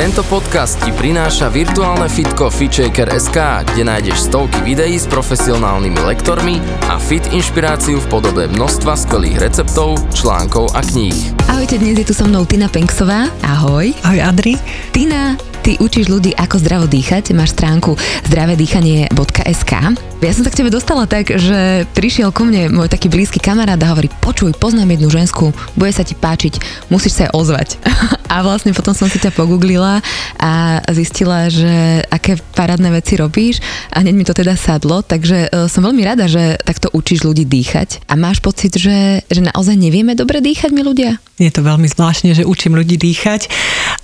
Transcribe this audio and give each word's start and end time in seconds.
Tento 0.00 0.24
podcast 0.32 0.80
ti 0.80 0.96
prináša 0.96 1.52
virtuálne 1.52 2.08
fitko 2.08 2.48
FitShaker.sk, 2.48 3.36
kde 3.68 3.84
nájdeš 3.84 4.32
stovky 4.32 4.64
videí 4.64 4.96
s 4.96 5.04
profesionálnymi 5.04 6.00
lektormi 6.00 6.56
a 6.88 6.96
fit 6.96 7.20
inšpiráciu 7.28 8.00
v 8.00 8.06
podobe 8.08 8.48
množstva 8.48 8.96
skvelých 8.96 9.36
receptov, 9.44 10.00
článkov 10.16 10.72
a 10.72 10.80
kníh. 10.80 11.36
Ahojte, 11.52 11.76
dnes 11.76 12.00
je 12.00 12.08
tu 12.08 12.16
so 12.16 12.24
mnou 12.24 12.48
Tina 12.48 12.72
Penksová. 12.72 13.28
Ahoj. 13.44 13.92
Ahoj 14.00 14.24
Adri. 14.24 14.56
Tina, 14.88 15.36
ty 15.60 15.76
učíš 15.76 16.08
ľudí, 16.08 16.32
ako 16.32 16.56
zdravo 16.56 16.86
dýchať, 16.88 17.36
máš 17.36 17.52
stránku 17.52 17.92
zdravedýchanie.sk. 18.32 19.72
Ja 20.20 20.32
som 20.32 20.44
sa 20.44 20.52
k 20.52 20.58
tebe 20.64 20.72
dostala 20.72 21.04
tak, 21.04 21.36
že 21.36 21.84
prišiel 21.92 22.32
ku 22.32 22.48
mne 22.48 22.72
môj 22.72 22.88
taký 22.88 23.12
blízky 23.12 23.40
kamarát 23.40 23.80
a 23.80 23.92
hovorí, 23.92 24.08
počuj, 24.24 24.56
poznám 24.56 24.96
jednu 24.96 25.08
žensku, 25.12 25.52
bude 25.76 25.92
sa 25.92 26.04
ti 26.04 26.16
páčiť, 26.16 26.88
musíš 26.88 27.20
sa 27.20 27.28
jej 27.28 27.32
ozvať. 27.36 27.76
A 28.30 28.46
vlastne 28.46 28.70
potom 28.70 28.94
som 28.94 29.10
si 29.10 29.18
ťa 29.18 29.34
pogooglila 29.34 29.98
a 30.38 30.78
zistila, 30.94 31.50
že 31.50 31.98
aké 32.14 32.38
parádne 32.54 32.94
veci 32.94 33.18
robíš 33.18 33.58
a 33.90 34.06
hneď 34.06 34.14
mi 34.14 34.22
to 34.22 34.30
teda 34.30 34.54
sadlo, 34.54 35.02
takže 35.02 35.50
e, 35.50 35.66
som 35.66 35.82
veľmi 35.82 35.98
rada, 36.06 36.30
že 36.30 36.54
takto 36.62 36.94
učíš 36.94 37.26
ľudí 37.26 37.42
dýchať. 37.42 38.06
A 38.06 38.14
máš 38.14 38.38
pocit, 38.38 38.78
že, 38.78 39.26
že 39.26 39.42
naozaj 39.42 39.74
nevieme 39.74 40.14
dobre 40.14 40.38
dýchať 40.38 40.70
my 40.70 40.82
ľudia? 40.86 41.18
Je 41.42 41.50
to 41.50 41.66
veľmi 41.66 41.90
zvláštne, 41.90 42.30
že 42.30 42.46
učím 42.46 42.78
ľudí 42.78 42.94
dýchať, 43.02 43.50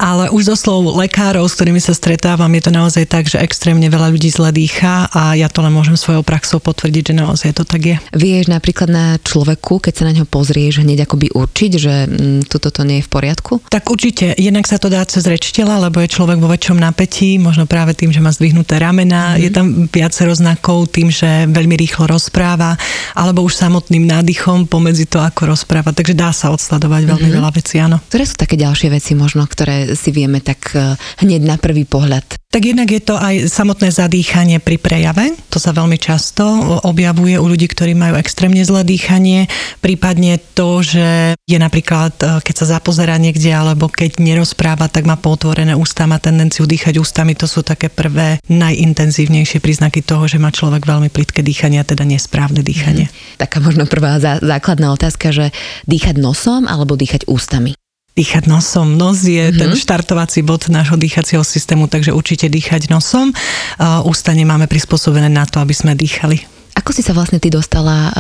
ale 0.03 0.27
už 0.35 0.51
zo 0.51 0.57
slov 0.59 0.99
lekárov, 1.47 1.55
s 1.55 1.59
ktorými 1.63 1.81
sa 1.81 1.95
stretávam, 1.95 2.51
je 2.51 2.63
to 2.67 2.73
naozaj 2.75 3.05
tak, 3.07 3.31
že 3.31 3.39
extrémne 3.39 3.87
veľa 3.87 4.11
ľudí 4.11 4.29
zle 4.35 4.51
dýcha 4.51 5.07
a 5.15 5.39
ja 5.39 5.47
to 5.47 5.63
len 5.63 5.71
môžem 5.71 5.95
svojou 5.95 6.27
praxou 6.27 6.59
potvrdiť, 6.59 7.13
že 7.13 7.15
naozaj 7.15 7.51
to 7.55 7.63
tak 7.63 7.83
je. 7.87 7.97
Vieš 8.11 8.51
napríklad 8.51 8.91
na 8.91 9.07
človeku, 9.23 9.79
keď 9.79 9.93
sa 9.95 10.05
na 10.11 10.13
ňo 10.19 10.27
pozrieš, 10.27 10.83
hneď 10.83 11.07
akoby 11.07 11.31
určiť, 11.31 11.73
že 11.79 11.95
mm, 12.11 12.51
toto 12.51 12.75
to 12.75 12.83
nie 12.83 12.99
je 12.99 13.07
v 13.07 13.11
poriadku? 13.11 13.63
Tak 13.71 13.87
určite. 13.87 14.35
Jednak 14.35 14.67
sa 14.67 14.83
to 14.83 14.91
dá 14.91 15.07
cez 15.07 15.23
reč 15.31 15.55
tela, 15.55 15.79
lebo 15.79 16.03
je 16.03 16.11
človek 16.11 16.43
vo 16.43 16.51
väčšom 16.51 16.79
napätí, 16.83 17.39
možno 17.39 17.71
práve 17.71 17.95
tým, 17.95 18.11
že 18.11 18.19
má 18.19 18.35
zdvihnuté 18.35 18.83
ramena, 18.83 19.39
mm. 19.39 19.47
je 19.47 19.51
tam 19.55 19.67
viacero 19.87 20.35
znakov 20.35 20.91
tým, 20.91 21.15
že 21.15 21.47
veľmi 21.47 21.79
rýchlo 21.79 22.11
rozpráva, 22.11 22.75
alebo 23.15 23.47
už 23.47 23.55
samotným 23.55 24.03
nádychom 24.03 24.67
pomedzi 24.67 25.07
to, 25.07 25.23
ako 25.23 25.55
rozpráva. 25.55 25.95
Takže 25.95 26.19
dá 26.19 26.35
sa 26.35 26.51
odsledovať 26.51 27.07
veľmi 27.07 27.31
mm-hmm. 27.31 27.39
veľa 27.39 27.51
vecí, 27.55 27.79
áno. 27.79 28.03
Ktoré 28.11 28.25
sú 28.27 28.35
také 28.35 28.59
ďalšie 28.59 28.89
veci 28.91 29.13
možno, 29.15 29.47
ktoré 29.47 29.95
si 29.95 30.11
vieme 30.11 30.43
tak 30.43 30.75
eh, 30.75 30.97
hneď 31.37 31.45
na 31.45 31.57
prvý 31.61 31.85
pohľad 31.85 32.41
tak 32.57 32.73
jednak 32.73 32.89
je 32.89 33.05
to 33.05 33.21
aj 33.21 33.53
samotné 33.53 33.93
zadýchanie 33.93 34.57
pri 34.65 34.81
prejave. 34.81 35.37
To 35.53 35.61
sa 35.61 35.77
veľmi 35.77 36.01
často 36.01 36.41
objavuje 36.89 37.37
u 37.37 37.45
ľudí, 37.45 37.69
ktorí 37.69 37.93
majú 37.93 38.17
extrémne 38.17 38.65
zlé 38.65 38.81
dýchanie. 38.81 39.45
Prípadne 39.85 40.41
to, 40.57 40.81
že 40.81 41.37
je 41.45 41.59
napríklad, 41.61 42.17
e, 42.17 42.41
keď 42.41 42.55
sa 42.57 42.81
zapozerá 42.81 43.21
niekde, 43.21 43.53
alebo 43.53 43.93
keď 43.93 44.25
nerozpráva, 44.25 44.89
tak 44.89 45.05
má 45.05 45.21
potvorené 45.21 45.77
ústa, 45.77 46.09
má 46.09 46.17
tendenciu 46.17 46.65
dýchať 46.65 46.97
ústami. 46.97 47.37
To 47.37 47.45
sú 47.45 47.61
také 47.61 47.93
prvé 47.93 48.41
najintenzívnejšie 48.49 49.61
príznaky 49.61 50.01
toho, 50.01 50.25
že 50.25 50.41
má 50.41 50.49
človek 50.49 50.81
veľmi 50.81 51.13
plitké 51.13 51.45
dýchanie, 51.45 51.77
a 51.77 51.85
teda 51.85 52.09
nesprávne 52.09 52.65
dýchanie. 52.65 53.13
Mm. 53.13 53.37
Taká 53.37 53.61
možno 53.61 53.85
prvá 53.85 54.17
základná 54.41 54.97
otázka, 54.97 55.29
že 55.29 55.53
dýchať 55.85 56.17
nosom 56.17 56.65
alebo 56.65 56.97
dýchať 56.97 57.29
ústami? 57.29 57.77
Dýchať 58.17 58.49
nosom. 58.49 58.97
Nos 58.97 59.21
je 59.29 59.53
mm-hmm. 59.53 59.61
ten 59.61 59.71
štartovací 59.77 60.41
bod 60.41 60.73
nášho 60.73 60.97
dýchacieho 60.97 61.45
systému, 61.45 61.87
takže 61.87 62.17
určite 62.17 62.49
dýchať 62.49 62.89
nosom. 62.89 63.37
Uh, 63.77 64.01
ústa 64.09 64.33
nemáme 64.33 64.65
prispôsobené 64.65 65.29
na 65.29 65.45
to, 65.45 65.61
aby 65.61 65.77
sme 65.77 65.93
dýchali. 65.93 66.41
Ako 66.77 66.93
si 66.93 67.01
sa 67.01 67.17
vlastne 67.17 67.41
ty 67.41 67.49
dostala 67.49 68.13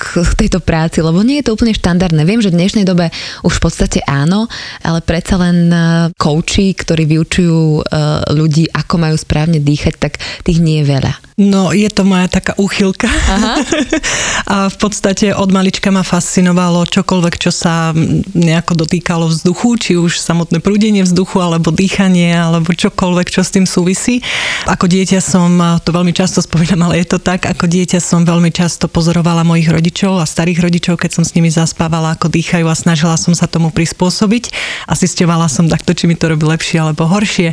k 0.00 0.24
tejto 0.32 0.64
práci? 0.64 1.04
Lebo 1.04 1.20
nie 1.20 1.44
je 1.44 1.52
to 1.52 1.54
úplne 1.60 1.76
štandardné. 1.76 2.24
Viem, 2.24 2.40
že 2.40 2.48
v 2.48 2.64
dnešnej 2.64 2.88
dobe 2.88 3.12
už 3.44 3.60
v 3.60 3.62
podstate 3.68 4.00
áno, 4.08 4.48
ale 4.80 5.04
predsa 5.04 5.36
len 5.36 5.68
kouči, 6.16 6.72
ktorí 6.72 7.04
vyučujú 7.04 7.84
ľudí, 8.32 8.72
ako 8.72 8.94
majú 8.96 9.16
správne 9.20 9.60
dýchať, 9.60 9.94
tak 10.00 10.16
tých 10.48 10.64
nie 10.64 10.80
je 10.80 10.88
veľa. 10.88 11.12
No, 11.40 11.72
je 11.72 11.88
to 11.88 12.04
moja 12.04 12.28
taká 12.28 12.52
úchylka. 12.60 13.08
Aha. 13.08 13.64
A 14.52 14.56
v 14.68 14.76
podstate 14.76 15.32
od 15.32 15.48
malička 15.48 15.88
ma 15.88 16.04
fascinovalo 16.04 16.84
čokoľvek, 16.84 17.34
čo 17.40 17.48
sa 17.48 17.96
nejako 18.36 18.84
dotýkalo 18.84 19.24
vzduchu, 19.24 19.68
či 19.80 19.92
už 19.96 20.20
samotné 20.20 20.60
prúdenie 20.60 21.00
vzduchu, 21.00 21.40
alebo 21.40 21.72
dýchanie, 21.72 22.36
alebo 22.36 22.76
čokoľvek, 22.76 23.32
čo 23.32 23.40
s 23.40 23.56
tým 23.56 23.64
súvisí. 23.64 24.20
Ako 24.68 24.84
dieťa 24.84 25.16
som, 25.24 25.80
to 25.80 25.96
veľmi 25.96 26.12
často 26.12 26.44
spomínam, 26.44 26.84
ale 26.84 27.00
je 27.00 27.16
to 27.16 27.18
tak, 27.22 27.48
ako 27.48 27.64
dieťa 27.64 28.04
som 28.04 28.20
veľmi 28.20 28.52
často 28.52 28.84
pozorovala 28.84 29.40
mojich 29.40 29.72
rodičov 29.72 29.89
a 29.90 30.24
starých 30.24 30.62
rodičov, 30.62 30.94
keď 30.96 31.20
som 31.20 31.24
s 31.26 31.34
nimi 31.34 31.50
zaspávala, 31.50 32.14
ako 32.14 32.30
dýchajú 32.30 32.66
a 32.70 32.74
snažila 32.78 33.18
som 33.18 33.34
sa 33.34 33.50
tomu 33.50 33.74
prispôsobiť 33.74 34.54
a 34.86 34.94
zistovala 34.94 35.50
som 35.50 35.66
takto, 35.66 35.92
či 35.92 36.06
mi 36.06 36.14
to 36.16 36.30
robí 36.30 36.46
lepšie 36.46 36.80
alebo 36.80 37.04
horšie. 37.10 37.52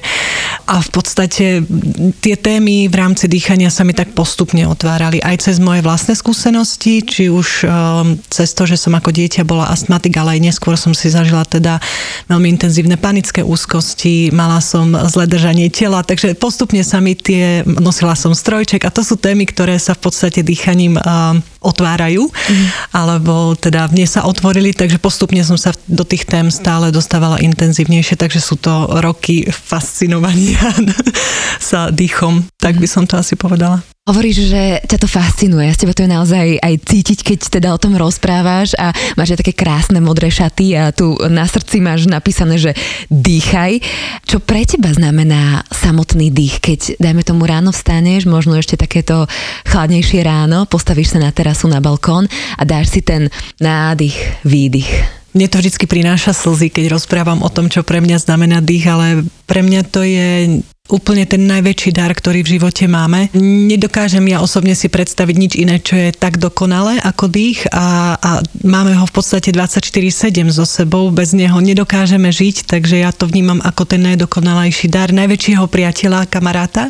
A 0.70 0.80
v 0.80 0.90
podstate 0.92 1.64
tie 2.22 2.36
témy 2.36 2.88
v 2.88 2.96
rámci 2.96 3.26
dýchania 3.26 3.74
sa 3.74 3.84
mi 3.84 3.92
tak 3.92 4.14
postupne 4.14 4.64
otvárali 4.70 5.20
aj 5.24 5.50
cez 5.50 5.58
moje 5.58 5.82
vlastné 5.82 6.14
skúsenosti, 6.16 7.04
či 7.04 7.28
už 7.32 7.64
um, 7.66 8.20
cez 8.30 8.54
to, 8.54 8.64
že 8.68 8.78
som 8.78 8.94
ako 8.94 9.12
dieťa 9.12 9.48
bola 9.48 9.72
astmatik, 9.72 10.16
ale 10.20 10.38
aj 10.38 10.54
neskôr 10.54 10.76
som 10.78 10.92
si 10.92 11.10
zažila 11.10 11.44
teda 11.48 11.80
veľmi 12.30 12.48
intenzívne 12.54 13.00
panické 13.00 13.42
úzkosti, 13.42 14.30
mala 14.36 14.60
som 14.60 14.92
zlé 15.08 15.26
držanie 15.26 15.72
tela, 15.72 16.04
takže 16.04 16.36
postupne 16.36 16.84
sa 16.84 17.00
mi 17.02 17.16
tie, 17.16 17.64
nosila 17.66 18.14
som 18.14 18.36
strojček 18.36 18.84
a 18.86 18.94
to 18.94 19.02
sú 19.02 19.16
témy, 19.16 19.48
ktoré 19.48 19.80
sa 19.80 19.96
v 19.96 20.10
podstate 20.10 20.44
dýchaním 20.44 21.00
uh, 21.00 21.40
otvárajú, 21.60 22.30
mm. 22.30 22.68
alebo 22.94 23.58
teda 23.58 23.90
v 23.90 23.98
mne 23.98 24.06
sa 24.06 24.30
otvorili, 24.30 24.78
takže 24.78 25.02
postupne 25.02 25.42
som 25.42 25.58
sa 25.58 25.74
do 25.90 26.06
tých 26.06 26.30
tém 26.30 26.54
stále 26.54 26.94
dostávala 26.94 27.42
intenzívnejšie, 27.42 28.14
takže 28.14 28.38
sú 28.38 28.62
to 28.62 29.02
roky 29.02 29.50
fascinovania 29.50 30.62
sa 31.70 31.90
dýchom, 31.90 32.46
tak 32.62 32.78
by 32.78 32.86
som 32.86 33.10
to 33.10 33.18
asi 33.18 33.34
povedala. 33.34 33.82
Hovoríš, 34.08 34.48
že 34.48 34.80
ťa 34.88 35.04
to 35.04 35.08
fascinuje, 35.12 35.68
z 35.68 35.84
teba 35.84 35.92
to 35.92 36.08
je 36.08 36.16
naozaj 36.16 36.48
aj 36.64 36.74
cítiť, 36.80 37.20
keď 37.28 37.40
teda 37.60 37.76
o 37.76 37.82
tom 37.82 38.00
rozprávaš 38.00 38.72
a 38.80 38.96
máš 39.20 39.36
aj 39.36 39.44
také 39.44 39.52
krásne 39.52 40.00
modré 40.00 40.32
šaty 40.32 40.80
a 40.80 40.96
tu 40.96 41.20
na 41.28 41.44
srdci 41.44 41.84
máš 41.84 42.08
napísané, 42.08 42.56
že 42.56 42.72
dýchaj. 43.12 43.84
Čo 44.24 44.40
pre 44.40 44.64
teba 44.64 44.96
znamená 44.96 45.68
samotný 45.76 46.32
dých, 46.32 46.64
keď 46.64 46.80
dajme 47.04 47.28
tomu 47.28 47.44
ráno 47.44 47.76
vstaneš, 47.76 48.32
možno 48.32 48.56
ešte 48.56 48.80
takéto 48.80 49.28
chladnejšie 49.68 50.24
ráno, 50.24 50.64
postavíš 50.72 51.12
sa 51.12 51.20
na 51.20 51.36
terasu, 51.36 51.68
na 51.68 51.84
balkón 51.84 52.32
a 52.56 52.64
dáš 52.64 52.96
si 52.96 53.04
ten 53.04 53.28
nádych, 53.60 54.16
výdych. 54.48 54.88
Mne 55.36 55.52
to 55.52 55.60
vždy 55.60 55.84
prináša 55.84 56.32
slzy, 56.32 56.72
keď 56.72 56.96
rozprávam 56.96 57.44
o 57.44 57.52
tom, 57.52 57.68
čo 57.68 57.84
pre 57.84 58.00
mňa 58.00 58.24
znamená 58.24 58.64
dých, 58.64 58.88
ale 58.88 59.28
pre 59.46 59.62
mňa 59.62 59.82
to 59.86 60.02
je 60.02 60.64
úplne 60.88 61.28
ten 61.28 61.44
najväčší 61.44 61.92
dar, 61.92 62.12
ktorý 62.12 62.44
v 62.44 62.60
živote 62.60 62.88
máme. 62.88 63.28
Nedokážem 63.36 64.24
ja 64.32 64.40
osobne 64.40 64.74
si 64.74 64.88
predstaviť 64.88 65.36
nič 65.36 65.54
iné, 65.60 65.84
čo 65.84 66.00
je 66.00 66.16
tak 66.16 66.40
dokonalé 66.40 67.00
ako 67.04 67.28
dých 67.28 67.68
a, 67.72 68.16
a 68.16 68.32
máme 68.64 68.96
ho 68.96 69.06
v 69.06 69.14
podstate 69.14 69.52
24-7 69.52 70.48
so 70.52 70.64
sebou, 70.64 71.12
bez 71.12 71.36
neho 71.36 71.60
nedokážeme 71.60 72.32
žiť, 72.32 72.68
takže 72.68 73.04
ja 73.04 73.12
to 73.12 73.28
vnímam 73.28 73.60
ako 73.64 73.84
ten 73.84 74.04
najdokonalejší 74.08 74.88
dar 74.88 75.12
najväčšieho 75.12 75.68
priateľa, 75.68 76.32
kamaráta 76.32 76.90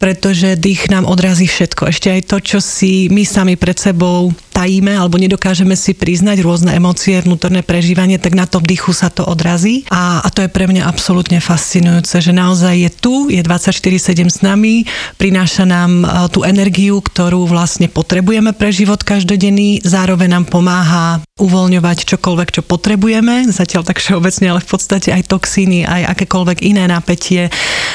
pretože 0.00 0.56
dých 0.56 0.88
nám 0.88 1.04
odrazí 1.04 1.44
všetko. 1.44 1.92
Ešte 1.92 2.08
aj 2.08 2.22
to, 2.32 2.36
čo 2.40 2.58
si 2.64 3.12
my 3.12 3.20
sami 3.28 3.60
pred 3.60 3.76
sebou 3.76 4.32
tajíme 4.60 4.92
alebo 4.92 5.16
nedokážeme 5.16 5.72
si 5.72 5.96
priznať 5.96 6.44
rôzne 6.44 6.76
emócie, 6.76 7.16
vnútorné 7.24 7.64
prežívanie, 7.64 8.20
tak 8.20 8.36
na 8.36 8.44
tom 8.44 8.60
dýchu 8.60 8.92
sa 8.92 9.08
to 9.08 9.24
odrazí. 9.24 9.88
A, 9.88 10.20
a 10.20 10.28
to 10.28 10.44
je 10.44 10.52
pre 10.52 10.68
mňa 10.68 10.84
absolútne 10.84 11.40
fascinujúce, 11.40 12.20
že 12.20 12.32
naozaj 12.36 12.74
je 12.76 12.90
tu, 12.92 13.14
je 13.32 13.40
24-7 13.40 14.28
s 14.28 14.38
nami, 14.44 14.84
prináša 15.16 15.64
nám 15.64 16.04
e, 16.04 16.06
tú 16.28 16.44
energiu, 16.44 17.00
ktorú 17.00 17.48
vlastne 17.48 17.88
potrebujeme 17.88 18.52
pre 18.52 18.68
život 18.68 19.00
každodenný, 19.00 19.80
zároveň 19.80 20.28
nám 20.28 20.44
pomáha 20.52 21.24
uvoľňovať 21.40 22.04
čokoľvek, 22.04 22.60
čo 22.60 22.62
potrebujeme, 22.62 23.48
zatiaľ 23.48 23.88
tak 23.88 23.96
všeobecne, 24.04 24.52
ale 24.52 24.60
v 24.60 24.68
podstate 24.68 25.08
aj 25.08 25.24
toxíny, 25.32 25.88
aj 25.88 26.12
akékoľvek 26.12 26.68
iné 26.68 26.84
napätie, 26.84 27.48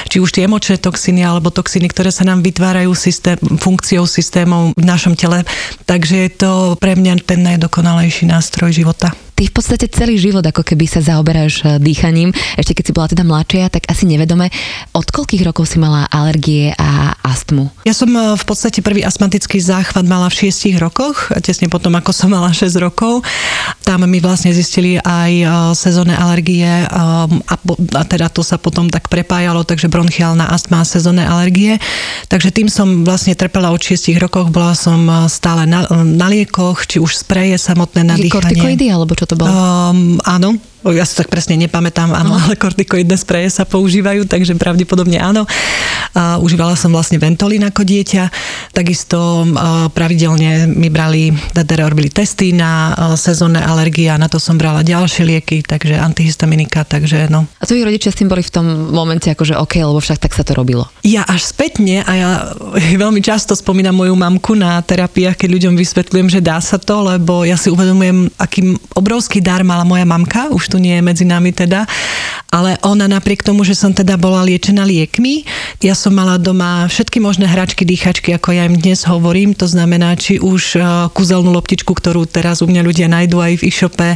či 0.09 0.17
už 0.17 0.33
tie 0.33 0.49
emočné 0.49 0.81
toxíny 0.81 1.21
alebo 1.21 1.53
toxíny, 1.53 1.85
ktoré 1.93 2.09
sa 2.09 2.25
nám 2.25 2.41
vytvárajú 2.41 2.97
systém, 2.97 3.37
funkciou 3.37 4.09
systémov 4.09 4.73
v 4.73 4.85
našom 4.85 5.13
tele. 5.13 5.45
Takže 5.85 6.15
je 6.25 6.31
to 6.33 6.54
pre 6.79 6.95
mňa 6.95 7.23
ten 7.25 7.43
najdokonalejší 7.43 8.25
nástroj 8.29 8.71
života. 8.71 9.11
Ty 9.35 9.51
v 9.51 9.53
podstate 9.53 9.91
celý 9.91 10.15
život 10.15 10.47
ako 10.47 10.63
keby 10.63 10.87
sa 10.87 11.03
zaoberáš 11.03 11.59
eh, 11.67 11.75
dýchaním. 11.75 12.31
Ešte 12.55 12.71
keď 12.71 12.83
si 12.87 12.95
bola 12.95 13.07
teda 13.11 13.27
mladšia, 13.27 13.67
tak 13.67 13.83
asi 13.91 14.07
nevedome. 14.07 14.47
Od 14.95 15.03
koľkých 15.03 15.43
rokov 15.43 15.67
si 15.67 15.75
mala 15.75 16.07
alergie 16.07 16.71
a 16.79 17.11
astmu? 17.19 17.67
Ja 17.83 17.91
som 17.91 18.07
eh, 18.15 18.31
v 18.39 18.43
podstate 18.47 18.79
prvý 18.79 19.03
astmatický 19.03 19.59
záchvat 19.59 20.07
mala 20.07 20.31
v 20.31 20.47
6 20.47 20.79
rokoch, 20.79 21.35
tesne 21.43 21.67
potom 21.67 21.91
ako 21.99 22.15
som 22.15 22.31
mala 22.31 22.55
6 22.55 22.79
rokov. 22.79 23.27
tam 23.83 24.07
mi 24.07 24.23
vlastne 24.23 24.55
zistili 24.55 24.97
aj 25.01 25.31
uh, 25.43 25.51
sezónne 25.75 26.15
alergie 26.15 26.65
a, 26.67 27.27
a 27.27 28.03
teda 28.07 28.31
to 28.31 28.41
sa 28.41 28.55
potom 28.55 28.87
tak 28.87 29.11
prepájalo, 29.11 29.67
takže 29.67 29.91
bronchiálna 29.91 30.47
astma 30.47 30.81
a 30.81 30.87
sezónne 30.87 31.27
alergie. 31.27 31.77
Takže 32.31 32.49
tým 32.55 32.71
som 32.71 33.03
vlastne 33.03 33.35
trpela 33.35 33.73
od 33.73 33.81
6 33.81 34.15
rokoch, 34.17 34.49
bola 34.49 34.73
som 34.77 35.27
stále 35.27 35.67
na, 35.69 35.85
na 35.91 36.27
liekoch, 36.29 36.85
či 36.85 36.97
už 37.01 37.25
spreje 37.25 37.57
samotné 37.57 38.01
na 38.05 38.15
dýchanie. 38.15 38.31
Kortikoidy, 38.31 38.85
alebo 38.89 39.13
čo 39.17 39.24
to 39.25 39.35
bolo? 39.35 39.49
Um, 39.49 40.17
áno, 40.23 40.55
ja 40.93 41.01
si 41.01 41.17
tak 41.17 41.33
presne 41.33 41.57
nepamätám, 41.57 42.13
áno, 42.13 42.37
ale 42.37 42.53
kortikoidné 42.53 43.17
spreje 43.17 43.49
sa 43.49 43.65
používajú, 43.65 44.29
takže 44.29 44.53
pravdepodobne 44.53 45.17
áno. 45.17 45.49
A 46.13 46.37
užívala 46.37 46.77
som 46.77 46.93
vlastne 46.93 47.17
Ventolin 47.17 47.65
ako 47.65 47.81
dieťa, 47.81 48.23
takisto 48.71 49.47
pravidelne 49.91 50.69
mi 50.69 50.93
brali, 50.93 51.33
teda 51.55 51.89
robili 51.89 52.13
testy 52.13 52.53
na 52.53 52.93
sezónne 53.17 53.63
alergie 53.63 54.11
a 54.11 54.19
na 54.19 54.29
to 54.29 54.37
som 54.37 54.59
brala 54.59 54.85
ďalšie 54.85 55.25
lieky, 55.25 55.65
takže 55.65 55.97
antihistaminika, 55.97 56.85
takže 56.85 57.27
no. 57.33 57.49
A 57.59 57.63
tvoji 57.65 57.81
rodičia 57.81 58.13
s 58.13 58.19
tým 58.21 58.29
boli 58.29 58.45
v 58.45 58.53
tom 58.53 58.65
momente 58.93 59.27
akože 59.31 59.57
OK, 59.57 59.81
lebo 59.81 59.97
však 59.97 60.21
tak 60.21 60.37
sa 60.37 60.45
to 60.45 60.53
robilo? 60.53 60.87
Ja 61.01 61.25
až 61.25 61.49
spätne 61.49 62.05
a 62.05 62.11
ja 62.13 62.29
veľmi 63.03 63.19
často 63.25 63.57
spomínam 63.57 63.97
moju 63.97 64.13
mamku 64.13 64.53
na 64.53 64.77
terapiách, 64.83 65.35
keď 65.39 65.49
ľuďom 65.49 65.73
vysvetľujem, 65.75 66.27
že 66.29 66.39
dá 66.45 66.61
sa 66.61 66.77
to, 66.77 67.15
lebo 67.15 67.43
ja 67.43 67.57
si 67.57 67.73
uvedomujem, 67.73 68.29
aký 68.37 68.77
obrovský 68.93 69.41
dar 69.41 69.65
mala 69.65 69.83
moja 69.87 70.03
mamka, 70.07 70.51
už 70.51 70.74
tu 70.75 70.83
nie 70.83 70.99
je 70.99 71.07
medzi 71.07 71.23
nami 71.23 71.55
teda, 71.55 71.87
ale 72.51 72.75
ona 72.83 73.07
napriek 73.07 73.47
tomu, 73.47 73.63
že 73.63 73.79
som 73.79 73.95
teda 73.95 74.19
bola 74.19 74.43
liečená 74.43 74.83
liekmi, 74.83 75.47
ja 75.79 75.95
som 75.95 76.11
mala 76.11 76.35
doma 76.35 76.83
všetky 76.91 77.23
možné 77.23 77.47
hračky, 77.47 77.87
dýchačky, 77.87 78.35
ako 78.35 78.51
ja 78.51 78.67
im 78.67 78.75
dnes 78.75 79.07
hovorím, 79.07 79.55
to 79.55 79.71
znamená, 79.71 80.19
či 80.19 80.39
už 80.43 80.75
e, 80.75 80.79
kúzelnú 81.15 81.55
loptičku, 81.55 81.95
ktorú 81.95 82.27
teraz 82.27 82.59
u 82.59 82.67
mňa 82.67 82.81
ľudia 82.83 83.07
nájdú 83.07 83.39
aj 83.39 83.63
v 83.63 83.65
e-shope, 83.71 84.09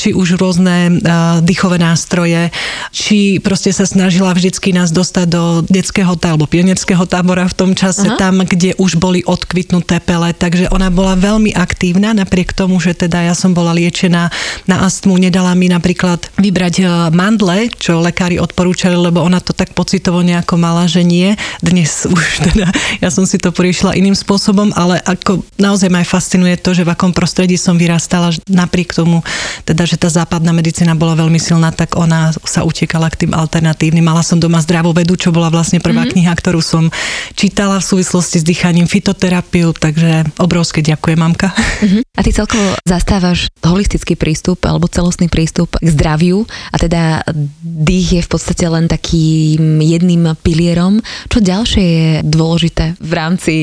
či 0.00 0.16
už 0.16 0.40
rôzne 0.40 1.00
uh, 1.00 1.40
dýchové 1.40 1.80
nástroje, 1.80 2.52
či 2.92 3.40
proste 3.40 3.72
sa 3.72 3.88
snažila 3.88 4.32
vždycky 4.36 4.76
nás 4.76 4.92
dostať 4.92 5.26
do 5.28 5.42
detského 5.64 6.16
alebo 6.20 6.48
pionierského 6.48 7.04
tábora 7.08 7.48
v 7.48 7.56
tom 7.56 7.70
čase, 7.72 8.08
Aha. 8.08 8.18
tam, 8.20 8.44
kde 8.44 8.76
už 8.76 9.00
boli 9.00 9.24
odkvitnuté 9.24 10.00
pele, 10.04 10.32
takže 10.36 10.68
ona 10.72 10.92
bola 10.92 11.16
veľmi 11.16 11.56
aktívna, 11.56 12.12
napriek 12.12 12.52
tomu, 12.52 12.76
že 12.80 12.92
teda 12.92 13.24
ja 13.24 13.34
som 13.36 13.56
bola 13.56 13.72
liečená 13.72 14.28
na 14.68 14.76
astmu, 14.84 15.16
nedala 15.16 15.52
mi 15.56 15.66
napríklad 15.72 16.05
napríklad 16.06 16.38
vybrať 16.38 16.74
e, 16.78 16.84
mandle, 17.10 17.66
čo 17.74 17.98
lekári 17.98 18.38
odporúčali, 18.38 18.94
lebo 18.94 19.26
ona 19.26 19.42
to 19.42 19.50
tak 19.50 19.74
pocitovo 19.74 20.22
nejako 20.22 20.54
mala, 20.54 20.86
že 20.86 21.02
nie. 21.02 21.34
Dnes 21.58 22.06
už 22.14 22.46
teda, 22.46 22.70
ja 23.02 23.10
som 23.10 23.26
si 23.26 23.42
to 23.42 23.50
poriešila 23.50 23.98
iným 23.98 24.14
spôsobom, 24.14 24.70
ale 24.78 25.02
ako 25.02 25.42
naozaj 25.58 25.90
ma 25.90 26.06
aj 26.06 26.08
fascinuje 26.08 26.54
to, 26.62 26.78
že 26.78 26.86
v 26.86 26.94
akom 26.94 27.10
prostredí 27.10 27.58
som 27.58 27.74
vyrastala, 27.74 28.30
napriek 28.46 28.94
tomu, 28.94 29.26
teda, 29.66 29.82
že 29.82 29.98
tá 29.98 30.06
západná 30.06 30.54
medicína 30.54 30.94
bola 30.94 31.18
veľmi 31.18 31.42
silná, 31.42 31.74
tak 31.74 31.98
ona 31.98 32.30
sa 32.46 32.62
utekala 32.62 33.10
k 33.10 33.26
tým 33.26 33.32
alternatívnym. 33.34 34.06
Mala 34.06 34.22
som 34.22 34.38
doma 34.38 34.62
zdravú 34.62 34.94
vedu, 34.94 35.18
čo 35.18 35.34
bola 35.34 35.50
vlastne 35.50 35.82
prvá 35.82 36.06
mm-hmm. 36.06 36.22
kniha, 36.22 36.32
ktorú 36.38 36.62
som 36.62 36.86
čítala 37.34 37.82
v 37.82 37.88
súvislosti 37.96 38.38
s 38.38 38.44
dýchaním, 38.46 38.86
fitoterapiu, 38.86 39.74
takže 39.74 40.30
obrovské 40.38 40.86
ďakujem, 40.86 41.18
mamka. 41.18 41.50
Mm-hmm. 41.50 42.02
A 42.14 42.20
ty 42.22 42.30
celkovo 42.30 42.78
zastávaš 42.86 43.50
holistický 43.64 44.14
prístup 44.14 44.62
alebo 44.68 44.86
celostný 44.86 45.26
prístup 45.32 45.74
k 45.80 45.95
zdraviu 45.96 46.44
a 46.44 46.76
teda 46.76 47.24
dých 47.64 48.20
je 48.20 48.22
v 48.22 48.30
podstate 48.30 48.68
len 48.68 48.84
takým 48.84 49.80
jedným 49.80 50.36
pilierom. 50.44 51.00
Čo 51.32 51.40
ďalšie 51.40 51.84
je 51.84 52.08
dôležité 52.20 53.00
v 53.00 53.12
rámci 53.16 53.54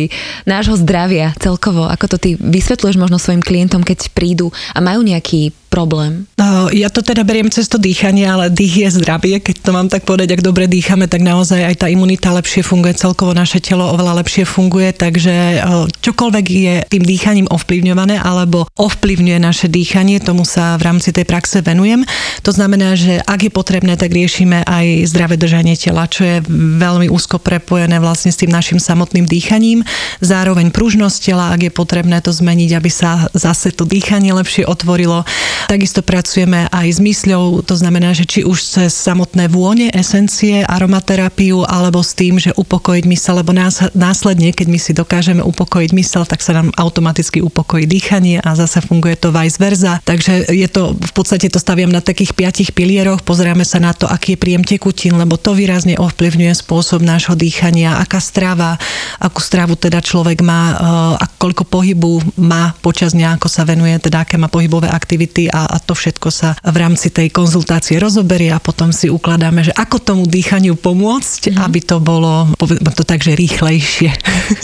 nášho 0.49 0.73
zdravia 0.81 1.37
celkovo? 1.37 1.85
Ako 1.85 2.09
to 2.09 2.17
ty 2.17 2.33
vysvetľuješ 2.41 2.97
možno 2.97 3.21
svojim 3.21 3.45
klientom, 3.45 3.85
keď 3.85 4.09
prídu 4.17 4.49
a 4.73 4.81
majú 4.81 5.05
nejaký 5.05 5.53
problém? 5.73 6.29
No, 6.37 6.69
ja 6.69 6.93
to 6.93 7.01
teda 7.01 7.25
beriem 7.25 7.49
cez 7.49 7.65
to 7.65 7.81
dýchanie, 7.81 8.29
ale 8.29 8.53
dých 8.53 8.85
je 8.85 8.89
zdravie, 9.01 9.41
keď 9.41 9.55
to 9.65 9.71
mám 9.73 9.89
tak 9.89 10.05
povedať, 10.05 10.37
ak 10.37 10.45
dobre 10.45 10.69
dýchame, 10.69 11.09
tak 11.09 11.25
naozaj 11.25 11.65
aj 11.65 11.75
tá 11.81 11.87
imunita 11.89 12.29
lepšie 12.29 12.61
funguje, 12.61 12.93
celkovo 12.93 13.33
naše 13.33 13.57
telo 13.57 13.89
oveľa 13.89 14.21
lepšie 14.21 14.45
funguje, 14.45 14.93
takže 14.93 15.65
čokoľvek 15.97 16.45
je 16.45 16.75
tým 16.93 17.01
dýchaním 17.01 17.47
ovplyvňované 17.49 18.21
alebo 18.21 18.69
ovplyvňuje 18.77 19.39
naše 19.41 19.65
dýchanie, 19.65 20.21
tomu 20.21 20.45
sa 20.45 20.77
v 20.77 20.85
rámci 20.93 21.09
tej 21.09 21.25
praxe 21.25 21.65
venujem. 21.65 22.05
To 22.45 22.53
znamená, 22.53 22.93
že 22.93 23.17
ak 23.25 23.49
je 23.49 23.51
potrebné, 23.51 23.97
tak 23.97 24.13
riešime 24.13 24.61
aj 24.67 25.09
zdravé 25.09 25.41
držanie 25.41 25.73
tela, 25.73 26.05
čo 26.05 26.21
je 26.21 26.45
veľmi 26.77 27.09
úzko 27.09 27.41
prepojené 27.41 27.97
vlastne 27.97 28.29
s 28.29 28.37
tým 28.37 28.53
našim 28.53 28.77
samotným 28.77 29.25
dýchaním. 29.25 29.81
Zároveň 30.19 30.69
pružnosť 30.69 31.17
tela, 31.23 31.55
ak 31.55 31.65
je 31.65 31.71
potrebné 31.73 32.19
to 32.19 32.35
zmeniť, 32.35 32.69
aby 32.75 32.91
sa 32.91 33.31
zase 33.31 33.71
to 33.71 33.87
dýchanie 33.87 34.35
lepšie 34.35 34.67
otvorilo. 34.67 35.23
Takisto 35.69 36.03
pracujeme 36.03 36.67
aj 36.69 36.87
s 36.87 36.99
mysľou, 36.99 37.63
to 37.63 37.75
znamená, 37.77 38.11
že 38.11 38.27
či 38.27 38.41
už 38.43 38.59
cez 38.59 38.91
samotné 38.93 39.47
vône, 39.47 39.89
esencie, 39.93 40.61
aromaterapiu, 40.67 41.63
alebo 41.65 42.03
s 42.03 42.13
tým, 42.13 42.37
že 42.37 42.51
upokojiť 42.53 43.05
mysel, 43.09 43.39
lebo 43.39 43.55
nás, 43.55 43.79
následne, 43.95 44.51
keď 44.51 44.67
my 44.69 44.79
si 44.79 44.91
dokážeme 44.91 45.41
upokojiť 45.41 45.91
mysel, 45.95 46.23
tak 46.27 46.43
sa 46.43 46.57
nám 46.57 46.75
automaticky 46.75 47.39
upokojí 47.39 47.87
dýchanie 47.87 48.43
a 48.43 48.57
zase 48.57 48.83
funguje 48.83 49.15
to 49.15 49.31
vice 49.31 49.61
versa. 49.61 50.01
Takže 50.03 50.51
je 50.51 50.67
to, 50.67 50.93
v 50.97 51.13
podstate 51.15 51.47
to 51.47 51.61
staviam 51.61 51.89
na 51.89 52.03
takých 52.03 52.35
piatich 52.35 52.75
pilieroch, 52.75 53.23
pozeráme 53.23 53.63
sa 53.63 53.79
na 53.79 53.95
to, 53.95 54.09
aký 54.09 54.35
je 54.35 54.41
príjem 54.41 54.63
tekutín, 54.65 55.15
lebo 55.15 55.39
to 55.39 55.55
výrazne 55.55 55.95
ovplyvňuje 55.95 56.53
spôsob 56.57 57.05
nášho 57.05 57.37
dýchania, 57.37 58.01
aká 58.01 58.17
strava, 58.19 58.75
akú 59.21 59.39
stravu 59.39 59.77
teda 59.77 60.01
človek 60.01 60.41
má, 60.41 60.61
eh, 60.73 61.23
a 61.23 61.25
koľko 61.37 61.63
pohybu 61.69 62.41
má 62.41 62.73
počas 62.81 63.13
dňa, 63.13 63.37
ako 63.37 63.47
sa 63.47 63.63
venuje, 63.63 63.93
teda 64.01 64.25
aké 64.25 64.35
má 64.41 64.49
pohybové 64.49 64.89
aktivity 64.89 65.52
a, 65.53 65.69
a 65.69 65.77
to 65.77 65.93
všetko 65.93 66.33
sa 66.33 66.57
v 66.65 66.77
rámci 66.81 67.13
tej 67.13 67.29
konzultácie 67.29 68.01
rozoberie 68.01 68.49
a 68.49 68.57
potom 68.57 68.89
si 68.89 69.13
ukladáme, 69.13 69.61
že 69.61 69.73
ako 69.77 70.01
tomu 70.01 70.23
dýchaniu 70.25 70.73
pomôcť, 70.73 71.53
mm-hmm. 71.53 71.65
aby 71.69 71.79
to 71.85 72.01
bolo, 72.01 72.49
povedzme 72.57 72.89
to 72.89 73.05
tak, 73.05 73.21
že 73.21 73.37
rýchlejšie. 73.37 74.09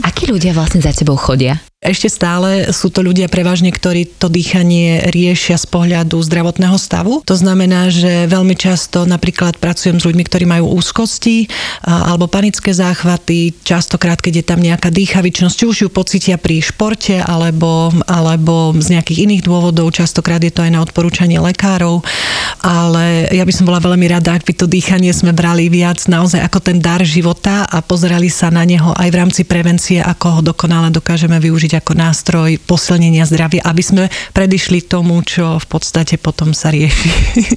Akí 0.10 0.26
ľudia 0.26 0.58
vlastne 0.58 0.82
za 0.82 0.90
tebou 0.90 1.16
chodia? 1.16 1.62
Ešte 1.80 2.12
stále 2.12 2.76
sú 2.76 2.92
to 2.92 3.00
ľudia 3.00 3.32
prevažne, 3.32 3.72
ktorí 3.72 4.04
to 4.20 4.28
dýchanie 4.28 5.08
riešia 5.16 5.56
z 5.56 5.64
pohľadu 5.64 6.20
zdravotného 6.20 6.76
stavu. 6.76 7.24
To 7.24 7.40
znamená, 7.40 7.88
že 7.88 8.28
veľmi 8.28 8.52
často 8.52 9.08
napríklad 9.08 9.56
pracujem 9.64 9.96
s 9.96 10.04
ľuďmi, 10.04 10.28
ktorí 10.28 10.44
majú 10.44 10.76
úzkosti 10.76 11.48
alebo 11.88 12.28
panické 12.28 12.76
záchvaty. 12.76 13.56
Častokrát, 13.64 14.20
keď 14.20 14.44
je 14.44 14.46
tam 14.52 14.60
nejaká 14.60 14.92
dýchavičnosť, 14.92 15.56
či 15.56 15.66
už 15.72 15.78
ju 15.88 15.90
pocitia 15.90 16.36
pri 16.36 16.60
športe 16.60 17.16
alebo, 17.16 17.96
alebo 18.12 18.76
z 18.76 19.00
nejakých 19.00 19.32
iných 19.32 19.48
dôvodov. 19.48 19.96
Častokrát 19.96 20.44
je 20.44 20.52
to 20.52 20.68
aj 20.68 20.76
na 20.76 20.84
odporúčanie 20.84 21.40
lekárov. 21.40 22.04
Ale 22.60 23.32
ja 23.32 23.48
by 23.48 23.56
som 23.56 23.64
bola 23.64 23.80
veľmi 23.80 24.04
rada, 24.12 24.36
ak 24.36 24.44
by 24.44 24.52
to 24.52 24.68
dýchanie 24.68 25.16
sme 25.16 25.32
brali 25.32 25.72
viac 25.72 26.04
naozaj 26.12 26.44
ako 26.44 26.60
ten 26.60 26.84
dar 26.84 27.00
života 27.08 27.64
a 27.72 27.80
pozerali 27.80 28.28
sa 28.28 28.52
na 28.52 28.68
neho 28.68 28.92
aj 29.00 29.08
v 29.08 29.16
rámci 29.16 29.42
prevencie, 29.48 30.04
ako 30.04 30.28
ho 30.28 30.42
dokonale 30.44 30.92
dokážeme 30.92 31.40
využiť 31.40 31.69
využiť 31.70 31.86
ako 31.86 31.94
nástroj 31.94 32.50
posilnenia 32.66 33.30
zdravia, 33.30 33.62
aby 33.62 33.84
sme 33.86 34.04
predišli 34.34 34.90
tomu, 34.90 35.22
čo 35.22 35.62
v 35.62 35.68
podstate 35.70 36.18
potom 36.18 36.58
sa 36.58 36.74
rieši. 36.74 37.10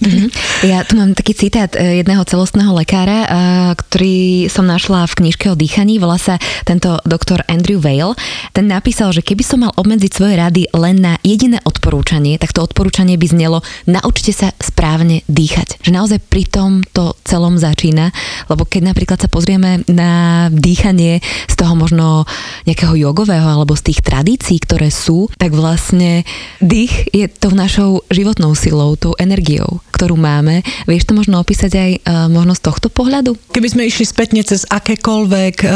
Mm-hmm. 0.03 0.29
Ja 0.69 0.85
tu 0.85 1.01
mám 1.01 1.17
taký 1.17 1.33
citát 1.33 1.73
e, 1.73 2.05
jedného 2.05 2.21
celostného 2.29 2.77
lekára, 2.77 3.25
e, 3.25 3.29
ktorý 3.73 4.47
som 4.53 4.69
našla 4.69 5.09
v 5.09 5.25
knižke 5.25 5.49
o 5.49 5.57
dýchaní, 5.57 5.97
volá 5.97 6.21
sa 6.21 6.37
tento 6.69 7.01
doktor 7.09 7.41
Andrew 7.49 7.81
Vale. 7.81 8.13
Ten 8.53 8.69
napísal, 8.69 9.17
že 9.17 9.25
keby 9.25 9.41
som 9.41 9.65
mal 9.65 9.73
obmedziť 9.73 10.13
svoje 10.13 10.35
rady 10.37 10.69
len 10.77 11.01
na 11.01 11.17
jediné 11.25 11.57
odporúčanie, 11.65 12.37
tak 12.37 12.53
to 12.53 12.61
odporúčanie 12.61 13.17
by 13.17 13.27
znelo 13.33 13.65
naučte 13.89 14.35
sa 14.35 14.53
správne 14.61 15.25
dýchať. 15.31 15.81
Že 15.81 15.91
naozaj 15.97 16.19
pri 16.29 16.45
tom 16.51 16.85
to 16.93 17.17
celom 17.25 17.57
začína, 17.57 18.13
lebo 18.51 18.69
keď 18.69 18.93
napríklad 18.93 19.19
sa 19.23 19.33
pozrieme 19.33 19.87
na 19.89 20.47
dýchanie 20.53 21.23
z 21.49 21.55
toho 21.55 21.79
možno 21.79 22.29
nejakého 22.67 22.99
jogového 22.99 23.47
alebo 23.47 23.79
z 23.79 23.95
tých 23.95 24.02
tradícií, 24.03 24.59
ktoré 24.59 24.91
sú, 24.91 25.31
tak 25.39 25.55
vlastne 25.55 26.27
dých 26.59 27.09
je 27.15 27.31
tou 27.31 27.55
našou 27.55 28.03
životnou 28.11 28.53
silou, 28.59 28.99
tou 28.99 29.15
energiou, 29.17 29.81
ktorú 29.95 30.19
máme. 30.19 30.67
Vieš 30.91 31.09
to 31.09 31.17
možno 31.17 31.39
opísať 31.39 31.73
aj 31.73 31.91
uh, 32.03 32.27
možno 32.27 32.59
z 32.59 32.63
tohto 32.67 32.91
pohľadu? 32.91 33.39
Keby 33.55 33.69
sme 33.71 33.83
išli 33.87 34.05
spätne 34.05 34.43
cez 34.43 34.67
akékoľvek 34.67 35.57
uh, 35.63 35.73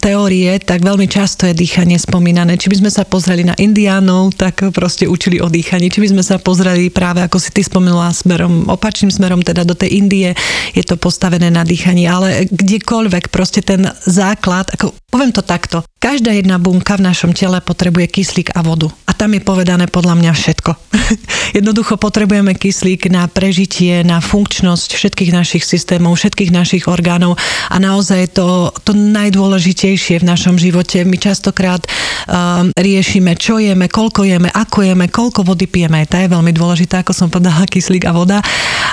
teórie, 0.00 0.56
tak 0.64 0.80
veľmi 0.80 1.06
často 1.06 1.44
je 1.44 1.54
dýchanie 1.54 2.00
spomínané. 2.00 2.56
Či 2.56 2.72
by 2.72 2.76
sme 2.80 2.90
sa 2.90 3.04
pozreli 3.04 3.44
na 3.44 3.54
indiánov, 3.60 4.34
tak 4.34 4.64
proste 4.72 5.04
učili 5.04 5.38
o 5.38 5.52
dýchaní. 5.52 5.92
Či 5.92 6.00
by 6.00 6.08
sme 6.16 6.24
sa 6.24 6.40
pozreli 6.40 6.88
práve, 6.88 7.20
ako 7.20 7.36
si 7.36 7.52
ty 7.52 7.60
spomenula, 7.60 8.16
smerom, 8.16 8.72
opačným 8.72 9.12
smerom, 9.12 9.44
teda 9.44 9.68
do 9.68 9.76
tej 9.76 10.00
Indie 10.00 10.32
je 10.72 10.84
to 10.86 10.96
postavené 10.96 11.52
na 11.52 11.66
dýchaní, 11.66 12.08
ale 12.08 12.48
kdekoľvek 12.48 13.28
proste 13.28 13.60
ten 13.60 13.84
základ, 14.06 14.70
ako 14.72 14.94
poviem 15.08 15.32
to 15.32 15.42
takto, 15.42 15.82
každá 15.98 16.30
jedna 16.30 16.60
bunka 16.62 16.94
v 16.94 17.06
našom 17.10 17.34
tele 17.34 17.57
potrebuje 17.60 18.06
kyslík 18.10 18.54
a 18.54 18.60
vodu. 18.64 18.90
A 19.08 19.12
tam 19.16 19.34
je 19.34 19.42
povedané 19.42 19.88
podľa 19.88 20.14
mňa 20.18 20.32
všetko. 20.34 20.70
Jednoducho 21.58 21.96
potrebujeme 21.96 22.52
kyslík 22.54 23.08
na 23.08 23.24
prežitie, 23.26 24.04
na 24.04 24.20
funkčnosť 24.20 24.94
všetkých 24.94 25.30
našich 25.32 25.64
systémov, 25.64 26.18
všetkých 26.18 26.52
našich 26.52 26.84
orgánov 26.88 27.40
a 27.72 27.76
naozaj 27.80 28.36
to, 28.36 28.72
to 28.84 28.92
najdôležitejšie 28.92 30.20
v 30.20 30.28
našom 30.28 30.56
živote. 30.60 31.04
My 31.08 31.16
častokrát 31.16 31.84
um, 32.28 32.72
riešime, 32.76 33.36
čo 33.36 33.60
jeme, 33.60 33.88
koľko 33.88 34.28
jeme, 34.28 34.48
ako 34.52 34.84
jeme, 34.84 35.06
koľko 35.08 35.44
vody 35.44 35.64
pijeme. 35.64 36.04
Tá 36.04 36.20
je 36.20 36.32
veľmi 36.32 36.52
dôležitá, 36.52 37.00
ako 37.04 37.12
som 37.14 37.28
povedala, 37.28 37.68
kyslík 37.72 38.08
a 38.08 38.12
voda. 38.12 38.38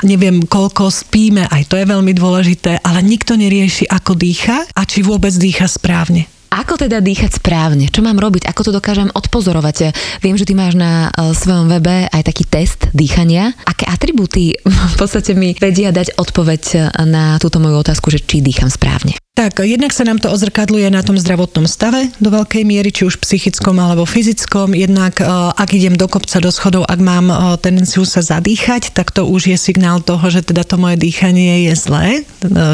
Neviem, 0.04 0.44
koľko 0.46 0.92
spíme, 0.92 1.48
aj 1.48 1.72
to 1.72 1.76
je 1.80 1.86
veľmi 1.88 2.14
dôležité, 2.16 2.84
ale 2.84 3.04
nikto 3.04 3.36
nerieši, 3.40 3.88
ako 3.88 4.16
dýcha 4.16 4.68
a 4.76 4.82
či 4.84 5.02
vôbec 5.02 5.32
dýcha 5.32 5.68
správne. 5.68 6.35
Ako 6.56 6.80
teda 6.80 7.04
dýchať 7.04 7.44
správne? 7.44 7.92
Čo 7.92 8.00
mám 8.00 8.16
robiť? 8.16 8.48
Ako 8.48 8.64
to 8.64 8.72
dokážem 8.72 9.12
odpozorovať? 9.12 9.92
Viem, 10.24 10.40
že 10.40 10.48
ty 10.48 10.56
máš 10.56 10.80
na 10.80 11.12
e, 11.12 11.36
svojom 11.36 11.68
webe 11.68 12.08
aj 12.08 12.24
taký 12.24 12.48
test 12.48 12.88
dýchania. 12.96 13.52
Aké 13.68 13.84
atribúty 13.84 14.56
v 14.64 14.96
podstate 14.96 15.36
mi 15.36 15.52
vedia 15.60 15.92
dať 15.92 16.16
odpoveď 16.16 16.96
na 17.04 17.36
túto 17.44 17.60
moju 17.60 17.84
otázku, 17.84 18.08
že 18.08 18.24
či 18.24 18.40
dýcham 18.40 18.72
správne? 18.72 19.20
Tak, 19.36 19.68
jednak 19.68 19.92
sa 19.92 20.08
nám 20.08 20.24
to 20.24 20.32
ozrkadluje 20.32 20.88
na 20.88 21.04
tom 21.04 21.20
zdravotnom 21.20 21.68
stave 21.68 22.08
do 22.24 22.32
veľkej 22.32 22.64
miery, 22.64 22.88
či 22.88 23.04
už 23.04 23.20
psychickom 23.20 23.76
alebo 23.84 24.08
fyzickom. 24.08 24.72
Jednak, 24.72 25.20
e, 25.20 25.28
ak 25.28 25.76
idem 25.76 26.00
do 26.00 26.08
kopca, 26.08 26.40
do 26.40 26.48
schodov, 26.48 26.88
ak 26.88 26.96
mám 27.04 27.28
e, 27.28 27.36
tendenciu 27.60 28.08
sa 28.08 28.24
zadýchať, 28.24 28.96
tak 28.96 29.12
to 29.12 29.28
už 29.28 29.52
je 29.52 29.58
signál 29.60 30.00
toho, 30.00 30.24
že 30.32 30.40
teda 30.40 30.64
to 30.64 30.80
moje 30.80 30.96
dýchanie 30.96 31.68
je 31.68 31.74
zlé, 31.76 32.24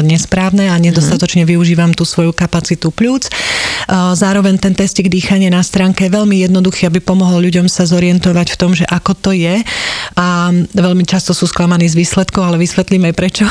nesprávne 0.06 0.70
a 0.70 0.78
nedostatočne 0.78 1.42
využívam 1.42 1.98
tú 1.98 2.06
svoju 2.06 2.30
kapacitu 2.30 2.94
pľúc. 2.94 3.26
Zároveň 4.14 4.62
ten 4.62 4.78
testik 4.78 5.10
dýchania 5.10 5.50
na 5.50 5.66
stránke 5.66 6.06
je 6.06 6.14
veľmi 6.14 6.46
jednoduchý, 6.46 6.86
aby 6.86 7.02
pomohol 7.02 7.42
ľuďom 7.42 7.66
sa 7.66 7.90
zorientovať 7.90 8.54
v 8.54 8.60
tom, 8.62 8.70
že 8.70 8.86
ako 8.86 9.18
to 9.18 9.30
je. 9.34 9.66
A 10.14 10.54
veľmi 10.78 11.02
často 11.02 11.34
sú 11.34 11.50
sklamaní 11.50 11.90
z 11.90 11.98
výsledkov, 11.98 12.46
ale 12.46 12.62
vysvetlíme 12.62 13.10
prečo. 13.10 13.50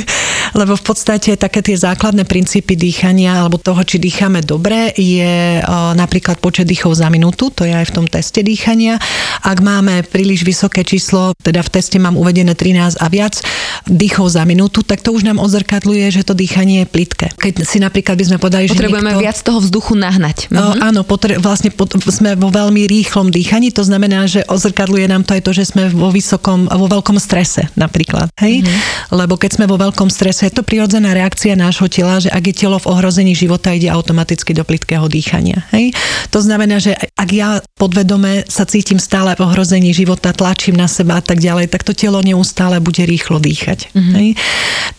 Lebo 0.60 0.72
v 0.72 0.84
podstate 0.86 1.36
také 1.36 1.60
tie 1.60 1.76
základné 1.76 2.24
princípy 2.24 2.45
dýchania 2.46 3.42
alebo 3.42 3.58
toho, 3.58 3.82
či 3.82 3.98
dýchame 3.98 4.40
dobre, 4.40 4.94
je 4.94 5.60
napríklad 5.94 6.38
počet 6.38 6.70
dýchov 6.70 6.96
za 6.96 7.10
minútu, 7.10 7.50
to 7.50 7.66
je 7.66 7.74
aj 7.74 7.90
v 7.90 7.94
tom 7.94 8.06
teste 8.06 8.40
dýchania. 8.40 8.96
Ak 9.42 9.58
máme 9.60 10.06
príliš 10.06 10.46
vysoké 10.46 10.86
číslo, 10.86 11.34
teda 11.42 11.60
v 11.60 11.70
teste 11.74 11.98
mám 11.98 12.14
uvedené 12.16 12.54
13 12.54 13.02
a 13.02 13.06
viac 13.10 13.42
dýchov 13.86 14.32
za 14.32 14.42
minútu, 14.46 14.86
tak 14.86 15.02
to 15.02 15.12
už 15.12 15.26
nám 15.26 15.42
odzrkadluje, 15.42 16.08
že 16.10 16.22
to 16.22 16.32
dýchanie 16.32 16.82
je 16.82 16.86
plitké. 16.86 17.26
Keď 17.34 17.66
si 17.66 17.78
napríklad 17.82 18.16
by 18.18 18.24
sme 18.24 18.38
podali, 18.38 18.70
že 18.70 18.74
Potrebujeme 18.74 19.14
niekto... 19.14 19.24
viac 19.26 19.38
toho 19.42 19.58
vzduchu 19.60 19.98
nahnať. 19.98 20.50
Mhm. 20.50 20.58
O, 20.58 20.70
áno, 20.80 21.00
potre- 21.02 21.38
vlastne 21.42 21.74
pot- 21.74 21.92
sme 22.06 22.38
vo 22.38 22.48
veľmi 22.54 22.86
rýchlom 22.86 23.34
dýchaní, 23.34 23.74
to 23.74 23.82
znamená, 23.82 24.30
že 24.30 24.46
ozrkadluje 24.46 25.10
nám 25.10 25.26
to 25.26 25.34
aj 25.34 25.42
to, 25.42 25.52
že 25.52 25.74
sme 25.74 25.90
vo 25.90 26.14
vysokom, 26.14 26.70
vo 26.70 26.86
veľkom 26.86 27.18
strese 27.18 27.66
napríklad. 27.74 28.30
Hej? 28.38 28.62
Mm-hmm. 28.62 29.14
Lebo 29.16 29.34
keď 29.40 29.50
sme 29.58 29.66
vo 29.66 29.80
veľkom 29.80 30.08
strese, 30.12 30.46
je 30.46 30.54
to 30.54 30.62
prirodzená 30.62 31.14
reakcia 31.16 31.56
nášho 31.58 31.88
tela, 31.90 32.20
že 32.20 32.30
ak 32.36 32.52
je 32.52 32.68
telo 32.68 32.76
v 32.76 32.92
ohrození 32.92 33.32
života, 33.32 33.72
ide 33.72 33.88
automaticky 33.88 34.52
do 34.52 34.60
plitkého 34.60 35.08
dýchania. 35.08 35.64
Hej? 35.72 35.96
To 36.28 36.44
znamená, 36.44 36.76
že 36.76 36.92
ak 36.92 37.28
ja 37.32 37.64
podvedome 37.80 38.44
sa 38.44 38.68
cítim 38.68 39.00
stále 39.00 39.32
v 39.32 39.48
ohrození 39.48 39.96
života, 39.96 40.36
tlačím 40.36 40.76
na 40.76 40.84
seba 40.84 41.16
a 41.16 41.24
tak 41.24 41.40
ďalej, 41.40 41.72
tak 41.72 41.80
to 41.80 41.96
telo 41.96 42.20
neustále 42.20 42.76
bude 42.84 43.00
rýchlo 43.08 43.40
dýchať. 43.40 43.96
Mm-hmm. 43.96 44.14
Hej? 44.20 44.28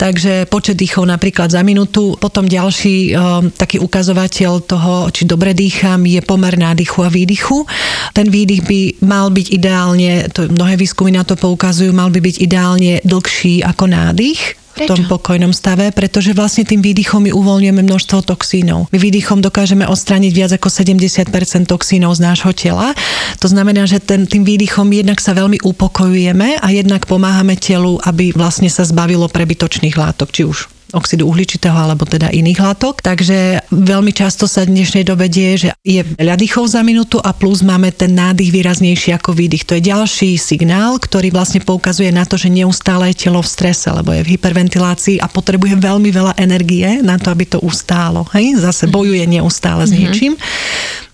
Takže 0.01 0.33
počet 0.49 0.81
dýchov 0.81 1.05
napríklad 1.05 1.53
za 1.53 1.61
minútu. 1.61 2.17
Potom 2.17 2.49
ďalší 2.49 3.13
um, 3.13 3.53
taký 3.53 3.77
ukazovateľ 3.77 4.51
toho, 4.65 4.93
či 5.13 5.29
dobre 5.29 5.53
dýcham, 5.53 6.09
je 6.09 6.25
pomer 6.25 6.57
nádychu 6.57 7.05
a 7.05 7.13
výdychu. 7.13 7.69
Ten 8.17 8.33
výdych 8.33 8.65
by 8.65 8.81
mal 9.05 9.29
byť 9.29 9.47
ideálne, 9.53 10.25
to 10.33 10.49
mnohé 10.49 10.73
výskumy 10.73 11.13
na 11.13 11.21
to 11.21 11.37
poukazujú, 11.37 11.93
mal 11.93 12.09
by 12.09 12.17
byť 12.17 12.35
ideálne 12.41 12.97
dlhší 13.05 13.61
ako 13.61 13.85
nádych 13.85 14.66
v 14.77 14.85
tom 14.85 15.01
pokojnom 15.09 15.49
stave, 15.49 15.89
pretože 15.89 16.37
vlastne 16.37 16.61
tým 16.61 16.85
výdychom 16.85 17.25
my 17.25 17.31
uvoľňujeme 17.33 17.81
množstvo 17.81 18.29
toxínov. 18.29 18.93
My 18.93 18.97
výdychom 19.01 19.41
dokážeme 19.41 19.89
odstrániť 19.89 20.31
viac 20.31 20.51
ako 20.53 20.69
70% 20.69 21.33
toxínov 21.65 22.13
z 22.13 22.21
nášho 22.21 22.53
tela. 22.53 22.93
To 23.41 23.47
znamená, 23.49 23.89
že 23.89 23.97
ten, 23.97 24.29
tým 24.29 24.45
výdychom 24.45 24.85
jednak 24.93 25.17
sa 25.17 25.33
veľmi 25.33 25.65
upokojujeme 25.65 26.61
a 26.61 26.67
jednak 26.69 27.09
pomáhame 27.09 27.57
telu, 27.57 27.97
aby 28.05 28.29
vlastne 28.37 28.69
sa 28.69 28.85
zbavilo 28.85 29.25
prebytočných 29.25 29.97
látok, 29.97 30.29
či 30.29 30.45
už 30.45 30.76
oxidu 30.95 31.27
uhličitého 31.27 31.75
alebo 31.75 32.07
teda 32.07 32.31
iných 32.31 32.59
látok. 32.63 33.03
Takže 33.03 33.67
veľmi 33.71 34.15
často 34.15 34.47
sa 34.47 34.63
v 34.63 34.77
dnešnej 34.77 35.03
dobe 35.03 35.27
deje, 35.27 35.67
že 35.67 35.69
je 35.83 36.01
veľa 36.03 36.39
dýchov 36.39 36.71
za 36.71 36.81
minútu 36.85 37.19
a 37.19 37.35
plus 37.35 37.63
máme 37.65 37.91
ten 37.91 38.15
nádych 38.15 38.53
výraznejší 38.53 39.15
ako 39.15 39.35
výdych. 39.35 39.67
To 39.67 39.75
je 39.75 39.83
ďalší 39.83 40.39
signál, 40.39 40.95
ktorý 40.99 41.33
vlastne 41.33 41.59
poukazuje 41.59 42.11
na 42.13 42.23
to, 42.23 42.39
že 42.39 42.47
neustále 42.47 43.11
je 43.11 43.27
telo 43.27 43.43
v 43.43 43.51
strese, 43.51 43.91
lebo 43.91 44.15
je 44.15 44.23
v 44.23 44.39
hyperventilácii 44.39 45.19
a 45.19 45.27
potrebuje 45.27 45.75
veľmi 45.79 46.09
veľa 46.11 46.33
energie 46.39 47.03
na 47.03 47.19
to, 47.19 47.31
aby 47.33 47.43
to 47.47 47.59
ustálo. 47.59 48.23
Hej? 48.31 48.59
Zase 48.63 48.87
bojuje 48.87 49.27
neustále 49.27 49.83
s 49.83 49.91
mhm. 49.91 49.99
niečím. 49.99 50.33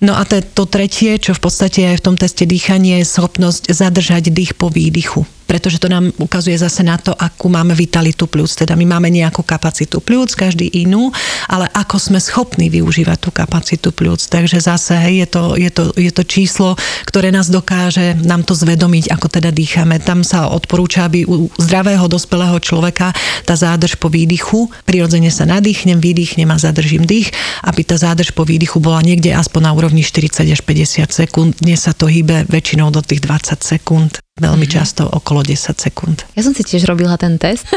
No 0.03 0.13
a 0.19 0.27
to, 0.27 0.43
to 0.43 0.67
tretie, 0.67 1.15
čo 1.17 1.31
v 1.31 1.41
podstate 1.41 1.95
aj 1.95 2.03
v 2.03 2.05
tom 2.11 2.15
teste 2.19 2.43
dýchanie, 2.43 3.01
je 3.01 3.07
schopnosť 3.07 3.71
zadržať 3.71 4.29
dých 4.29 4.53
po 4.59 4.67
výdychu 4.67 5.23
pretože 5.53 5.77
to 5.77 5.85
nám 5.85 6.09
ukazuje 6.17 6.57
zase 6.57 6.81
na 6.81 6.97
to, 6.97 7.13
akú 7.13 7.45
máme 7.45 7.77
vitalitu 7.77 8.25
pľúc. 8.25 8.65
Teda 8.65 8.73
my 8.73 8.89
máme 8.89 9.13
nejakú 9.13 9.45
kapacitu 9.45 10.01
pľúc, 10.01 10.33
každý 10.33 10.65
inú, 10.81 11.13
ale 11.45 11.69
ako 11.77 12.01
sme 12.01 12.17
schopní 12.17 12.73
využívať 12.73 13.21
tú 13.21 13.29
kapacitu 13.29 13.93
pľúc. 13.93 14.33
Takže 14.33 14.57
zase 14.57 14.97
hej, 14.97 15.21
je, 15.21 15.27
to, 15.29 15.43
je, 15.53 15.69
to, 15.69 15.83
je 15.93 16.09
to 16.09 16.25
číslo, 16.25 16.73
ktoré 17.05 17.29
nás 17.29 17.53
dokáže 17.53 18.17
nám 18.25 18.41
to 18.41 18.57
zvedomiť, 18.57 19.13
ako 19.13 19.29
teda 19.29 19.53
dýchame. 19.53 20.01
Tam 20.01 20.25
sa 20.25 20.49
odporúča, 20.49 21.05
aby 21.05 21.21
u 21.29 21.53
zdravého 21.61 22.09
dospelého 22.09 22.57
človeka 22.57 23.13
tá 23.45 23.53
zádrž 23.53 24.01
po 24.01 24.09
výdychu, 24.09 24.73
prirodzene 24.89 25.29
sa 25.29 25.45
nadýchnem, 25.45 26.01
výdychnem 26.01 26.49
a 26.49 26.57
zadržím 26.57 27.05
dých, 27.05 27.29
aby 27.61 27.85
tá 27.85 27.93
zádrž 27.93 28.33
po 28.33 28.41
výdychu 28.41 28.81
bola 28.81 29.05
niekde 29.05 29.37
aspoň 29.37 29.69
na 29.69 29.71
úrovni 29.77 30.01
40 30.01 30.49
až 30.49 30.65
50 30.65 31.13
sekúnd. 31.13 31.61
Dnes 31.61 31.85
sa 31.85 31.93
to 31.93 32.09
hýbe 32.09 32.49
väčšinou 32.49 32.89
do 32.89 33.05
tých 33.05 33.21
20 33.21 33.61
sekúnd. 33.61 34.17
Veľmi 34.33 34.65
mm-hmm. 34.65 34.81
často 34.81 35.05
okolo 35.05 35.45
10 35.45 35.77
sekúnd. 35.77 36.25
Ja 36.33 36.41
som 36.41 36.57
si 36.57 36.65
tiež 36.65 36.89
robila 36.89 37.21
ten 37.21 37.37
test 37.37 37.69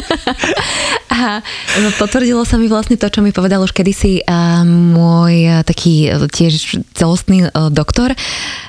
a 1.12 1.44
potvrdilo 2.00 2.48
sa 2.48 2.56
mi 2.56 2.64
vlastne 2.64 2.96
to, 2.96 3.12
čo 3.12 3.20
mi 3.20 3.28
povedal 3.28 3.60
už 3.60 3.76
kedysi 3.76 4.25
môj 4.64 5.60
taký 5.68 6.08
e, 6.08 6.25
tiež 6.32 6.80
celostný 6.96 7.44
e, 7.44 7.48
doktor. 7.68 8.16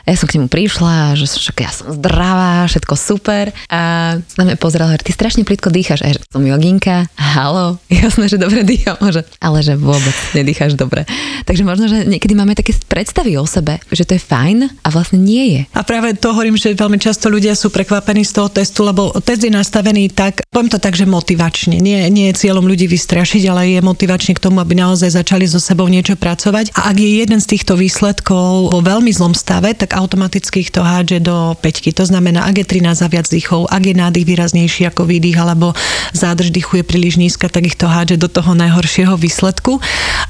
Ja 0.03 0.19
som 0.19 0.27
k 0.27 0.35
nemu 0.35 0.51
prišla, 0.51 1.15
že 1.15 1.31
však 1.31 1.57
ja 1.63 1.71
som 1.71 1.95
zdravá, 1.95 2.67
všetko 2.67 2.91
super 2.99 3.55
a 3.71 4.19
na 4.35 4.43
mňa 4.43 4.59
pozrel, 4.59 4.91
že 4.99 5.07
ty 5.07 5.15
strašne 5.15 5.47
plitko 5.47 5.71
dýcháš, 5.71 6.03
a 6.03 6.11
že 6.11 6.19
som 6.27 6.43
joginka, 6.43 7.07
halo, 7.15 7.79
jasné, 8.03 8.27
že 8.27 8.35
dobre 8.35 8.67
dýcham, 8.67 8.99
že, 9.15 9.23
ale 9.39 9.63
že 9.63 9.79
vôbec 9.79 10.15
nedýcháš 10.35 10.75
dobre. 10.75 11.07
Takže 11.47 11.63
možno, 11.63 11.87
že 11.87 12.03
niekedy 12.03 12.35
máme 12.35 12.51
také 12.51 12.75
predstavy 12.91 13.39
o 13.39 13.47
sebe, 13.47 13.79
že 13.95 14.03
to 14.03 14.19
je 14.19 14.27
fajn 14.27 14.83
a 14.83 14.87
vlastne 14.91 15.23
nie 15.23 15.55
je. 15.55 15.61
A 15.71 15.87
práve 15.87 16.11
to 16.19 16.35
hovorím, 16.35 16.59
že 16.59 16.75
veľmi 16.75 16.99
často 16.99 17.31
ľudia 17.31 17.55
sú 17.55 17.76
prekvapení 17.77 18.25
z 18.25 18.33
toho 18.41 18.49
testu, 18.49 18.81
lebo 18.81 19.13
test 19.21 19.45
je 19.45 19.53
nastavený 19.53 20.09
tak, 20.09 20.41
poviem 20.49 20.73
to 20.73 20.81
tak, 20.81 20.97
že 20.97 21.05
motivačne. 21.05 21.77
Nie, 21.77 22.09
nie 22.09 22.33
je 22.33 22.41
cieľom 22.41 22.65
ľudí 22.65 22.89
vystrašiť, 22.89 23.45
ale 23.53 23.77
je 23.77 23.85
motivačne 23.85 24.33
k 24.33 24.41
tomu, 24.41 24.57
aby 24.57 24.73
naozaj 24.73 25.13
začali 25.13 25.45
so 25.45 25.61
sebou 25.61 25.85
niečo 25.85 26.17
pracovať. 26.17 26.73
A 26.73 26.89
ak 26.89 26.97
je 26.97 27.21
jeden 27.21 27.37
z 27.37 27.45
týchto 27.53 27.77
výsledkov 27.77 28.73
vo 28.73 28.81
veľmi 28.81 29.13
zlom 29.13 29.37
stave, 29.37 29.77
tak 29.77 29.93
automaticky 29.93 30.65
ich 30.65 30.73
to 30.73 30.81
hádže 30.81 31.21
do 31.21 31.53
peťky. 31.61 31.93
To 31.93 32.09
znamená, 32.09 32.49
ak 32.49 32.65
je 32.65 32.81
13 32.81 33.05
a 33.05 33.07
viac 33.13 33.29
dýchov, 33.29 33.69
ak 33.69 33.83
je 33.85 33.93
nádych 33.93 34.25
výraznejší 34.25 34.89
ako 34.89 35.05
výdych, 35.05 35.37
alebo 35.37 35.77
zádrž 36.17 36.49
dýchu 36.49 36.81
je 36.81 36.85
príliš 36.87 37.21
nízka, 37.21 37.45
tak 37.45 37.69
ich 37.69 37.77
to 37.77 37.85
hádže 37.85 38.17
do 38.17 38.25
toho 38.25 38.57
najhoršieho 38.57 39.13
výsledku. 39.13 39.77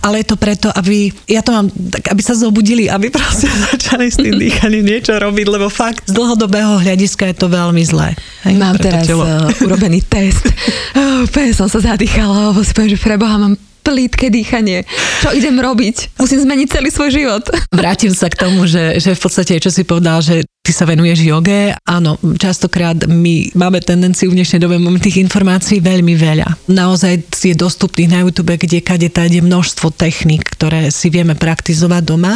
Ale 0.03 0.19
je 0.19 0.27
to 0.27 0.35
preto, 0.35 0.67
aby, 0.75 1.15
ja 1.31 1.39
to 1.39 1.55
mám, 1.55 1.71
tak 1.71 2.11
aby 2.11 2.19
sa 2.19 2.35
zobudili, 2.35 2.91
aby 2.91 3.07
proste 3.07 3.47
začali 3.71 4.11
s 4.11 4.19
tým 4.19 4.35
dýchaním 4.35 4.83
niečo 4.83 5.15
robiť, 5.15 5.47
lebo 5.47 5.71
fakt 5.71 6.03
z 6.03 6.11
dlhodobého 6.11 6.83
hľadiska 6.83 7.31
je 7.31 7.36
to 7.37 7.47
veľmi 7.47 7.83
zlé. 7.85 8.17
Hej, 8.43 8.55
mám 8.57 8.75
teraz 8.81 9.05
uh, 9.07 9.47
urobený 9.63 10.01
test. 10.05 10.45
Oh, 10.97 11.25
som 11.53 11.69
sa 11.69 11.77
zadýchala, 11.81 12.53
lebo 12.53 12.65
si 12.65 12.73
poviem, 12.73 12.97
že 12.97 12.99
preboha, 13.01 13.37
mám 13.37 13.53
plítke 13.87 14.27
dýchanie. 14.27 14.83
Čo 15.23 15.31
idem 15.31 15.55
robiť? 15.55 16.19
Musím 16.19 16.43
zmeniť 16.43 16.67
celý 16.67 16.89
svoj 16.91 17.09
život. 17.15 17.43
Vrátim 17.71 18.11
sa 18.11 18.27
k 18.27 18.35
tomu, 18.35 18.67
že, 18.67 18.99
že 18.99 19.15
v 19.15 19.21
podstate, 19.21 19.55
čo 19.63 19.71
si 19.71 19.87
povedal, 19.87 20.19
že 20.19 20.43
ty 20.67 20.75
sa 20.75 20.83
venuješ 20.83 21.23
joge. 21.23 21.71
Áno, 21.87 22.19
častokrát 22.35 23.07
my 23.07 23.55
máme 23.55 23.79
tendenciu 23.79 24.35
v 24.35 24.43
dnešnej 24.43 24.59
dobe, 24.59 24.75
máme 24.75 24.99
tých 24.99 25.23
informácií 25.23 25.79
veľmi 25.79 26.11
veľa. 26.19 26.67
Naozaj 26.67 27.39
je 27.39 27.55
dostupných 27.55 28.11
na 28.11 28.19
YouTube, 28.27 28.51
kde 28.51 28.83
kade 28.83 29.07
je 29.07 29.39
množstvo 29.39 29.95
techník, 29.95 30.43
ktoré 30.43 30.91
si 30.91 31.07
vieme 31.07 31.39
praktizovať 31.39 32.03
doma. 32.03 32.35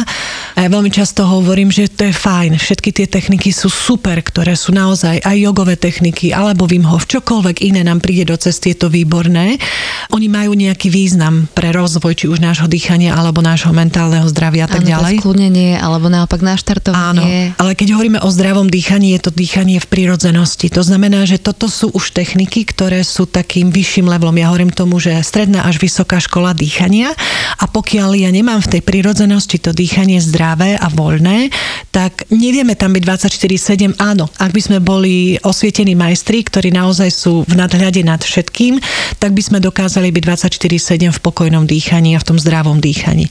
A 0.56 0.58
ja 0.64 0.68
veľmi 0.72 0.88
často 0.88 1.28
hovorím, 1.28 1.68
že 1.68 1.92
to 1.92 2.08
je 2.08 2.14
fajn. 2.16 2.56
Všetky 2.56 2.90
tie 2.96 3.04
techniky 3.04 3.52
sú 3.52 3.68
super, 3.68 4.16
ktoré 4.24 4.56
sú 4.56 4.72
naozaj 4.72 5.20
aj 5.20 5.36
jogové 5.36 5.76
techniky, 5.76 6.32
alebo 6.32 6.64
Wim 6.64 6.88
Hof, 6.88 7.04
čokoľvek 7.04 7.60
iné 7.68 7.84
nám 7.84 8.00
príde 8.00 8.32
do 8.32 8.36
cesty, 8.40 8.72
je 8.72 8.80
to 8.80 8.88
výborné. 8.88 9.60
Oni 10.08 10.32
majú 10.32 10.56
nejaký 10.56 10.88
význam 10.88 11.52
pre 11.52 11.68
rozvoj, 11.76 12.16
či 12.16 12.32
už 12.32 12.40
nášho 12.40 12.64
dýchania, 12.64 13.12
alebo 13.12 13.44
nášho 13.44 13.76
mentálneho 13.76 14.24
zdravia 14.32 14.64
a 14.64 14.72
tak 14.72 14.88
Áno, 14.88 14.96
ďalej. 14.96 15.14
skľudnenie, 15.20 15.76
alebo 15.76 16.08
naopak 16.08 16.40
naštartovanie. 16.40 17.52
Áno, 17.52 17.60
ale 17.60 17.76
keď 17.76 18.00
hovoríme 18.00 18.21
o 18.22 18.30
zdravom 18.30 18.70
dýchaní, 18.70 19.18
je 19.18 19.26
to 19.26 19.30
dýchanie 19.34 19.82
v 19.82 19.90
prírodzenosti. 19.90 20.70
To 20.70 20.86
znamená, 20.86 21.26
že 21.26 21.42
toto 21.42 21.66
sú 21.66 21.90
už 21.90 22.14
techniky, 22.14 22.62
ktoré 22.62 23.02
sú 23.02 23.26
takým 23.26 23.74
vyšším 23.74 24.06
levelom. 24.06 24.38
Ja 24.38 24.54
hovorím 24.54 24.70
tomu, 24.70 25.02
že 25.02 25.18
stredná 25.26 25.66
až 25.66 25.82
vysoká 25.82 26.22
škola 26.22 26.54
dýchania 26.54 27.10
a 27.58 27.64
pokiaľ 27.66 28.14
ja 28.14 28.30
nemám 28.30 28.62
v 28.62 28.78
tej 28.78 28.82
prírodzenosti 28.86 29.58
to 29.58 29.74
dýchanie 29.74 30.22
zdravé 30.22 30.78
a 30.78 30.86
voľné, 30.86 31.50
tak 31.90 32.30
nevieme 32.30 32.78
tam 32.78 32.94
byť 32.94 33.02
24-7. 33.02 33.98
Áno, 33.98 34.30
ak 34.38 34.50
by 34.54 34.60
sme 34.62 34.78
boli 34.78 35.36
osvietení 35.42 35.98
majstri, 35.98 36.46
ktorí 36.46 36.70
naozaj 36.70 37.10
sú 37.10 37.42
v 37.44 37.54
nadhľade 37.58 38.06
nad 38.06 38.22
všetkým, 38.22 38.78
tak 39.18 39.34
by 39.34 39.42
sme 39.42 39.58
dokázali 39.58 40.14
byť 40.14 40.22
24-7 40.56 41.10
v 41.10 41.20
pokojnom 41.20 41.66
dýchaní 41.66 42.14
a 42.14 42.22
v 42.22 42.26
tom 42.32 42.38
zdravom 42.38 42.78
dýchaní. 42.78 43.26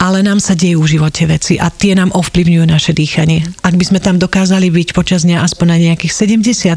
Ale 0.00 0.24
nám 0.24 0.40
sa 0.40 0.56
dejú 0.56 0.80
v 0.80 0.96
živote 0.96 1.28
veci 1.28 1.60
a 1.60 1.68
tie 1.68 1.92
nám 1.92 2.10
ovplyvňujú 2.16 2.64
naše 2.64 2.96
dýchanie. 2.96 3.44
Ak 3.60 3.76
by 3.76 3.84
sme 3.84 4.00
tam 4.00 4.16
dokázali 4.16 4.29
byť 4.30 4.88
počas 4.94 5.26
dňa 5.26 5.42
aspoň 5.46 5.66
na 5.70 5.78
nejakých 5.90 6.12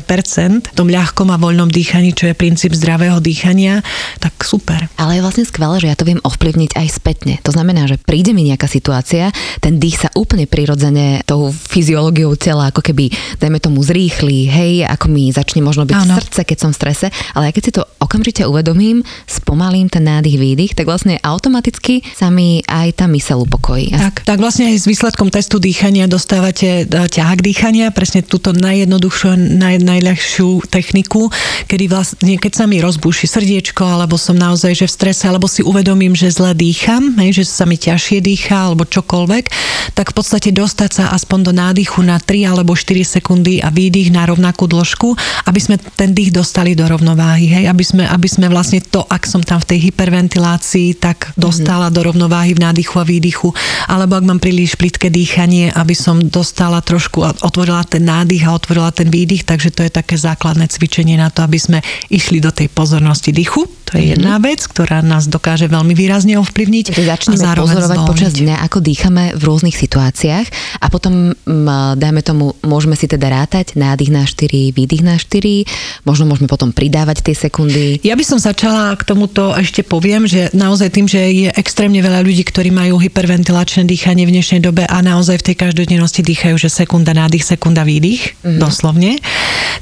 70% 0.05 0.69
v 0.69 0.75
tom 0.75 0.89
ľahkom 0.89 1.29
a 1.29 1.38
voľnom 1.38 1.69
dýchaní, 1.69 2.17
čo 2.17 2.29
je 2.29 2.36
princíp 2.36 2.74
zdravého 2.74 3.22
dýchania, 3.22 3.86
tak 4.17 4.33
super. 4.41 4.89
Ale 4.98 5.17
je 5.17 5.25
vlastne 5.25 5.45
skvelé, 5.45 5.79
že 5.79 5.89
ja 5.89 5.98
to 5.98 6.05
viem 6.07 6.22
ovplyvniť 6.22 6.77
aj 6.77 6.88
spätne. 6.89 7.33
To 7.45 7.53
znamená, 7.53 7.86
že 7.86 8.01
príde 8.01 8.33
mi 8.33 8.45
nejaká 8.50 8.65
situácia, 8.65 9.29
ten 9.62 9.77
dých 9.77 10.03
sa 10.05 10.10
úplne 10.17 10.50
prirodzene 10.50 11.22
tou 11.24 11.53
fyziológiou 11.53 12.33
tela 12.36 12.74
ako 12.74 12.81
keby, 12.81 13.13
dajme 13.38 13.62
tomu, 13.62 13.86
zrýchli, 13.86 14.50
hej, 14.50 14.74
ako 14.89 15.05
mi 15.12 15.29
začne 15.29 15.62
možno 15.62 15.86
byť 15.86 15.98
Áno. 15.98 16.15
srdce, 16.17 16.41
keď 16.43 16.57
som 16.57 16.72
v 16.74 16.79
strese, 16.79 17.07
ale 17.38 17.53
keď 17.53 17.63
si 17.63 17.72
to 17.75 17.83
okamžite 18.01 18.41
uvedomím, 18.48 19.05
spomalím 19.29 19.88
ten 19.91 20.07
nádych, 20.07 20.39
výdych, 20.39 20.74
tak 20.74 20.89
vlastne 20.89 21.22
automaticky 21.22 22.01
sa 22.15 22.31
mi 22.33 22.63
aj 22.65 23.03
tá 23.03 23.05
myseľ 23.05 23.45
upokojí. 23.45 23.93
Tak, 23.93 24.25
tak 24.25 24.39
vlastne 24.41 24.72
aj 24.74 24.81
s 24.81 24.89
výsledkom 24.89 25.29
testu 25.29 25.62
dýchania 25.62 26.10
dostávate 26.10 26.83
e, 26.83 26.86
ťahák 26.88 27.39
dýchania, 27.44 27.92
presne 27.92 28.24
túto 28.24 28.56
najjednoduchšiu, 28.56 29.60
naj, 29.60 29.84
najľahšiu 29.84 30.64
techniku, 30.72 31.28
kedy 31.68 31.92
vlastne, 31.92 32.40
keď 32.40 32.52
sa 32.56 32.66
mi 32.66 32.80
rozbúši 32.80 33.28
srdiečko, 33.28 33.84
alebo 33.84 34.16
som 34.16 34.40
naozaj 34.40 34.72
že 34.72 34.88
v 34.88 34.96
strese, 34.96 35.28
alebo 35.28 35.52
si 35.52 35.60
uvedomím, 35.60 36.16
že 36.16 36.32
zle 36.32 36.56
dýcham, 36.56 37.20
hej, 37.20 37.44
že 37.44 37.52
sa 37.52 37.68
mi 37.68 37.76
ťažšie 37.76 38.24
dýcha, 38.24 38.72
alebo 38.72 38.88
čokoľvek, 38.88 39.44
tak 39.92 40.14
v 40.14 40.16
podstate 40.16 40.56
dostať 40.56 40.90
sa 40.96 41.04
aspoň 41.12 41.40
do 41.44 41.52
nádychu 41.52 42.00
na 42.00 42.22
3 42.22 42.56
alebo 42.56 42.72
4 42.78 43.04
sekundy 43.04 43.60
a 43.60 43.68
výdych 43.68 44.16
na 44.16 44.24
rovnakú 44.24 44.70
dĺžku, 44.70 45.12
aby 45.50 45.60
sme 45.60 45.76
ten 46.00 46.16
dých 46.16 46.32
dostali 46.32 46.78
do 46.78 46.88
rovnováhy, 46.88 47.50
hej, 47.50 47.66
aby 47.68 47.84
sme, 47.84 48.04
aby 48.08 48.28
sme 48.30 48.48
vlastne 48.48 48.80
to, 48.80 49.04
ak 49.04 49.28
som 49.28 49.44
tam 49.44 49.60
v 49.60 49.76
tej 49.76 49.80
hyperventilácii, 49.92 51.02
tak 51.02 51.34
dostala 51.34 51.90
do 51.90 52.06
rovnováhy 52.06 52.54
v 52.54 52.64
nádychu 52.64 53.02
a 53.02 53.08
výdychu, 53.08 53.50
alebo 53.90 54.16
ak 54.16 54.24
mám 54.24 54.40
príliš 54.40 54.78
plitké 54.78 55.10
dýchanie, 55.10 55.74
aby 55.74 55.98
som 55.98 56.22
dostala 56.22 56.80
trošku 56.80 57.23
otvorila 57.24 57.84
ten 57.88 58.03
nádych 58.03 58.44
a 58.44 58.56
otvorila 58.56 58.92
ten 58.92 59.08
výdych, 59.08 59.48
takže 59.48 59.72
to 59.72 59.88
je 59.88 59.92
také 59.92 60.20
základné 60.20 60.68
cvičenie 60.68 61.15
na 61.15 61.32
to, 61.32 61.44
aby 61.48 61.56
sme 61.56 61.80
išli 62.12 62.44
do 62.44 62.51
tej 62.51 62.68
pozornosti 62.68 63.32
dýchu. 63.32 63.83
To 63.92 64.00
je 64.00 64.16
jedna 64.16 64.40
vec, 64.40 64.63
ktorá 64.63 65.04
nás 65.04 65.28
dokáže 65.28 65.68
veľmi 65.68 65.94
výrazne 65.94 66.40
ovplyvniť. 66.40 66.86
Čiže 66.96 67.04
začneme 67.04 67.46
a 67.46 67.54
pozorovať 67.58 68.00
zvolniť. 68.00 68.12
počas 68.12 68.32
dňa, 68.34 68.56
ako 68.63 68.78
dýchame 68.80 69.24
v 69.36 69.42
rôznych 69.44 69.75
situáciách 69.75 70.48
a 70.80 70.86
potom, 70.88 71.36
mm, 71.36 72.00
dajme 72.00 72.22
tomu, 72.25 72.56
môžeme 72.63 72.96
si 72.98 73.06
teda 73.06 73.30
rátať 73.30 73.75
nádych 73.75 74.10
na 74.10 74.24
4, 74.25 74.72
výdych 74.72 75.04
na 75.04 75.20
4, 75.20 75.68
možno 76.08 76.25
môžeme 76.25 76.48
potom 76.48 76.72
pridávať 76.72 77.22
tie 77.22 77.36
sekundy. 77.36 78.00
Ja 78.02 78.16
by 78.18 78.24
som 78.24 78.40
začala 78.40 78.96
k 78.96 79.04
tomuto 79.04 79.54
ešte 79.54 79.84
poviem, 79.84 80.25
že 80.25 80.50
naozaj 80.56 80.90
tým, 80.94 81.06
že 81.06 81.22
je 81.30 81.50
extrémne 81.54 82.00
veľa 82.00 82.24
ľudí, 82.24 82.42
ktorí 82.48 82.72
majú 82.72 82.98
hyperventilačné 82.98 83.86
dýchanie 83.86 84.25
v 84.25 84.34
dnešnej 84.40 84.62
dobe 84.63 84.88
a 84.88 84.98
naozaj 85.04 85.44
v 85.44 85.48
tej 85.52 85.56
každodennosti 85.60 86.24
dýchajú, 86.24 86.56
že 86.58 86.72
sekunda 86.72 87.12
nádych, 87.12 87.46
sekunda 87.46 87.84
výdych, 87.84 88.42
mm-hmm. 88.42 88.58
doslovne, 88.58 89.20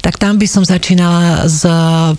tak 0.02 0.18
tam 0.18 0.36
by 0.36 0.46
som 0.50 0.66
začínala 0.66 1.46
s 1.46 1.62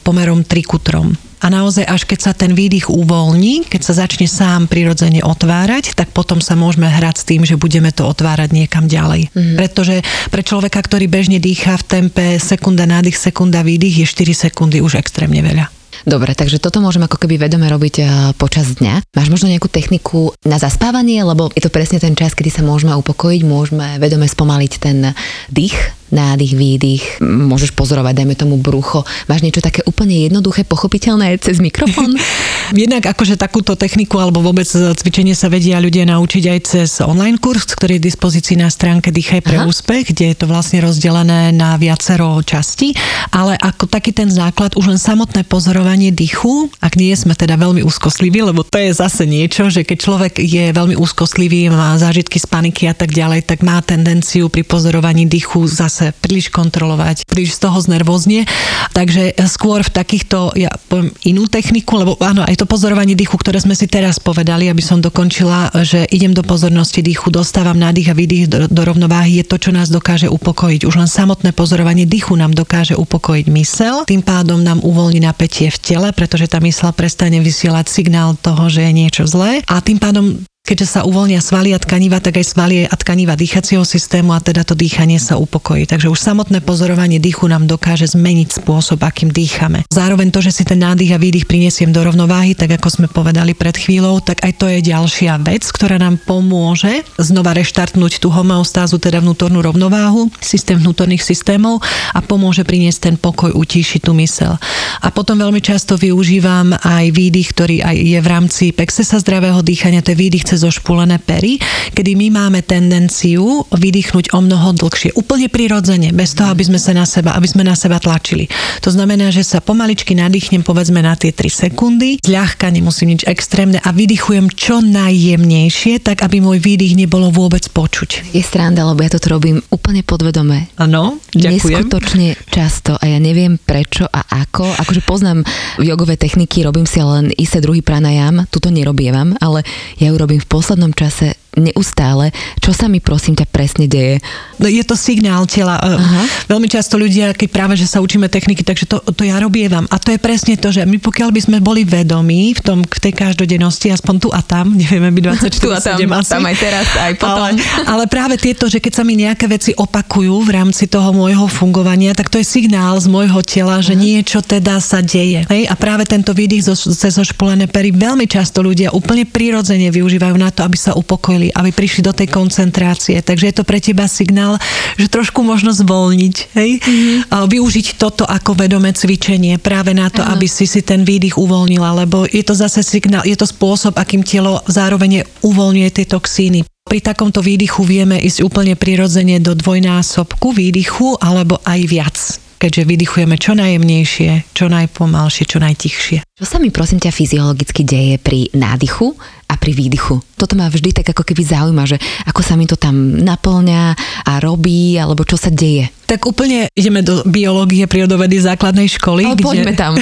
pomerom 0.02 0.42
3 0.48 0.64
ku 0.64 0.80
3. 0.80 1.33
A 1.44 1.52
naozaj, 1.52 1.84
až 1.84 2.08
keď 2.08 2.20
sa 2.24 2.32
ten 2.32 2.56
výdych 2.56 2.88
uvoľní, 2.88 3.68
keď 3.68 3.82
sa 3.84 4.08
začne 4.08 4.32
sám 4.32 4.72
prirodzene 4.72 5.20
otvárať, 5.20 5.92
tak 5.92 6.16
potom 6.16 6.40
sa 6.40 6.56
môžeme 6.56 6.88
hrať 6.88 7.16
s 7.20 7.28
tým, 7.28 7.44
že 7.44 7.60
budeme 7.60 7.92
to 7.92 8.08
otvárať 8.08 8.56
niekam 8.56 8.88
ďalej. 8.88 9.28
Mm-hmm. 9.36 9.58
Pretože 9.60 9.96
pre 10.32 10.40
človeka, 10.40 10.80
ktorý 10.80 11.12
bežne 11.12 11.44
dýchá 11.44 11.76
v 11.84 11.88
tempe 11.88 12.26
sekunda 12.40 12.88
nádych, 12.88 13.20
sekunda 13.20 13.60
výdych, 13.60 14.02
je 14.02 14.06
4 14.08 14.48
sekundy 14.48 14.80
už 14.80 15.04
extrémne 15.04 15.44
veľa. 15.44 15.68
Dobre, 16.04 16.36
takže 16.36 16.60
toto 16.60 16.84
môžeme 16.84 17.08
ako 17.08 17.16
keby 17.16 17.40
vedome 17.40 17.70
robiť 17.72 17.96
eh, 18.02 18.08
počas 18.36 18.76
dňa. 18.76 19.16
Máš 19.16 19.30
možno 19.32 19.48
nejakú 19.48 19.72
techniku 19.72 20.36
na 20.44 20.60
zaspávanie, 20.60 21.24
lebo 21.24 21.48
je 21.56 21.64
to 21.64 21.72
presne 21.72 22.02
ten 22.02 22.18
čas, 22.18 22.36
kedy 22.36 22.52
sa 22.52 22.64
môžeme 22.66 22.92
upokojiť, 22.98 23.42
môžeme 23.48 24.02
vedome 24.04 24.28
spomaliť 24.28 24.72
ten 24.84 25.16
dých, 25.48 25.76
nádych, 26.14 26.54
výdych, 26.54 27.04
môžeš 27.20 27.74
pozorovať, 27.74 28.22
dajme 28.22 28.36
tomu 28.38 28.56
brucho. 28.62 29.02
Máš 29.26 29.42
niečo 29.42 29.66
také 29.66 29.82
úplne 29.90 30.30
jednoduché, 30.30 30.62
pochopiteľné 30.64 31.42
cez 31.42 31.58
mikrofón? 31.58 32.14
Jednak 32.74 33.04
akože 33.10 33.36
takúto 33.36 33.74
techniku 33.74 34.22
alebo 34.22 34.40
vôbec 34.40 34.66
cvičenie 34.70 35.34
sa 35.34 35.50
vedia 35.50 35.82
ľudia 35.82 36.06
naučiť 36.08 36.44
aj 36.54 36.60
cez 36.64 36.90
online 37.02 37.42
kurz, 37.42 37.66
ktorý 37.74 37.98
je 37.98 38.02
v 38.06 38.08
dispozícii 38.14 38.56
na 38.62 38.70
stránke 38.70 39.10
Dýchaj 39.10 39.42
pre 39.42 39.58
Aha. 39.62 39.66
úspech, 39.66 40.14
kde 40.14 40.34
je 40.34 40.36
to 40.38 40.46
vlastne 40.46 40.82
rozdelené 40.86 41.50
na 41.54 41.76
viacero 41.80 42.38
častí, 42.46 42.94
ale 43.34 43.58
ako 43.58 43.88
taký 43.90 44.12
ten 44.12 44.30
základ, 44.30 44.76
už 44.78 44.94
len 44.94 45.00
samotné 45.00 45.48
pozorovanie 45.48 46.12
dýchu, 46.14 46.70
ak 46.84 47.00
nie 47.00 47.14
sme 47.16 47.34
teda 47.34 47.56
veľmi 47.56 47.82
úzkostliví, 47.86 48.44
lebo 48.44 48.68
to 48.68 48.78
je 48.78 48.92
zase 48.92 49.24
niečo, 49.24 49.72
že 49.72 49.88
keď 49.88 49.98
človek 49.98 50.34
je 50.44 50.76
veľmi 50.76 51.00
úzkostlivý, 51.00 51.72
má 51.72 51.96
zážitky 51.96 52.42
z 52.42 52.48
paniky 52.50 52.84
a 52.92 52.96
tak 52.98 53.16
ďalej, 53.16 53.48
tak 53.48 53.64
má 53.64 53.80
tendenciu 53.80 54.52
pri 54.52 54.68
pozorovaní 54.68 55.24
dýchu 55.30 55.64
zase 55.70 56.03
príliš 56.12 56.52
kontrolovať, 56.52 57.24
príliš 57.24 57.56
z 57.56 57.70
toho 57.70 57.78
znervozne. 57.80 58.44
Takže 58.92 59.40
skôr 59.48 59.86
v 59.86 59.92
takýchto, 59.94 60.58
ja 60.60 60.74
poviem 60.92 61.16
inú 61.24 61.48
techniku, 61.48 62.02
lebo 62.02 62.20
áno, 62.20 62.44
aj 62.44 62.60
to 62.60 62.66
pozorovanie 62.68 63.16
dýchu, 63.16 63.40
ktoré 63.40 63.64
sme 63.64 63.78
si 63.78 63.88
teraz 63.88 64.20
povedali, 64.20 64.68
aby 64.68 64.84
som 64.84 65.00
dokončila, 65.00 65.72
že 65.86 66.04
idem 66.12 66.36
do 66.36 66.44
pozornosti 66.44 67.00
dýchu, 67.00 67.32
dostávam 67.32 67.78
nádych 67.78 68.12
a 68.12 68.18
výdych 68.18 68.46
do, 68.50 68.58
do 68.68 68.82
rovnováhy, 68.84 69.40
je 69.40 69.46
to, 69.48 69.58
čo 69.62 69.72
nás 69.72 69.88
dokáže 69.88 70.28
upokojiť. 70.28 70.84
Už 70.84 71.00
len 71.00 71.10
samotné 71.10 71.56
pozorovanie 71.56 72.04
dýchu 72.10 72.36
nám 72.36 72.52
dokáže 72.52 72.98
upokojiť 72.98 73.46
mysel, 73.54 73.96
tým 74.10 74.26
pádom 74.26 74.60
nám 74.60 74.82
uvoľní 74.82 75.22
napätie 75.22 75.70
v 75.70 75.78
tele, 75.80 76.10
pretože 76.12 76.50
tá 76.50 76.58
mysel 76.60 76.90
prestane 76.92 77.40
vysielať 77.40 77.86
signál 77.88 78.34
toho, 78.40 78.68
že 78.68 78.84
je 78.84 78.92
niečo 78.92 79.24
zlé 79.30 79.62
a 79.70 79.80
tým 79.80 80.02
pádom 80.02 80.42
Keďže 80.64 80.96
sa 80.96 81.04
uvoľnia 81.04 81.44
svaly 81.44 81.76
a 81.76 81.80
tkaniva, 81.84 82.24
tak 82.24 82.40
aj 82.40 82.56
svaly 82.56 82.88
a 82.88 82.96
tkaniva 82.96 83.36
dýchacieho 83.36 83.84
systému 83.84 84.32
a 84.32 84.40
teda 84.40 84.64
to 84.64 84.80
dýchanie 84.80 85.20
sa 85.20 85.36
upokojí. 85.36 85.84
Takže 85.84 86.08
už 86.08 86.16
samotné 86.16 86.64
pozorovanie 86.64 87.20
dýchu 87.20 87.52
nám 87.52 87.68
dokáže 87.68 88.08
zmeniť 88.16 88.64
spôsob, 88.64 89.04
akým 89.04 89.28
dýchame. 89.28 89.84
Zároveň 89.92 90.32
to, 90.32 90.40
že 90.40 90.56
si 90.56 90.64
ten 90.64 90.80
nádych 90.80 91.12
a 91.12 91.20
výdych 91.20 91.52
prinesiem 91.52 91.92
do 91.92 92.00
rovnováhy, 92.00 92.56
tak 92.56 92.80
ako 92.80 92.88
sme 92.96 93.08
povedali 93.12 93.52
pred 93.52 93.76
chvíľou, 93.76 94.24
tak 94.24 94.40
aj 94.40 94.56
to 94.56 94.72
je 94.72 94.80
ďalšia 94.88 95.36
vec, 95.44 95.68
ktorá 95.68 96.00
nám 96.00 96.16
pomôže 96.24 97.04
znova 97.20 97.52
reštartnúť 97.60 98.24
tú 98.24 98.32
homeostázu, 98.32 99.04
teda 99.04 99.20
vnútornú 99.20 99.60
rovnováhu, 99.60 100.32
systém 100.40 100.80
vnútorných 100.80 101.28
systémov 101.28 101.84
a 102.16 102.24
pomôže 102.24 102.64
priniesť 102.64 103.12
ten 103.12 103.16
pokoj, 103.20 103.52
utíšiť 103.52 104.00
tú 104.00 104.16
mysel. 104.16 104.56
A 105.04 105.12
potom 105.12 105.44
veľmi 105.44 105.60
často 105.60 106.00
využívam 106.00 106.72
aj 106.72 107.12
výdych, 107.12 107.52
ktorý 107.52 107.84
aj 107.84 107.96
je 108.00 108.20
v 108.24 108.32
rámci 108.32 108.66
pexesa 108.72 109.20
zdravého 109.20 109.60
dýchania, 109.60 110.00
to 110.00 110.16
je 110.16 110.24
výdych 110.24 110.53
cez 110.54 110.62
zošpulené 110.62 111.18
pery, 111.18 111.58
kedy 111.98 112.14
my 112.14 112.30
máme 112.30 112.62
tendenciu 112.62 113.66
vydýchnuť 113.74 114.38
o 114.38 114.40
mnoho 114.46 114.78
dlhšie. 114.78 115.18
Úplne 115.18 115.50
prirodzene, 115.50 116.14
bez 116.14 116.38
toho, 116.38 116.54
aby 116.54 116.62
sme 116.62 116.78
sa 116.78 116.94
na 116.94 117.10
seba, 117.10 117.34
aby 117.34 117.50
sme 117.50 117.66
na 117.66 117.74
seba 117.74 117.98
tlačili. 117.98 118.46
To 118.86 118.94
znamená, 118.94 119.34
že 119.34 119.42
sa 119.42 119.66
pomaličky 119.66 120.14
nadýchnem 120.14 120.62
povedzme 120.62 121.02
na 121.02 121.18
tie 121.18 121.34
3 121.34 121.74
sekundy, 121.74 122.22
zľahka, 122.22 122.70
nemusím 122.70 123.18
nič 123.18 123.26
extrémne 123.26 123.82
a 123.82 123.90
vydychujem 123.90 124.54
čo 124.54 124.78
najjemnejšie, 124.86 126.06
tak 126.06 126.22
aby 126.22 126.38
môj 126.38 126.62
výdych 126.62 126.94
nebolo 126.94 127.34
vôbec 127.34 127.66
počuť. 127.74 128.30
Je 128.30 128.46
stranda, 128.46 128.86
lebo 128.86 129.02
ja 129.02 129.10
toto 129.10 129.34
robím 129.34 129.58
úplne 129.74 130.06
podvedome. 130.06 130.70
Áno, 130.78 131.18
ďakujem. 131.34 131.90
Neskutočne 131.90 132.38
často 132.54 132.94
a 132.94 133.10
ja 133.10 133.18
neviem 133.18 133.58
prečo 133.58 134.06
a 134.06 134.22
ako. 134.46 134.70
Akože 134.86 135.02
poznám 135.02 135.42
jogové 135.82 136.20
techniky, 136.20 136.62
robím 136.62 136.86
si 136.86 137.02
len 137.02 137.34
isté 137.40 137.64
druhý 137.64 137.82
pranajam, 137.82 138.46
tuto 138.52 138.70
nerobievam, 138.70 139.34
ale 139.40 139.64
ja 139.98 140.12
ju 140.12 140.16
robím 140.20 140.43
v 140.44 140.46
poslednom 140.52 140.92
čase 140.92 141.43
neustále. 141.58 142.34
Čo 142.60 142.74
sa 142.74 142.90
mi 142.90 142.98
prosím 143.04 143.38
ťa 143.38 143.46
presne 143.50 143.86
deje? 143.86 144.20
No, 144.58 144.66
je 144.70 144.82
to 144.86 144.98
signál 144.98 145.46
tela. 145.46 145.78
E, 145.82 145.98
Aha. 145.98 146.24
Veľmi 146.50 146.68
často 146.70 146.98
ľudia, 146.98 147.34
keď 147.34 147.50
práve, 147.50 147.74
že 147.78 147.90
sa 147.90 148.02
učíme 148.02 148.30
techniky, 148.30 148.66
takže 148.66 148.90
to, 148.90 148.98
to 149.14 149.24
ja 149.26 149.38
robievam. 149.38 149.86
A 149.90 149.98
to 150.02 150.14
je 150.14 150.20
presne 150.22 150.58
to, 150.58 150.74
že 150.74 150.86
my 150.86 150.98
pokiaľ 150.98 151.30
by 151.34 151.42
sme 151.42 151.58
boli 151.60 151.84
vedomí 151.84 152.54
v, 152.58 152.62
tom, 152.62 152.80
v 152.82 153.00
tej 153.00 153.14
každodennosti, 153.14 153.92
aspoň 153.92 154.16
tu 154.18 154.30
a 154.32 154.42
tam, 154.42 154.74
nevieme 154.80 155.12
byť 155.14 155.24
24 155.52 155.64
tu 155.64 155.70
a 155.70 155.80
tam, 155.82 155.98
asi. 156.16 156.32
tam 156.32 156.44
aj 156.46 156.58
teraz, 156.58 156.88
aj 156.96 157.14
potom. 157.20 157.38
Ale, 157.38 157.50
ale 157.86 158.04
práve 158.08 158.36
tieto, 158.40 158.66
že 158.72 158.80
keď 158.80 158.94
sa 158.94 159.04
mi 159.04 159.20
nejaké 159.20 159.46
veci 159.50 159.72
opakujú 159.76 160.46
v 160.46 160.50
rámci 160.54 160.88
toho 160.88 161.12
môjho 161.12 161.46
fungovania, 161.52 162.16
tak 162.16 162.30
to 162.30 162.40
je 162.40 162.46
signál 162.48 162.98
z 162.98 163.10
môjho 163.12 163.42
tela, 163.44 163.84
že 163.84 163.94
uh-huh. 163.94 164.06
niečo 164.06 164.40
teda 164.40 164.80
sa 164.80 165.04
deje. 165.04 165.44
Hej? 165.50 165.68
A 165.68 165.74
práve 165.76 166.08
tento 166.08 166.32
výdych 166.32 166.72
zo, 166.72 166.76
cez 166.78 167.20
ošpolené 167.20 167.68
pery 167.68 167.92
veľmi 167.92 168.26
často 168.30 168.64
ľudia 168.64 168.96
úplne 168.96 169.28
prirodzene 169.28 169.92
využívajú 169.92 170.36
na 170.40 170.54
to, 170.54 170.64
aby 170.64 170.78
sa 170.80 170.96
upokojili, 170.96 171.43
aby 171.52 171.76
prišli 171.76 172.06
do 172.06 172.16
tej 172.16 172.32
koncentrácie. 172.32 173.20
Takže 173.20 173.52
je 173.52 173.56
to 173.60 173.68
pre 173.68 173.84
teba 173.84 174.08
signál, 174.08 174.56
že 174.96 175.12
trošku 175.12 175.44
možno 175.44 175.76
zvolniť, 175.76 176.36
hej? 176.56 176.72
Uh-huh. 176.80 177.20
A 177.34 177.36
využiť 177.50 178.00
toto 178.00 178.24
ako 178.24 178.56
vedomé 178.56 178.96
cvičenie 178.96 179.60
práve 179.60 179.92
na 179.92 180.08
to, 180.08 180.24
uh-huh. 180.24 180.38
aby 180.38 180.48
si 180.48 180.70
si 180.70 180.86
ten 180.86 181.04
výdych 181.04 181.36
uvoľnila, 181.36 182.06
lebo 182.06 182.24
je 182.30 182.44
to 182.46 182.54
zase 182.56 182.86
signál, 182.86 183.26
je 183.28 183.36
to 183.36 183.50
spôsob, 183.50 183.98
akým 183.98 184.22
telo 184.22 184.62
zároveň 184.70 185.28
uvoľňuje 185.44 185.90
tie 185.90 186.06
toxíny. 186.08 186.64
Pri 186.84 187.00
takomto 187.00 187.40
výdychu 187.40 187.82
vieme 187.88 188.20
ísť 188.20 188.44
úplne 188.44 188.76
prirodzene 188.76 189.40
do 189.40 189.56
dvojnásobku 189.56 190.52
výdychu 190.52 191.18
alebo 191.18 191.58
aj 191.64 191.82
viac 191.90 192.18
keďže 192.64 192.88
vydychujeme 192.88 193.36
čo 193.36 193.60
najjemnejšie, 193.60 194.56
čo 194.56 194.72
najpomalšie, 194.72 195.44
čo 195.44 195.60
najtichšie. 195.60 196.24
Čo 196.24 196.46
sa 196.48 196.64
mi 196.64 196.72
prosím 196.72 197.04
ťa 197.04 197.12
fyziologicky 197.12 197.84
deje 197.84 198.16
pri 198.24 198.48
nádychu 198.56 199.20
a 199.54 199.62
pri 199.62 199.78
výdychu? 199.78 200.18
Toto 200.34 200.58
ma 200.58 200.66
vždy 200.66 200.90
tak 200.92 201.14
ako 201.14 201.22
keby 201.22 201.46
zaujíma, 201.46 201.86
že 201.86 202.02
ako 202.26 202.42
sa 202.42 202.58
mi 202.58 202.66
to 202.66 202.74
tam 202.74 203.22
naplňa 203.22 203.94
a 204.26 204.42
robí, 204.42 204.98
alebo 204.98 205.22
čo 205.22 205.38
sa 205.38 205.54
deje. 205.54 205.94
Tak 206.04 206.30
úplne 206.30 206.70
ideme 206.78 207.02
do 207.02 207.26
biológie 207.26 207.88
prírodovedy 207.90 208.38
základnej 208.38 208.86
školy. 208.86 209.24
O, 209.24 209.34
kde, 209.34 209.74
tam. 209.74 209.98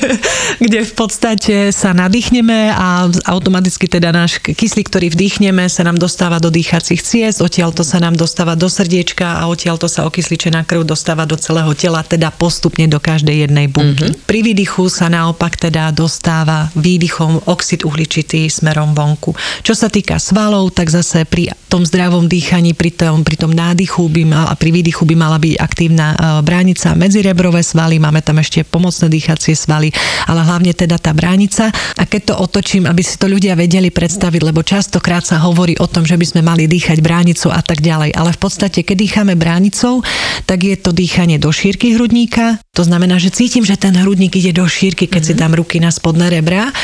kde 0.64 0.82
v 0.82 0.92
podstate 0.98 1.70
sa 1.70 1.94
nadýchneme 1.94 2.74
a 2.74 3.06
automaticky 3.28 3.86
teda 3.86 4.10
náš 4.10 4.40
kyslík, 4.40 4.90
ktorý 4.90 5.12
vdýchneme, 5.14 5.68
sa 5.70 5.84
nám 5.84 6.00
dostáva 6.00 6.42
do 6.42 6.50
dýchacích 6.50 6.98
ciest, 6.98 7.38
odtiaľ 7.44 7.70
to 7.70 7.86
sa 7.86 8.02
nám 8.02 8.18
dostáva 8.18 8.58
do 8.58 8.66
srdiečka 8.66 9.44
a 9.44 9.46
odtiaľ 9.46 9.78
to 9.78 9.86
sa 9.86 10.08
okysličená 10.10 10.66
krv 10.66 10.82
dostáva 10.88 11.22
do 11.22 11.38
celého 11.38 11.70
tela, 11.78 12.02
teda 12.02 12.34
postupne 12.34 12.90
do 12.90 12.98
každej 12.98 13.46
jednej 13.46 13.70
bunky. 13.70 14.10
Mm-hmm. 14.10 14.26
Pri 14.26 14.40
výdychu 14.42 14.90
sa 14.90 15.06
naopak 15.06 15.54
teda 15.54 15.94
dostáva 15.94 16.72
výdychom 16.74 17.46
oxid 17.46 17.86
uhličitý 17.86 18.50
smerom 18.50 18.83
vonku. 18.92 19.32
Čo 19.64 19.72
sa 19.72 19.88
týka 19.88 20.20
svalov, 20.20 20.74
tak 20.76 20.92
zase 20.92 21.24
pri 21.24 21.48
tom 21.72 21.88
zdravom 21.88 22.28
dýchaní, 22.28 22.76
pri 22.76 22.92
tom, 22.92 23.24
pri 23.24 23.40
tom 23.40 23.50
nádychu 23.50 24.06
by 24.10 24.22
mal, 24.28 24.46
a 24.50 24.54
pri 24.54 24.70
výdychu 24.74 25.08
by 25.08 25.14
mala 25.16 25.40
byť 25.40 25.54
aktívna 25.56 26.06
e, 26.12 26.16
bránica 26.44 26.92
medzirebrové 26.92 27.64
svaly, 27.64 27.96
máme 27.96 28.20
tam 28.20 28.38
ešte 28.38 28.66
pomocné 28.66 29.08
dýchacie 29.08 29.56
svaly, 29.56 29.88
ale 30.28 30.44
hlavne 30.44 30.76
teda 30.76 31.00
tá 31.00 31.16
bránica. 31.16 31.72
A 31.96 32.04
keď 32.04 32.34
to 32.34 32.34
otočím, 32.44 32.84
aby 32.84 33.00
si 33.00 33.16
to 33.16 33.30
ľudia 33.30 33.56
vedeli 33.56 33.88
predstaviť, 33.88 34.42
lebo 34.44 34.60
častokrát 34.66 35.24
sa 35.24 35.40
hovorí 35.40 35.78
o 35.80 35.86
tom, 35.86 36.02
že 36.02 36.18
by 36.18 36.26
sme 36.26 36.42
mali 36.44 36.66
dýchať 36.66 37.00
bránicou 37.00 37.54
a 37.54 37.62
tak 37.62 37.80
ďalej, 37.80 38.12
ale 38.12 38.30
v 38.34 38.40
podstate, 38.42 38.82
keď 38.82 38.96
dýchame 38.98 39.34
bránicou, 39.38 40.02
tak 40.44 40.66
je 40.66 40.74
to 40.74 40.90
dýchanie 40.90 41.38
do 41.38 41.54
šírky 41.54 41.94
hrudníka, 41.94 42.58
to 42.74 42.82
znamená, 42.82 43.22
že 43.22 43.30
cítim, 43.30 43.62
že 43.62 43.78
ten 43.78 43.94
hrudník 43.94 44.34
ide 44.34 44.50
do 44.50 44.66
šírky, 44.66 45.06
keď 45.06 45.22
mm-hmm. 45.22 45.30
si 45.30 45.32
mhm. 45.38 45.40
dám 45.40 45.52
ruky 45.54 45.76
na 45.78 45.90
spodné 45.94 46.26
rebra 46.26 46.74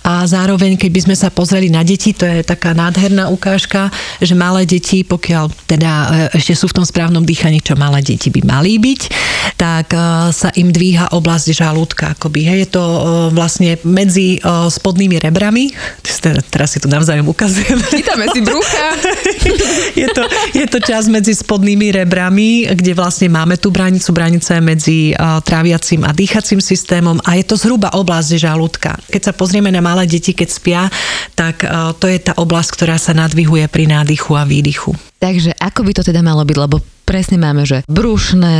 a 0.00 0.24
zároveň, 0.24 0.80
keď 0.80 0.90
by 0.92 1.00
sme 1.04 1.16
sa 1.16 1.28
pozreli 1.44 1.68
na 1.68 1.84
deti, 1.84 2.16
to 2.16 2.24
je 2.24 2.40
taká 2.40 2.72
nádherná 2.72 3.28
ukážka, 3.28 3.92
že 4.16 4.32
malé 4.32 4.64
deti, 4.64 5.04
pokiaľ 5.04 5.52
teda 5.68 5.92
e, 6.32 6.40
ešte 6.40 6.56
sú 6.56 6.72
v 6.72 6.80
tom 6.80 6.86
správnom 6.88 7.20
dýchaní, 7.20 7.60
čo 7.60 7.76
malé 7.76 8.00
deti 8.00 8.32
by 8.32 8.40
mali 8.48 8.80
byť, 8.80 9.00
tak 9.60 9.92
e, 9.92 10.32
sa 10.32 10.48
im 10.56 10.72
dvíha 10.72 11.12
oblasť 11.12 11.52
žalúdka. 11.52 12.16
Akoby, 12.16 12.48
hej, 12.48 12.58
je 12.64 12.80
to 12.80 12.80
e, 12.80 12.98
vlastne 13.36 13.76
medzi 13.84 14.40
spodnými 14.44 15.20
rebrami, 15.20 15.68
teraz 16.48 16.72
si 16.72 16.80
to 16.80 16.88
navzájom 16.88 17.28
ukazujem. 17.28 17.76
Chytáme 17.92 18.24
si 18.32 18.40
brucha. 18.40 18.86
je, 20.00 20.08
to, 20.16 20.22
je 20.56 20.64
to 20.64 20.78
čas 20.80 21.12
medzi 21.12 21.36
spodnými 21.36 21.92
rebrami, 21.92 22.72
kde 22.72 22.96
vlastne 22.96 23.28
máme 23.28 23.60
tú 23.60 23.68
bránicu. 23.68 24.16
Bránica 24.16 24.56
je 24.56 24.62
medzi 24.64 24.98
tráviacím 25.44 26.08
a 26.08 26.16
dýchacím 26.16 26.64
systémom 26.64 27.20
a 27.20 27.36
je 27.36 27.44
to 27.44 27.60
zhruba 27.60 27.92
oblasť 27.92 28.40
žalúdka. 28.40 28.96
Keď 29.12 29.22
sa 29.28 29.32
pozrieme 29.36 29.68
na 29.68 29.82
malé 29.82 30.06
deti, 30.06 30.30
keď 30.30 30.48
spia, 30.54 30.80
tak 31.32 31.64
to 31.98 32.06
je 32.06 32.20
tá 32.20 32.36
oblasť, 32.36 32.70
ktorá 32.76 32.96
sa 33.00 33.16
nadvihuje 33.16 33.64
pri 33.72 33.88
nádychu 33.88 34.36
a 34.36 34.44
výdychu. 34.44 34.92
Takže 35.24 35.56
ako 35.56 35.80
by 35.88 35.92
to 35.96 36.02
teda 36.04 36.20
malo 36.20 36.44
byť, 36.44 36.56
lebo 36.60 36.84
presne 37.08 37.40
máme, 37.40 37.64
že 37.64 37.80
brušné, 37.88 38.58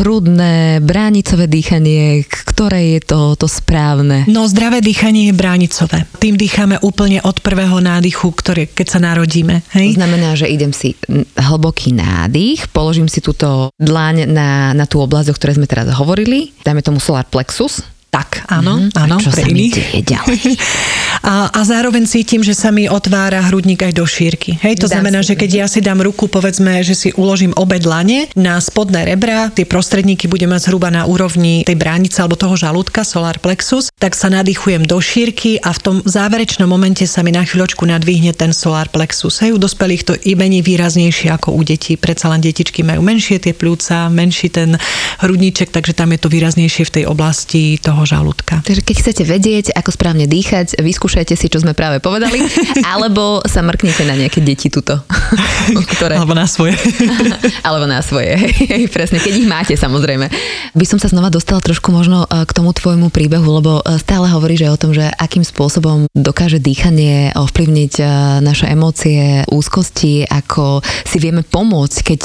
hrudné, 0.00 0.80
bránicové 0.80 1.44
dýchanie, 1.44 2.24
ktoré 2.24 2.96
je 2.96 3.00
to, 3.04 3.36
to 3.36 3.44
správne? 3.44 4.24
No 4.24 4.48
zdravé 4.48 4.80
dýchanie 4.80 5.28
je 5.28 5.34
bránicové. 5.36 6.08
Tým 6.16 6.40
dýchame 6.40 6.80
úplne 6.80 7.20
od 7.24 7.44
prvého 7.44 7.76
nádychu, 7.84 8.32
ktoré, 8.32 8.68
keď 8.72 8.86
sa 8.88 9.00
narodíme. 9.04 9.60
Hej? 9.76 9.96
To 9.96 10.00
znamená, 10.00 10.32
že 10.32 10.48
idem 10.48 10.72
si 10.72 10.96
hlboký 11.36 11.92
nádych, 11.92 12.72
položím 12.72 13.08
si 13.08 13.20
túto 13.20 13.68
dlaň 13.76 14.24
na, 14.28 14.72
na 14.72 14.84
tú 14.88 15.04
oblasť, 15.04 15.28
o 15.28 15.36
ktorej 15.36 15.60
sme 15.60 15.68
teraz 15.68 15.92
hovorili, 15.92 16.56
dáme 16.64 16.80
tomu 16.80 17.04
solar 17.04 17.28
plexus, 17.28 17.84
tak, 18.08 18.48
áno, 18.48 18.80
mm-hmm. 18.80 19.04
áno, 19.04 19.16
čo 19.20 19.28
pre 19.28 19.44
sa 19.44 19.48
iných. 19.52 19.74
Mi 19.76 20.00
ďalej? 20.00 20.40
a, 21.32 21.34
a 21.52 21.60
zároveň 21.60 22.08
cítim, 22.08 22.40
že 22.40 22.56
sa 22.56 22.72
mi 22.72 22.88
otvára 22.88 23.44
hrudník 23.44 23.84
aj 23.84 23.92
do 23.92 24.08
šírky. 24.08 24.56
Hej, 24.64 24.80
to 24.80 24.88
Dám 24.88 25.00
znamená, 25.00 25.20
si, 25.20 25.32
že 25.32 25.34
keď 25.36 25.50
ja 25.52 25.66
si 25.68 25.84
dám 25.84 26.00
ruku, 26.00 26.24
povedzme, 26.28 26.80
že 26.80 26.96
si 26.96 27.08
uložím 27.14 27.52
obe 27.60 27.76
dlane 27.76 28.32
na 28.32 28.56
spodné 28.58 29.04
rebra, 29.04 29.52
tie 29.52 29.68
prostredníky 29.68 30.24
budeme 30.24 30.56
mať 30.56 30.72
zhruba 30.72 30.88
na 30.88 31.04
úrovni 31.04 31.62
tej 31.68 31.76
bránice 31.76 32.24
alebo 32.24 32.40
toho 32.40 32.56
žalúdka, 32.56 33.04
solar 33.04 33.36
plexus, 33.38 33.92
tak 34.00 34.16
sa 34.16 34.32
nadýchujem 34.32 34.88
do 34.88 34.98
šírky 34.98 35.60
a 35.60 35.70
v 35.70 35.80
tom 35.80 35.96
záverečnom 36.02 36.66
momente 36.66 37.04
sa 37.04 37.20
mi 37.20 37.30
na 37.30 37.44
chvíľočku 37.44 37.84
nadvihne 37.84 38.32
ten 38.32 38.56
solar 38.56 38.88
plexus. 38.88 39.44
Hej, 39.44 39.54
u 39.54 39.60
dospelých 39.60 40.02
to 40.08 40.12
i 40.26 40.32
menej 40.34 40.66
výraznejšie 40.66 41.28
ako 41.30 41.54
u 41.54 41.62
detí. 41.62 41.94
Predsa 42.00 42.32
len 42.32 42.40
detičky 42.40 42.80
majú 42.82 43.04
menšie 43.04 43.38
tie 43.38 43.54
pľúca, 43.54 44.10
menší 44.10 44.48
ten 44.50 44.80
hrudníček, 45.20 45.70
takže 45.70 45.92
tam 45.92 46.16
je 46.16 46.20
to 46.24 46.28
výraznejšie 46.32 46.84
v 46.88 46.94
tej 47.00 47.04
oblasti 47.06 47.76
toho 47.78 47.97
toho 47.98 48.06
žalúdka. 48.06 48.62
Takže 48.62 48.86
keď 48.86 48.96
chcete 49.02 49.22
vedieť, 49.26 49.66
ako 49.74 49.90
správne 49.90 50.30
dýchať, 50.30 50.78
vyskúšajte 50.78 51.34
si, 51.34 51.50
čo 51.50 51.58
sme 51.58 51.74
práve 51.74 51.98
povedali, 51.98 52.46
alebo 52.94 53.42
sa 53.42 53.58
mrknite 53.66 54.06
na 54.06 54.14
nejaké 54.14 54.38
deti 54.38 54.70
tuto. 54.70 55.02
Ktoré... 55.98 56.14
Alebo 56.14 56.38
na 56.38 56.46
svoje. 56.46 56.78
alebo 57.66 57.90
na 57.90 57.98
svoje, 57.98 58.38
hej, 58.38 58.86
presne, 58.86 59.18
keď 59.18 59.34
ich 59.34 59.50
máte 59.50 59.74
samozrejme. 59.74 60.30
By 60.78 60.86
som 60.86 61.02
sa 61.02 61.10
znova 61.10 61.26
dostala 61.26 61.58
trošku 61.58 61.90
možno 61.90 62.22
e, 62.30 62.46
k 62.46 62.54
tomu 62.54 62.70
tvojmu 62.70 63.10
príbehu, 63.10 63.58
lebo 63.58 63.82
e, 63.82 63.98
stále 63.98 64.30
hovoríš 64.30 64.70
o 64.70 64.78
tom, 64.78 64.94
že 64.94 65.10
akým 65.18 65.42
spôsobom 65.42 66.06
dokáže 66.14 66.62
dýchanie 66.62 67.34
ovplyvniť 67.34 67.92
e, 67.98 68.04
naše 68.46 68.70
emócie, 68.70 69.42
úzkosti, 69.50 70.22
ako 70.22 70.86
si 71.02 71.18
vieme 71.18 71.42
pomôcť, 71.42 71.98
keď 72.04 72.20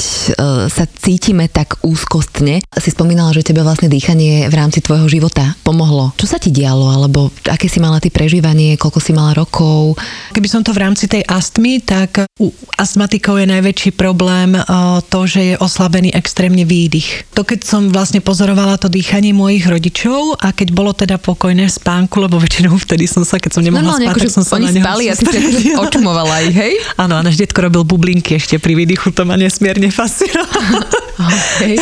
sa 0.68 0.84
cítime 0.86 1.48
tak 1.48 1.80
úzkostne. 1.80 2.60
Si 2.76 2.90
spomínala, 2.92 3.32
že 3.32 3.46
tebe 3.46 3.64
vlastne 3.64 3.88
dýchanie 3.88 4.52
v 4.52 4.54
rámci 4.54 4.84
tvojho 4.84 5.08
života 5.08 5.56
pomohlo? 5.64 6.12
Čo 6.20 6.28
sa 6.28 6.36
ti 6.36 6.52
dialo, 6.52 6.92
alebo 6.92 7.32
aké 7.48 7.72
si 7.72 7.80
mala 7.80 7.96
ty 7.98 8.12
prežívanie, 8.12 8.76
koľko 8.76 9.00
si 9.00 9.16
mala 9.16 9.32
rokov? 9.32 9.96
Keby 10.36 10.48
som 10.52 10.60
to 10.60 10.76
v 10.76 10.84
rámci 10.84 11.08
tej 11.08 11.24
astmy, 11.24 11.80
tak 11.80 12.28
u 12.36 12.52
astmatikov 12.76 13.40
je 13.40 13.48
najväčší 13.48 13.96
problém 13.96 14.52
to, 15.08 15.20
že 15.24 15.40
je 15.40 15.54
oslabený 15.56 16.12
extrémne 16.12 16.68
výdych. 16.68 17.32
To 17.32 17.48
keď 17.48 17.64
som 17.64 17.88
vlastne 17.88 18.20
pozorovala 18.20 18.76
to 18.76 18.92
dýchanie 18.92 19.32
mojich 19.32 19.64
rodičov 19.64 20.36
a 20.44 20.52
keď 20.52 20.68
bolo 20.76 20.92
teda 20.92 21.16
pokojné 21.16 21.64
spánku, 21.72 22.20
lebo 22.20 22.36
väčšinou 22.36 22.76
vtedy 22.76 23.08
som 23.08 23.24
sa, 23.24 23.40
keď 23.40 23.56
som 23.56 23.62
nemohla 23.64 23.96
no, 23.96 23.98
spať, 24.02 24.20
tak 24.20 24.34
som 24.34 24.44
sa 24.44 24.60
oni 24.60 24.68
na 24.68 24.72
neho 24.76 24.84
spali 24.84 25.04
a 25.08 25.14
ty 25.16 25.26
očumovala 25.88 26.36
ich, 26.44 26.56
hej? 26.58 26.74
Áno, 27.02 27.16
a 27.16 27.24
náš 27.24 27.40
detko 27.40 27.64
robil 27.64 27.86
bublinky 27.86 28.36
ešte 28.36 28.60
pri 28.60 28.76
výdychu, 28.76 29.14
to 29.14 29.22
ma 29.22 29.38
nesmierne 29.38 29.88
fascinovalo. 29.88 30.82
Okay. 31.14 31.78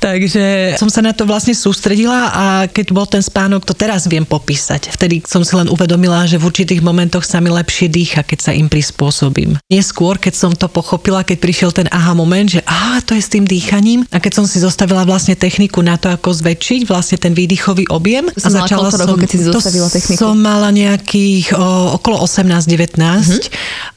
Takže 0.00 0.72
som 0.80 0.88
sa 0.88 1.04
na 1.04 1.12
to 1.12 1.28
vlastne 1.28 1.52
sústredila 1.52 2.32
a 2.32 2.44
keď 2.72 2.79
bol 2.88 3.04
ten 3.04 3.20
spánok, 3.20 3.68
to 3.68 3.76
teraz 3.76 4.08
viem 4.08 4.24
popísať. 4.24 4.96
Vtedy 4.96 5.20
som 5.28 5.44
si 5.44 5.52
len 5.52 5.68
uvedomila, 5.68 6.24
že 6.24 6.40
v 6.40 6.48
určitých 6.48 6.80
momentoch 6.80 7.22
sa 7.22 7.44
mi 7.44 7.52
lepšie 7.52 7.92
dýcha, 7.92 8.24
keď 8.24 8.38
sa 8.40 8.52
im 8.56 8.72
prispôsobím. 8.72 9.60
Neskôr, 9.68 10.16
keď 10.16 10.34
som 10.34 10.52
to 10.56 10.66
pochopila, 10.72 11.20
keď 11.20 11.38
prišiel 11.42 11.70
ten 11.70 11.86
aha 11.92 12.16
moment, 12.16 12.48
že 12.48 12.64
aha, 12.64 13.04
to 13.04 13.12
je 13.12 13.22
s 13.22 13.28
tým 13.28 13.44
dýchaním 13.44 14.08
a 14.08 14.16
keď 14.16 14.40
som 14.40 14.44
si 14.48 14.62
zostavila 14.62 15.04
vlastne 15.04 15.36
techniku 15.36 15.84
na 15.84 16.00
to, 16.00 16.08
ako 16.08 16.32
zväčšiť 16.32 16.80
vlastne 16.88 17.20
ten 17.20 17.36
výdychový 17.36 17.90
objem. 17.92 18.32
To 18.32 18.48
a 18.48 18.64
začala 18.64 18.88
som, 18.88 19.04
rokov, 19.04 19.26
keď 19.26 19.28
si 19.28 19.38
zostavila 19.44 19.88
techniku? 19.90 20.18
som 20.20 20.38
mala 20.38 20.70
nejakých 20.70 21.52
o, 21.52 21.98
okolo 21.98 22.22
18-19 22.24 22.96
mm-hmm. 22.96 23.40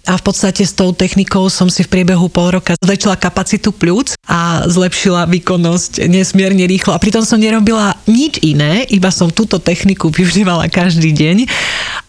a 0.09 0.13
v 0.17 0.23
podstate 0.25 0.65
s 0.65 0.73
tou 0.73 0.91
technikou 0.91 1.45
som 1.47 1.69
si 1.69 1.85
v 1.85 1.89
priebehu 1.93 2.27
pol 2.27 2.57
roka 2.57 2.73
zväčšila 2.81 3.15
kapacitu 3.21 3.69
pľúc 3.69 4.17
a 4.25 4.65
zlepšila 4.65 5.29
výkonnosť 5.29 6.09
nesmierne 6.09 6.65
rýchlo. 6.65 6.97
A 6.97 6.99
pritom 6.99 7.21
som 7.21 7.37
nerobila 7.37 7.93
nič 8.09 8.41
iné, 8.41 8.72
iba 8.89 9.13
som 9.13 9.29
túto 9.29 9.61
techniku 9.61 10.09
využívala 10.09 10.65
každý 10.73 11.13
deň. 11.13 11.37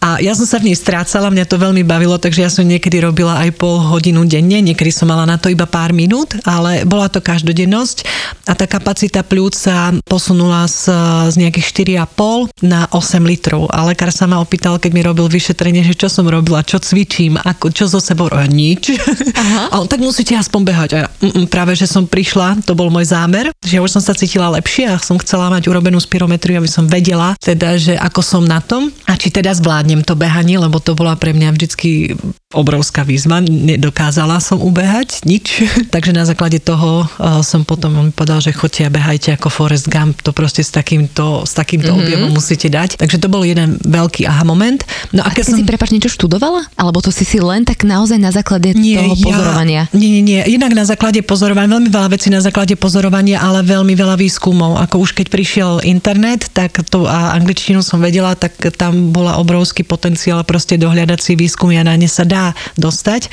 A 0.03 0.21
ja 0.21 0.37
som 0.37 0.45
sa 0.45 0.61
v 0.61 0.69
nej 0.71 0.77
strácala, 0.77 1.33
mňa 1.33 1.45
to 1.49 1.57
veľmi 1.57 1.81
bavilo, 1.81 2.19
takže 2.21 2.45
ja 2.45 2.51
som 2.51 2.67
niekedy 2.67 3.01
robila 3.01 3.41
aj 3.41 3.55
pol 3.57 3.81
hodinu 3.81 4.21
denne, 4.27 4.61
niekedy 4.61 4.93
som 4.93 5.09
mala 5.09 5.25
na 5.25 5.41
to 5.41 5.49
iba 5.49 5.65
pár 5.65 5.95
minút, 5.95 6.37
ale 6.45 6.85
bola 6.85 7.09
to 7.09 7.23
každodennosť 7.23 8.05
a 8.45 8.53
tá 8.53 8.69
kapacita 8.69 9.25
pľúc 9.25 9.53
sa 9.57 9.89
posunula 10.05 10.69
z, 10.69 10.93
z 11.33 11.35
nejakých 11.41 11.97
4,5 12.05 12.61
na 12.61 12.85
8 12.93 13.25
litrov. 13.25 13.65
A 13.73 13.81
lekár 13.89 14.13
sa 14.13 14.29
ma 14.29 14.37
opýtal, 14.37 14.77
keď 14.77 14.91
mi 14.93 15.01
robil 15.01 15.25
vyšetrenie, 15.25 15.81
že 15.81 15.97
čo 15.97 16.07
som 16.11 16.29
robila, 16.29 16.61
čo 16.61 16.77
cvičím, 16.77 17.41
ako, 17.41 17.73
čo 17.73 17.89
so 17.89 17.97
sebou, 17.97 18.29
a 18.29 18.45
nič. 18.45 18.93
Aha. 19.41 19.73
A 19.73 19.75
on 19.81 19.89
tak 19.89 20.01
musíte 20.01 20.37
aspoň 20.37 20.61
behať. 20.61 20.89
A 20.93 20.97
ja, 21.05 21.07
mm, 21.09 21.49
práve, 21.49 21.73
že 21.73 21.89
som 21.89 22.05
prišla, 22.05 22.61
to 22.65 22.77
bol 22.77 22.93
môj 22.93 23.09
zámer, 23.09 23.49
že 23.65 23.77
ja 23.77 23.81
už 23.81 23.97
som 23.97 24.03
sa 24.03 24.13
cítila 24.13 24.53
lepšie 24.53 24.89
a 24.89 25.01
som 25.01 25.17
chcela 25.17 25.49
mať 25.49 25.65
urobenú 25.69 25.97
spirometriu, 25.97 26.61
aby 26.61 26.69
som 26.69 26.85
vedela, 26.85 27.33
teda, 27.41 27.77
že 27.77 27.93
ako 27.97 28.21
som 28.21 28.43
na 28.45 28.61
tom 28.61 28.93
a 29.09 29.17
či 29.17 29.33
teda 29.33 29.53
zvládnem 29.85 30.01
to 30.01 30.17
behanie, 30.17 30.57
lebo 30.57 30.81
to 30.81 30.97
bola 30.97 31.13
pre 31.13 31.29
mňa 31.37 31.53
vždycky 31.53 32.17
obrovská 32.55 33.03
výzva, 33.03 33.43
nedokázala 33.43 34.39
som 34.39 34.63
ubehať 34.63 35.27
nič, 35.27 35.67
takže 35.93 36.15
na 36.15 36.23
základe 36.23 36.63
toho 36.63 37.03
uh, 37.05 37.43
som 37.43 37.67
potom 37.67 37.99
on 37.99 38.09
povedal, 38.15 38.39
že 38.39 38.55
chodte 38.55 38.87
a 38.87 38.89
behajte 38.89 39.35
ako 39.35 39.51
Forest 39.51 39.91
Gump, 39.91 40.23
to 40.23 40.31
proste 40.31 40.63
s 40.63 40.71
takýmto, 40.71 41.43
s 41.43 41.53
takýmto 41.53 41.91
mm-hmm. 41.91 42.03
objemom 42.07 42.29
musíte 42.31 42.71
dať. 42.71 42.97
Takže 42.97 43.19
to 43.19 43.27
bol 43.27 43.43
jeden 43.43 43.75
veľký 43.83 44.23
aha 44.25 44.47
moment. 44.47 44.81
No 45.11 45.21
a, 45.21 45.29
a 45.29 45.35
keď 45.35 45.51
som... 45.51 45.55
si, 45.59 45.67
prepač, 45.67 45.91
niečo 45.91 46.11
študovala? 46.11 46.65
Alebo 46.79 47.03
to 47.03 47.11
si 47.11 47.27
si 47.27 47.37
len 47.43 47.67
tak 47.67 47.83
naozaj 47.83 48.17
na 48.17 48.31
základe 48.31 48.71
nie, 48.71 48.95
toho 48.95 49.15
pozorovania? 49.19 49.91
Ja, 49.91 49.97
nie, 49.97 50.09
nie, 50.19 50.23
nie. 50.23 50.39
Inak 50.55 50.71
na 50.71 50.85
základe 50.87 51.19
pozorovania, 51.21 51.69
veľmi 51.75 51.89
veľa 51.91 52.09
vecí 52.13 52.31
na 52.31 52.39
základe 52.39 52.79
pozorovania, 52.79 53.43
ale 53.43 53.65
veľmi 53.65 53.93
veľa 53.97 54.15
výskumov. 54.15 54.79
Ako 54.87 55.03
už 55.03 55.17
keď 55.17 55.27
prišiel 55.33 55.71
internet, 55.83 56.47
tak 56.53 56.79
to 56.87 57.05
a 57.09 57.33
angličtinu 57.37 57.81
som 57.81 58.03
vedela, 58.03 58.37
tak 58.37 58.57
tam 58.75 59.09
bola 59.09 59.39
obrovský 59.41 59.87
potenciál 59.87 60.43
proste 60.43 60.77
dohľadať 60.77 61.19
si 61.21 61.33
výskumy 61.33 61.79
a 61.79 61.83
na 61.87 61.95
ne 61.95 62.09
sa 62.09 62.27
dá 62.27 62.44
dostať. 62.75 63.31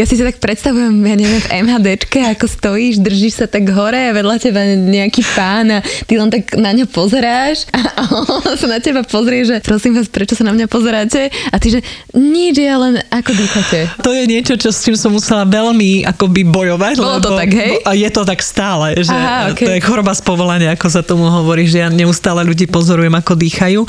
Ja 0.00 0.08
si 0.08 0.16
sa 0.16 0.24
tak 0.24 0.40
predstavujem, 0.40 0.92
ja 1.04 1.16
neviem, 1.20 1.36
v 1.36 1.48
MHDčke, 1.68 2.24
ako 2.32 2.48
stojíš, 2.48 3.04
držíš 3.04 3.44
sa 3.44 3.46
tak 3.46 3.68
hore 3.68 4.08
a 4.08 4.16
vedľa 4.16 4.36
teba 4.40 4.64
nejaký 4.64 5.20
pán 5.36 5.68
a 5.68 5.78
ty 6.08 6.16
len 6.16 6.32
tak 6.32 6.56
na 6.56 6.72
ňo 6.72 6.88
pozeráš 6.88 7.68
a 7.76 8.08
on 8.08 8.56
sa 8.56 8.68
na 8.72 8.80
teba 8.80 9.04
pozrie, 9.04 9.44
že 9.44 9.60
prosím 9.60 10.00
vás, 10.00 10.08
prečo 10.08 10.32
sa 10.32 10.48
na 10.48 10.56
mňa 10.56 10.66
pozeráte? 10.66 11.28
A 11.52 11.60
ty, 11.60 11.76
že 11.76 11.80
nič, 12.16 12.56
ja 12.56 12.80
len 12.80 13.04
ako 13.12 13.36
dýchate. 13.36 14.00
To 14.00 14.16
je 14.16 14.24
niečo, 14.24 14.56
čo 14.56 14.72
s 14.72 14.80
čím 14.80 14.96
som 14.96 15.12
musela 15.12 15.44
veľmi 15.44 16.08
akoby 16.08 16.48
bojovať. 16.48 16.94
Bolo 16.96 17.20
lebo, 17.20 17.28
to 17.28 17.30
tak, 17.36 17.50
hej? 17.52 17.72
A 17.84 17.92
je 17.92 18.08
to 18.08 18.22
tak 18.24 18.40
stále, 18.40 18.96
že 18.96 19.12
Aha, 19.12 19.52
okay. 19.52 19.68
to 19.68 19.72
je 19.76 19.80
choroba 19.84 20.16
z 20.16 20.24
povolania, 20.24 20.72
ako 20.72 20.88
sa 20.88 21.04
tomu 21.04 21.28
hovorí, 21.28 21.68
že 21.68 21.84
ja 21.84 21.92
neustále 21.92 22.40
ľudí 22.48 22.64
pozorujem, 22.64 23.12
ako 23.12 23.36
dýchajú 23.36 23.84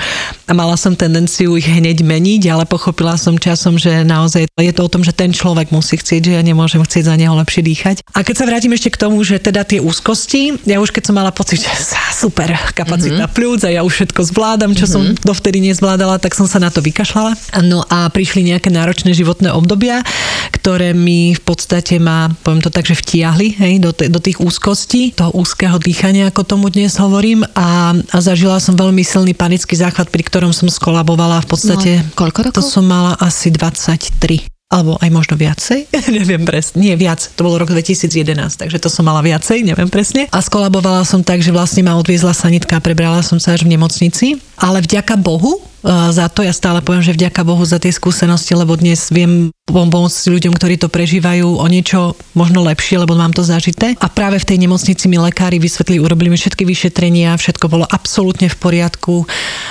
a 0.46 0.52
mala 0.52 0.76
som 0.76 0.92
tendenciu 0.94 1.56
ich 1.56 1.66
hneď 1.66 2.04
meniť, 2.04 2.52
ale 2.52 2.68
pochopila 2.68 3.16
som 3.16 3.40
časom, 3.40 3.80
že 3.80 4.04
naozaj 4.04 4.52
je 4.62 4.70
to 4.70 4.86
o 4.86 4.92
tom, 4.92 5.02
že 5.02 5.18
ten 5.18 5.34
človek 5.34 5.74
musí 5.74 5.98
chcieť, 5.98 6.30
že 6.30 6.34
ja 6.38 6.44
nemôžem 6.46 6.78
chcieť 6.78 7.10
za 7.10 7.16
neho 7.18 7.34
lepšie 7.34 7.66
dýchať. 7.66 8.06
A 8.14 8.22
keď 8.22 8.36
sa 8.38 8.46
vrátim 8.46 8.70
ešte 8.70 8.94
k 8.94 9.02
tomu, 9.02 9.18
že 9.26 9.42
teda 9.42 9.66
tie 9.66 9.82
úzkosti, 9.82 10.62
ja 10.70 10.78
už 10.78 10.94
keď 10.94 11.10
som 11.10 11.18
mala 11.18 11.34
pocit, 11.34 11.66
že 11.66 11.74
super 12.14 12.54
kapacita 12.78 13.26
mm-hmm. 13.26 13.34
pľúc 13.34 13.66
a 13.66 13.74
ja 13.74 13.82
už 13.82 13.90
všetko 13.90 14.22
zvládam, 14.30 14.78
čo 14.78 14.86
mm-hmm. 14.86 15.18
som 15.18 15.26
dovtedy 15.26 15.58
nezvládala, 15.58 16.22
tak 16.22 16.38
som 16.38 16.46
sa 16.46 16.62
na 16.62 16.70
to 16.70 16.86
vykašľala. 16.86 17.34
No 17.66 17.82
a 17.90 18.06
prišli 18.14 18.46
nejaké 18.46 18.70
náročné 18.70 19.18
životné 19.18 19.50
obdobia, 19.50 20.06
ktoré 20.54 20.94
mi 20.94 21.34
v 21.34 21.42
podstate 21.42 21.98
ma, 21.98 22.30
poviem 22.46 22.62
to 22.62 22.70
tak, 22.70 22.86
že 22.86 22.94
vtiahli 22.94 23.58
hej, 23.58 23.82
do, 23.82 23.90
t- 23.90 24.06
do 24.06 24.22
tých 24.22 24.38
úzkostí, 24.38 25.18
toho 25.18 25.34
úzkeho 25.34 25.82
dýchania, 25.82 26.30
ako 26.30 26.46
tomu 26.46 26.70
dnes 26.70 26.94
hovorím 27.02 27.42
a, 27.58 27.98
a 27.98 28.18
zažila 28.22 28.62
som 28.62 28.78
veľmi 28.78 29.02
silný 29.02 29.34
panický 29.34 29.74
záchvat, 29.74 30.14
pri 30.14 30.22
ktorom 30.30 30.54
som 30.54 30.70
skolabovala 30.70 31.42
v 31.42 31.48
podstate. 31.50 31.92
No, 32.06 32.14
koľko 32.14 32.54
rokov? 32.54 32.58
To 32.62 32.62
som 32.62 32.86
mala 32.86 33.18
asi 33.18 33.50
23 33.50 34.43
alebo 34.74 34.98
aj 34.98 35.10
možno 35.14 35.38
viacej, 35.38 35.86
neviem 36.18 36.42
presne, 36.42 36.82
nie 36.82 36.96
viac, 36.98 37.22
to 37.38 37.46
bolo 37.46 37.62
rok 37.62 37.70
2011, 37.70 38.34
takže 38.58 38.82
to 38.82 38.90
som 38.90 39.06
mala 39.06 39.22
viacej, 39.22 39.62
neviem 39.62 39.94
presne. 39.94 40.26
A 40.34 40.42
skolabovala 40.42 41.06
som 41.06 41.22
tak, 41.22 41.46
že 41.46 41.54
vlastne 41.54 41.86
ma 41.86 41.94
odviezla 41.94 42.34
sanitka 42.34 42.82
a 42.82 42.84
prebrala 42.84 43.22
som 43.22 43.38
sa 43.38 43.54
až 43.54 43.70
v 43.70 43.78
nemocnici, 43.78 44.42
ale 44.58 44.82
vďaka 44.82 45.14
Bohu, 45.22 45.62
za 45.84 46.32
to. 46.32 46.48
Ja 46.48 46.56
stále 46.56 46.80
poviem, 46.80 47.04
že 47.04 47.12
vďaka 47.12 47.44
Bohu 47.44 47.60
za 47.68 47.76
tie 47.76 47.92
skúsenosti, 47.92 48.56
lebo 48.56 48.80
dnes 48.80 49.12
viem 49.12 49.52
pomôcť 49.64 50.28
ľuďom, 50.28 50.60
ktorí 50.60 50.76
to 50.76 50.92
prežívajú 50.92 51.56
o 51.56 51.66
niečo 51.72 52.20
možno 52.36 52.68
lepšie, 52.68 53.00
lebo 53.00 53.16
mám 53.16 53.32
to 53.32 53.48
zažité. 53.48 53.96
A 54.04 54.12
práve 54.12 54.36
v 54.36 54.44
tej 54.44 54.60
nemocnici 54.60 55.08
mi 55.08 55.16
lekári 55.16 55.56
vysvetlili, 55.56 56.04
urobili 56.04 56.28
mi 56.28 56.36
všetky 56.36 56.68
vyšetrenia, 56.68 57.40
všetko 57.40 57.72
bolo 57.72 57.88
absolútne 57.88 58.52
v 58.52 58.60
poriadku. 58.60 59.24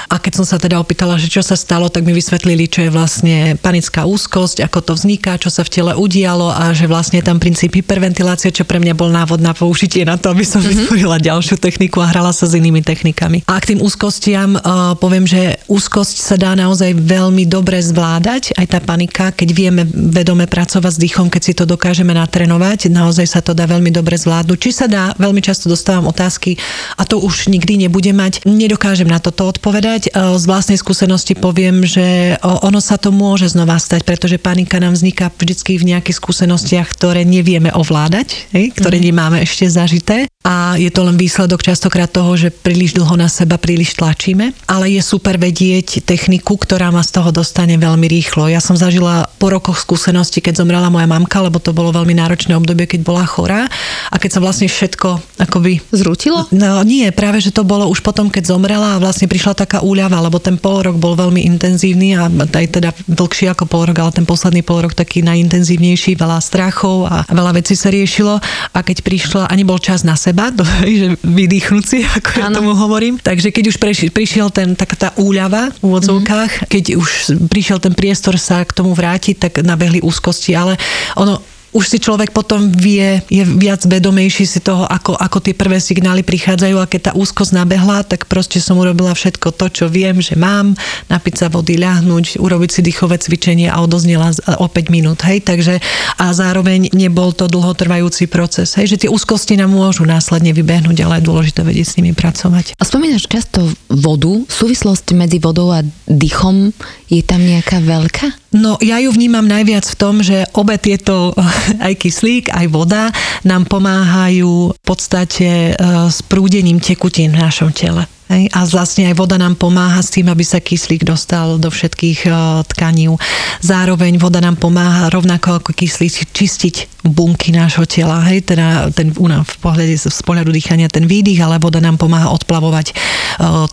A 0.09 0.16
keď 0.16 0.40
som 0.40 0.46
sa 0.48 0.57
teda 0.57 0.81
opýtala, 0.81 1.20
že 1.20 1.28
čo 1.28 1.44
sa 1.44 1.61
stalo, 1.61 1.92
tak 1.92 2.09
mi 2.09 2.16
vysvetlili, 2.16 2.72
čo 2.72 2.88
je 2.88 2.90
vlastne 2.90 3.61
panická 3.61 4.09
úzkosť, 4.09 4.64
ako 4.64 4.81
to 4.81 4.92
vzniká, 4.96 5.37
čo 5.37 5.52
sa 5.52 5.61
v 5.61 5.72
tele 5.76 5.92
udialo 5.92 6.48
a 6.48 6.72
že 6.72 6.88
vlastne 6.88 7.20
tam 7.20 7.37
princíp 7.37 7.76
hyperventilácie, 7.76 8.48
čo 8.48 8.64
pre 8.64 8.81
mňa 8.81 8.96
bol 8.96 9.12
návod 9.12 9.44
na 9.44 9.52
použitie 9.52 10.09
na 10.09 10.16
to, 10.16 10.33
aby 10.33 10.48
som 10.48 10.64
mm-hmm. 10.64 10.88
vytvorila 10.88 11.20
ďalšiu 11.20 11.61
techniku 11.61 12.00
a 12.00 12.09
hrala 12.09 12.33
sa 12.33 12.48
s 12.48 12.57
inými 12.57 12.81
technikami. 12.81 13.44
A 13.44 13.61
k 13.61 13.76
tým 13.76 13.85
úzkostiam 13.85 14.57
uh, 14.57 14.96
poviem, 14.96 15.28
že 15.28 15.61
úzkosť 15.68 16.16
sa 16.16 16.40
dá 16.40 16.57
naozaj 16.57 16.96
veľmi 16.96 17.44
dobre 17.44 17.76
zvládať, 17.76 18.57
aj 18.57 18.66
tá 18.72 18.81
panika, 18.81 19.28
keď 19.37 19.52
vieme 19.52 19.82
vedome 19.88 20.47
pracovať 20.47 20.92
s 20.97 21.03
dýchom, 21.03 21.29
keď 21.33 21.42
si 21.42 21.53
to 21.53 21.64
dokážeme 21.64 22.14
natrenovať, 22.14 22.92
naozaj 22.92 23.27
sa 23.27 23.40
to 23.40 23.53
dá 23.53 23.66
veľmi 23.66 23.90
dobre 23.90 24.18
zvládnuť. 24.18 24.59
Či 24.59 24.71
sa 24.71 24.87
dá, 24.90 25.12
veľmi 25.16 25.40
často 25.45 25.71
dostávam 25.71 26.11
otázky 26.11 26.59
a 26.99 27.03
to 27.07 27.21
už 27.21 27.49
nikdy 27.53 27.87
nebude 27.87 28.11
mať. 28.11 28.45
Nedokážem 28.49 29.09
na 29.09 29.18
toto 29.18 29.49
odpovedať. 29.49 30.09
E, 30.09 30.38
z 30.38 30.45
vlastnej 30.45 30.79
skúsenosti 30.79 31.38
poviem, 31.38 31.87
že 31.87 32.37
ono 32.42 32.79
sa 32.83 32.99
to 32.99 33.14
môže 33.14 33.53
znova 33.53 33.79
stať, 33.79 34.03
pretože 34.07 34.40
panika 34.40 34.83
nám 34.83 34.95
vzniká 34.95 35.31
vždy 35.31 35.79
v 35.79 35.88
nejakých 35.95 36.18
skúsenostiach, 36.18 36.87
ktoré 36.95 37.27
nevieme 37.27 37.71
ovládať, 37.75 38.53
ktoré 38.79 38.99
mm. 38.99 39.05
nemáme 39.05 39.38
ešte 39.42 39.66
zažité 39.68 40.31
a 40.42 40.75
je 40.75 40.90
to 40.90 41.07
len 41.07 41.14
výsledok 41.14 41.62
častokrát 41.62 42.11
toho, 42.11 42.35
že 42.35 42.51
príliš 42.51 42.99
dlho 42.99 43.14
na 43.14 43.31
seba 43.31 43.55
príliš 43.62 43.95
tlačíme, 43.95 44.51
ale 44.66 44.90
je 44.90 45.03
super 45.03 45.38
vedieť 45.38 46.03
techniku, 46.03 46.59
ktorá 46.59 46.90
ma 46.90 47.07
z 47.07 47.14
toho 47.14 47.31
dostane 47.31 47.79
veľmi 47.79 48.11
rýchlo. 48.11 48.51
Ja 48.51 48.59
som 48.59 48.75
zažila 48.75 49.31
po 49.38 49.55
rokoch 49.55 49.71
skúsenosti, 49.78 50.42
keď 50.42 50.61
zomrela 50.61 50.90
moja 50.90 51.06
mamka, 51.06 51.38
lebo 51.40 51.62
to 51.62 51.70
bolo 51.72 51.94
veľmi 51.94 52.12
náročné 52.18 52.52
obdobie, 52.58 52.90
keď 52.90 53.00
bola 53.06 53.24
chorá 53.24 53.70
a 54.11 54.16
keď 54.18 54.30
sa 54.37 54.40
vlastne 54.42 54.66
všetko 54.66 55.40
akoby... 55.40 55.80
Zrútilo? 55.94 56.50
No 56.50 56.82
nie, 56.82 57.06
práve, 57.14 57.38
že 57.38 57.54
to 57.54 57.62
bolo 57.62 57.87
už 57.87 58.02
potom, 58.02 58.26
keď 58.26 58.52
zomrela 58.52 58.98
a 58.98 59.00
vlastne 59.02 59.30
prišla 59.30 59.54
taká 59.54 59.80
úľava, 59.80 60.18
lebo 60.18 60.42
ten 60.42 60.58
pol 60.58 60.82
rok 60.82 60.98
bol 60.98 61.14
veľmi 61.14 61.46
intenzívny 61.46 62.18
a 62.18 62.26
aj 62.28 62.66
teda 62.66 62.90
dlhší 63.06 63.46
ako 63.54 63.64
pol 63.70 63.87
rok, 63.88 63.96
ale 64.02 64.11
ten 64.11 64.26
posledný 64.26 64.66
pol 64.66 64.82
rok 64.82 64.98
taký 64.98 65.22
najintenzívnejší, 65.22 66.18
veľa 66.18 66.42
strachov 66.42 67.06
a 67.06 67.22
veľa 67.30 67.62
vecí 67.62 67.78
sa 67.78 67.94
riešilo 67.94 68.42
a 68.74 68.78
keď 68.82 69.06
prišla 69.06 69.42
a 69.46 69.52
nebol 69.54 69.78
čas 69.78 70.02
na 70.02 70.18
seba, 70.18 70.32
seba, 70.32 70.48
to, 70.58 70.64
že 70.88 71.06
vydýchnuť 71.22 71.85
si, 71.85 71.98
ako 72.02 72.28
ano. 72.40 72.42
ja 72.42 72.48
tomu 72.56 72.72
hovorím. 72.74 73.14
Takže 73.20 73.52
keď 73.52 73.64
už 73.68 73.76
preši, 73.76 74.06
prišiel 74.08 74.48
ten, 74.48 74.72
taká 74.72 74.96
tá 74.96 75.08
úľava 75.20 75.70
v 75.78 75.92
úvodzovkách, 75.92 76.50
mm-hmm. 76.50 76.70
keď 76.72 76.85
už 76.96 77.11
prišiel 77.52 77.78
ten 77.78 77.92
priestor 77.92 78.40
sa 78.40 78.64
k 78.64 78.72
tomu 78.72 78.96
vrátiť, 78.96 79.37
tak 79.38 79.52
nabehli 79.66 80.03
úzkosti, 80.03 80.55
ale 80.55 80.77
ono 81.16 81.40
už 81.72 81.88
si 81.88 81.98
človek 81.98 82.37
potom 82.37 82.68
vie, 82.68 83.25
je 83.33 83.42
viac 83.57 83.81
vedomejší 83.88 84.44
si 84.44 84.61
toho, 84.61 84.85
ako, 84.85 85.16
ako 85.16 85.40
tie 85.40 85.57
prvé 85.57 85.81
signály 85.81 86.20
prichádzajú 86.20 86.77
a 86.77 86.87
keď 86.88 87.01
tá 87.01 87.12
úzkosť 87.16 87.57
nabehla, 87.57 88.05
tak 88.05 88.29
proste 88.29 88.61
som 88.61 88.77
urobila 88.77 89.16
všetko 89.16 89.57
to, 89.57 89.66
čo 89.72 89.85
viem, 89.88 90.20
že 90.20 90.37
mám, 90.37 90.77
napiť 91.09 91.35
sa 91.35 91.46
vody, 91.48 91.81
ľahnuť, 91.81 92.44
urobiť 92.44 92.70
si 92.70 92.81
dýchové 92.85 93.16
cvičenie 93.16 93.72
a 93.72 93.81
odoznela 93.81 94.37
o 94.61 94.68
5 94.68 94.92
minút, 94.92 95.25
hej, 95.25 95.40
takže 95.40 95.81
a 96.20 96.29
zároveň 96.37 96.92
nebol 96.92 97.33
to 97.33 97.48
dlhotrvajúci 97.48 98.29
proces, 98.29 98.77
hej, 98.77 98.92
že 98.92 99.09
tie 99.09 99.11
úzkosti 99.11 99.57
nám 99.57 99.72
môžu 99.72 100.05
následne 100.05 100.53
vybehnúť, 100.53 101.09
ale 101.09 101.25
je 101.25 101.29
dôležité 101.29 101.64
vedieť 101.64 101.87
s 101.88 101.96
nimi 101.96 102.12
pracovať. 102.12 102.77
A 102.77 102.83
spomínaš 102.85 103.25
často 103.25 103.64
vodu, 103.88 104.44
súvislosť 104.44 105.16
medzi 105.16 105.40
vodou 105.40 105.72
a 105.72 105.81
dýchom 106.05 106.68
je 107.09 107.25
tam 107.25 107.40
nejaká 107.40 107.81
veľká? 107.81 108.41
No 108.53 108.77
ja 108.85 109.01
ju 109.01 109.09
vnímam 109.12 109.49
najviac 109.49 109.88
v 109.88 109.99
tom, 109.99 110.21
že 110.21 110.45
obe 110.53 110.77
tieto, 110.77 111.33
aj 111.87 111.95
kyslík, 111.97 112.53
aj 112.53 112.67
voda, 112.69 113.09
nám 113.49 113.65
pomáhajú 113.65 114.77
v 114.77 114.81
podstate 114.85 115.73
e, 115.73 115.75
s 116.09 116.21
prúdením 116.25 116.77
tekutín 116.77 117.33
v 117.33 117.41
našom 117.41 117.73
tele. 117.73 118.05
Hej? 118.33 118.49
A 118.57 118.64
vlastne 118.64 119.12
aj 119.12 119.14
voda 119.21 119.37
nám 119.37 119.61
pomáha 119.61 120.01
s 120.01 120.09
tým, 120.09 120.33
aby 120.33 120.40
sa 120.40 120.59
kyslík 120.59 121.05
dostal 121.05 121.61
do 121.61 121.68
všetkých 121.68 122.27
uh, 122.33 122.64
tkaní. 122.64 123.12
Zároveň 123.61 124.16
voda 124.16 124.40
nám 124.40 124.57
pomáha 124.57 125.12
rovnako 125.12 125.61
ako 125.61 125.71
kyslík 125.77 126.33
čistiť 126.33 127.05
bunky 127.05 127.53
nášho 127.53 127.85
tela. 127.85 128.25
Hej? 128.31 128.49
Teda 128.49 128.88
ten, 128.95 129.12
v, 129.12 129.55
pohľade, 129.61 129.95
z 129.99 130.23
pohľadu 130.25 130.55
dýchania 130.55 130.88
ten 130.88 131.05
výdych, 131.05 131.42
ale 131.42 131.61
voda 131.61 131.83
nám 131.83 131.99
pomáha 132.01 132.31
odplavovať 132.33 132.95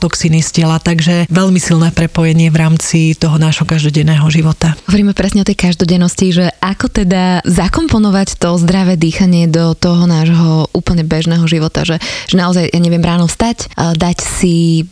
toxiny 0.02 0.42
z 0.42 0.64
tela, 0.64 0.82
takže 0.82 1.30
veľmi 1.30 1.62
silné 1.62 1.94
prepojenie 1.94 2.50
v 2.50 2.58
rámci 2.58 3.14
toho 3.14 3.38
nášho 3.38 3.68
každodenného 3.70 4.26
života. 4.34 4.74
Hovoríme 4.90 5.14
presne 5.14 5.44
o 5.44 5.48
tej 5.48 5.70
každodennosti, 5.70 6.34
že 6.34 6.46
ako 6.58 6.90
teda 6.90 7.46
zakomponovať 7.46 8.42
to 8.42 8.58
zdravé 8.58 8.98
dýchanie 8.98 9.46
do 9.46 9.78
toho 9.78 10.10
nášho 10.10 10.72
úplne 10.74 11.06
bežného 11.06 11.46
života, 11.46 11.86
že, 11.86 12.02
že 12.26 12.36
naozaj, 12.40 12.74
ja 12.74 12.80
neviem, 12.82 13.04
ráno 13.04 13.30
vstať, 13.30 13.70
dať 13.78 14.18
si 14.26 14.49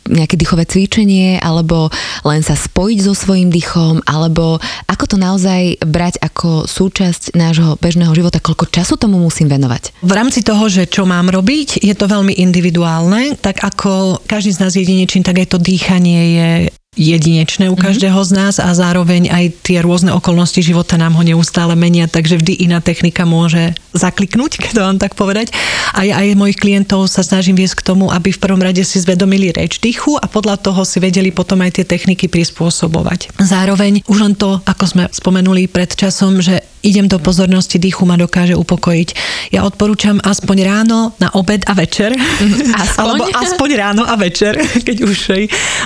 nejaké 0.08 0.36
dýchové 0.38 0.66
cvičenie, 0.66 1.42
alebo 1.42 1.90
len 2.24 2.42
sa 2.42 2.56
spojiť 2.56 3.00
so 3.04 3.14
svojím 3.14 3.50
dýchom, 3.54 4.06
alebo 4.06 4.62
ako 4.88 5.04
to 5.06 5.18
naozaj 5.20 5.78
brať 5.84 6.20
ako 6.22 6.66
súčasť 6.66 7.36
nášho 7.36 7.76
bežného 7.80 8.12
života, 8.16 8.44
koľko 8.44 8.70
času 8.70 8.96
tomu 9.00 9.20
musím 9.20 9.52
venovať? 9.52 10.04
V 10.04 10.14
rámci 10.14 10.42
toho, 10.44 10.68
že 10.68 10.90
čo 10.90 11.04
mám 11.08 11.30
robiť, 11.30 11.82
je 11.84 11.96
to 11.96 12.06
veľmi 12.08 12.36
individuálne, 12.38 13.36
tak 13.40 13.62
ako 13.64 14.24
každý 14.26 14.56
z 14.56 14.62
nás 14.64 14.74
jedinečný, 14.74 15.22
tak 15.24 15.44
aj 15.44 15.48
to 15.54 15.60
dýchanie 15.60 16.22
je 16.38 16.50
jedinečné 16.98 17.70
u 17.70 17.78
mhm. 17.78 17.84
každého 17.86 18.20
z 18.26 18.32
nás 18.34 18.56
a 18.58 18.74
zároveň 18.74 19.30
aj 19.30 19.46
tie 19.62 19.80
rôzne 19.86 20.12
okolnosti 20.12 20.60
života 20.60 20.98
nám 20.98 21.14
ho 21.16 21.24
neustále 21.24 21.78
menia, 21.78 22.10
takže 22.10 22.42
vždy 22.42 22.66
iná 22.66 22.82
technika 22.82 23.24
môže 23.24 23.78
zakliknúť, 23.94 24.58
keď 24.58 24.72
to 24.74 24.82
vám 24.82 24.98
tak 24.98 25.14
povedať. 25.14 25.54
A 25.94 26.04
ja 26.04 26.20
aj 26.20 26.38
mojich 26.38 26.58
klientov 26.58 27.06
sa 27.08 27.22
snažím 27.22 27.58
viesť 27.58 27.80
k 27.80 27.88
tomu, 27.94 28.10
aby 28.10 28.34
v 28.34 28.42
prvom 28.42 28.60
rade 28.60 28.82
si 28.82 28.98
zvedomili 28.98 29.54
reč 29.54 29.78
dýchu 29.78 30.18
a 30.18 30.26
podľa 30.26 30.58
toho 30.60 30.82
si 30.84 30.98
vedeli 30.98 31.30
potom 31.30 31.62
aj 31.62 31.80
tie 31.82 31.86
techniky 31.86 32.26
prispôsobovať. 32.28 33.38
Zároveň 33.38 34.02
už 34.10 34.18
len 34.26 34.34
to, 34.34 34.60
ako 34.66 34.84
sme 34.90 35.04
spomenuli 35.14 35.70
pred 35.70 35.94
časom, 35.94 36.42
že 36.42 36.66
idem 36.86 37.08
do 37.10 37.18
pozornosti, 37.18 37.82
dýchu 37.82 38.06
ma 38.06 38.18
dokáže 38.18 38.54
upokojiť. 38.54 39.10
Ja 39.54 39.64
odporúčam 39.64 40.22
aspoň 40.22 40.58
ráno, 40.66 41.16
na 41.18 41.32
obed 41.34 41.64
a 41.66 41.74
večer. 41.74 42.14
Aspoň? 42.84 43.02
Alebo 43.02 43.24
aspoň 43.32 43.70
ráno 43.78 44.04
a 44.06 44.16
večer, 44.20 44.58
keď 44.88 44.98
už, 45.06 45.18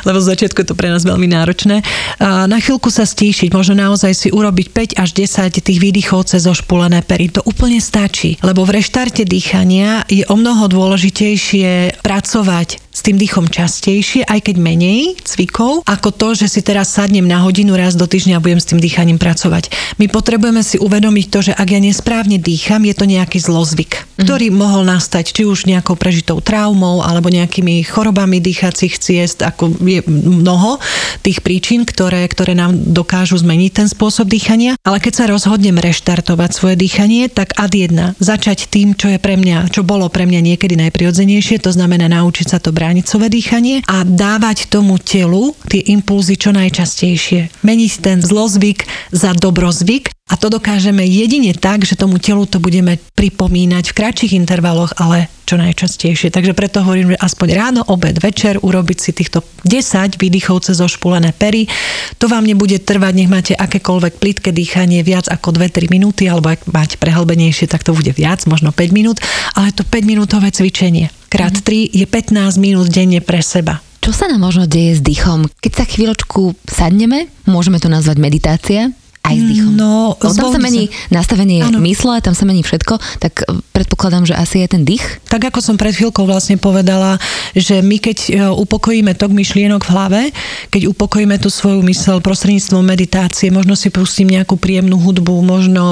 lebo 0.03 0.17
z 0.19 0.29
začiatku 0.35 0.63
je 0.63 0.67
to 0.67 0.75
pre 0.75 0.91
nás 0.91 1.03
veľmi 1.03 1.27
náročné. 1.29 1.81
Na 2.21 2.57
chvíľku 2.59 2.91
sa 2.91 3.07
stíšiť, 3.07 3.53
možno 3.53 3.77
naozaj 3.77 4.11
si 4.11 4.27
urobiť 4.29 4.97
5 4.97 5.01
až 5.01 5.09
10 5.15 5.61
tých 5.61 5.79
výdychov 5.79 6.29
cez 6.29 6.43
ošpulené 6.45 7.03
pery. 7.05 7.31
To 7.31 7.41
úplne 7.47 7.79
stačí, 7.79 8.37
lebo 8.43 8.67
v 8.67 8.81
reštarte 8.81 9.23
dýchania 9.23 10.03
je 10.07 10.25
o 10.27 10.35
mnoho 10.35 10.67
dôležitejšie 10.67 12.01
pracovať 12.03 12.90
s 13.01 13.09
tým 13.09 13.17
dýchom 13.17 13.49
častejšie, 13.49 14.29
aj 14.29 14.45
keď 14.45 14.61
menej 14.61 15.17
cvikov, 15.25 15.81
ako 15.89 16.13
to, 16.13 16.37
že 16.37 16.53
si 16.53 16.61
teraz 16.61 16.93
sadnem 16.93 17.25
na 17.25 17.41
hodinu 17.41 17.73
raz 17.73 17.97
do 17.97 18.05
týždňa 18.05 18.37
a 18.37 18.43
budem 18.45 18.61
s 18.61 18.69
tým 18.69 18.77
dýchaním 18.77 19.17
pracovať. 19.17 19.73
My 19.97 20.05
potrebujeme 20.05 20.61
si 20.61 20.77
uvedomiť 20.77 21.25
to, 21.33 21.39
že 21.49 21.53
ak 21.57 21.65
ja 21.65 21.81
nesprávne 21.81 22.37
dýcham, 22.37 22.85
je 22.85 22.93
to 22.93 23.09
nejaký 23.09 23.41
zlozvyk, 23.41 24.05
mm. 24.05 24.29
ktorý 24.29 24.53
mohol 24.53 24.85
nastať 24.85 25.33
či 25.33 25.49
už 25.49 25.65
nejakou 25.65 25.97
prežitou 25.97 26.37
traumou 26.45 27.01
alebo 27.01 27.33
nejakými 27.33 27.81
chorobami 27.89 28.37
dýchacích 28.37 29.01
ciest, 29.01 29.41
ako 29.41 29.81
je 29.81 30.05
mnoho 30.05 30.77
tých 31.25 31.41
príčin, 31.41 31.89
ktoré, 31.89 32.29
ktoré 32.29 32.53
nám 32.53 32.77
dokážu 32.93 33.41
zmeniť 33.41 33.71
ten 33.73 33.87
spôsob 33.89 34.29
dýchania. 34.29 34.77
Ale 34.85 35.01
keď 35.01 35.25
sa 35.25 35.25
rozhodnem 35.25 35.81
reštartovať 35.81 36.53
svoje 36.53 36.77
dýchanie, 36.77 37.33
tak 37.33 37.57
ad 37.57 37.73
jedna, 37.73 38.13
začať 38.21 38.69
tým, 38.69 38.93
čo 38.93 39.09
je 39.09 39.17
pre 39.17 39.41
mňa, 39.41 39.73
čo 39.73 39.81
bolo 39.81 40.05
pre 40.13 40.29
mňa 40.29 40.53
niekedy 40.53 40.77
najprirodzenejšie, 40.77 41.57
to 41.65 41.73
znamená 41.73 42.05
naučiť 42.05 42.45
sa 42.45 42.61
to 42.61 42.69
bránicové 42.91 43.31
dýchanie 43.31 43.87
a 43.87 44.03
dávať 44.03 44.67
tomu 44.67 44.99
telu 44.99 45.55
tie 45.71 45.79
impulzy 45.95 46.35
čo 46.35 46.51
najčastejšie. 46.51 47.63
Meniť 47.63 48.03
ten 48.03 48.19
zlozvyk 48.19 48.83
za 49.15 49.31
dobrozvyk 49.31 50.11
a 50.27 50.35
to 50.35 50.51
dokážeme 50.51 50.99
jedine 51.07 51.55
tak, 51.55 51.87
že 51.87 51.95
tomu 51.95 52.19
telu 52.19 52.43
to 52.43 52.59
budeme 52.59 52.99
pripomínať 53.15 53.87
v 53.87 53.95
kratších 53.95 54.35
intervaloch, 54.35 54.91
ale 54.99 55.31
čo 55.47 55.55
najčastejšie. 55.55 56.35
Takže 56.35 56.51
preto 56.51 56.83
hovorím, 56.83 57.15
že 57.15 57.23
aspoň 57.23 57.47
ráno, 57.55 57.81
obed, 57.87 58.19
večer 58.19 58.59
urobiť 58.59 58.97
si 58.99 59.15
týchto 59.15 59.39
10 59.63 60.19
výdychov 60.19 60.67
cez 60.67 60.83
ošpulené 60.83 61.31
pery. 61.31 61.71
To 62.19 62.27
vám 62.27 62.43
nebude 62.43 62.75
trvať, 62.75 63.13
nech 63.15 63.31
máte 63.31 63.55
akékoľvek 63.55 64.19
plitké 64.19 64.51
dýchanie 64.51 64.99
viac 64.99 65.31
ako 65.31 65.55
2-3 65.55 65.87
minúty, 65.87 66.27
alebo 66.27 66.51
ak 66.51 66.67
máte 66.67 66.99
prehlbenejšie, 66.99 67.71
tak 67.71 67.87
to 67.87 67.95
bude 67.95 68.11
viac, 68.11 68.43
možno 68.51 68.75
5 68.75 68.91
minút, 68.91 69.23
ale 69.55 69.71
to 69.71 69.87
5 69.87 70.03
minútové 70.03 70.51
cvičenie. 70.51 71.20
Krát 71.31 71.55
3 71.55 71.95
je 71.95 72.03
15 72.03 72.59
minút 72.59 72.91
denne 72.91 73.23
pre 73.23 73.39
seba. 73.39 73.79
Čo 74.03 74.11
sa 74.11 74.27
nám 74.27 74.43
možno 74.43 74.67
deje 74.67 74.99
s 74.99 75.01
dýchom? 75.01 75.47
Keď 75.63 75.71
sa 75.71 75.85
chvíľočku 75.87 76.59
sadneme, 76.67 77.31
môžeme 77.47 77.79
to 77.79 77.87
nazvať 77.87 78.19
meditácia, 78.19 78.91
aj 79.23 79.35
s 79.39 79.43
dýchom. 79.47 79.71
No, 79.71 80.17
tam 80.19 80.33
sa 80.33 80.59
mení 80.59 80.91
sa. 80.91 81.23
nastavenie 81.23 81.63
ano. 81.63 81.79
mysle, 81.79 82.19
tam 82.19 82.35
sa 82.35 82.43
mení 82.43 82.67
všetko, 82.67 82.99
tak 83.23 83.47
predpokladám, 83.81 84.29
že 84.29 84.37
asi 84.37 84.61
je 84.61 84.67
ten 84.69 84.85
dých. 84.85 85.01
Tak 85.25 85.49
ako 85.49 85.57
som 85.57 85.73
pred 85.73 85.97
chvíľkou 85.97 86.29
vlastne 86.29 86.61
povedala, 86.61 87.17
že 87.57 87.81
my 87.81 87.97
keď 87.97 88.17
e, 88.29 88.29
upokojíme 88.53 89.17
tok 89.17 89.33
myšlienok 89.33 89.81
v 89.81 89.93
hlave, 89.97 90.21
keď 90.69 90.93
upokojíme 90.93 91.41
tú 91.41 91.49
svoju 91.49 91.81
mysel 91.89 92.21
prostredníctvom 92.21 92.85
meditácie, 92.85 93.49
možno 93.49 93.73
si 93.73 93.89
pustím 93.89 94.37
nejakú 94.37 94.61
príjemnú 94.61 95.01
hudbu, 95.01 95.41
možno 95.41 95.83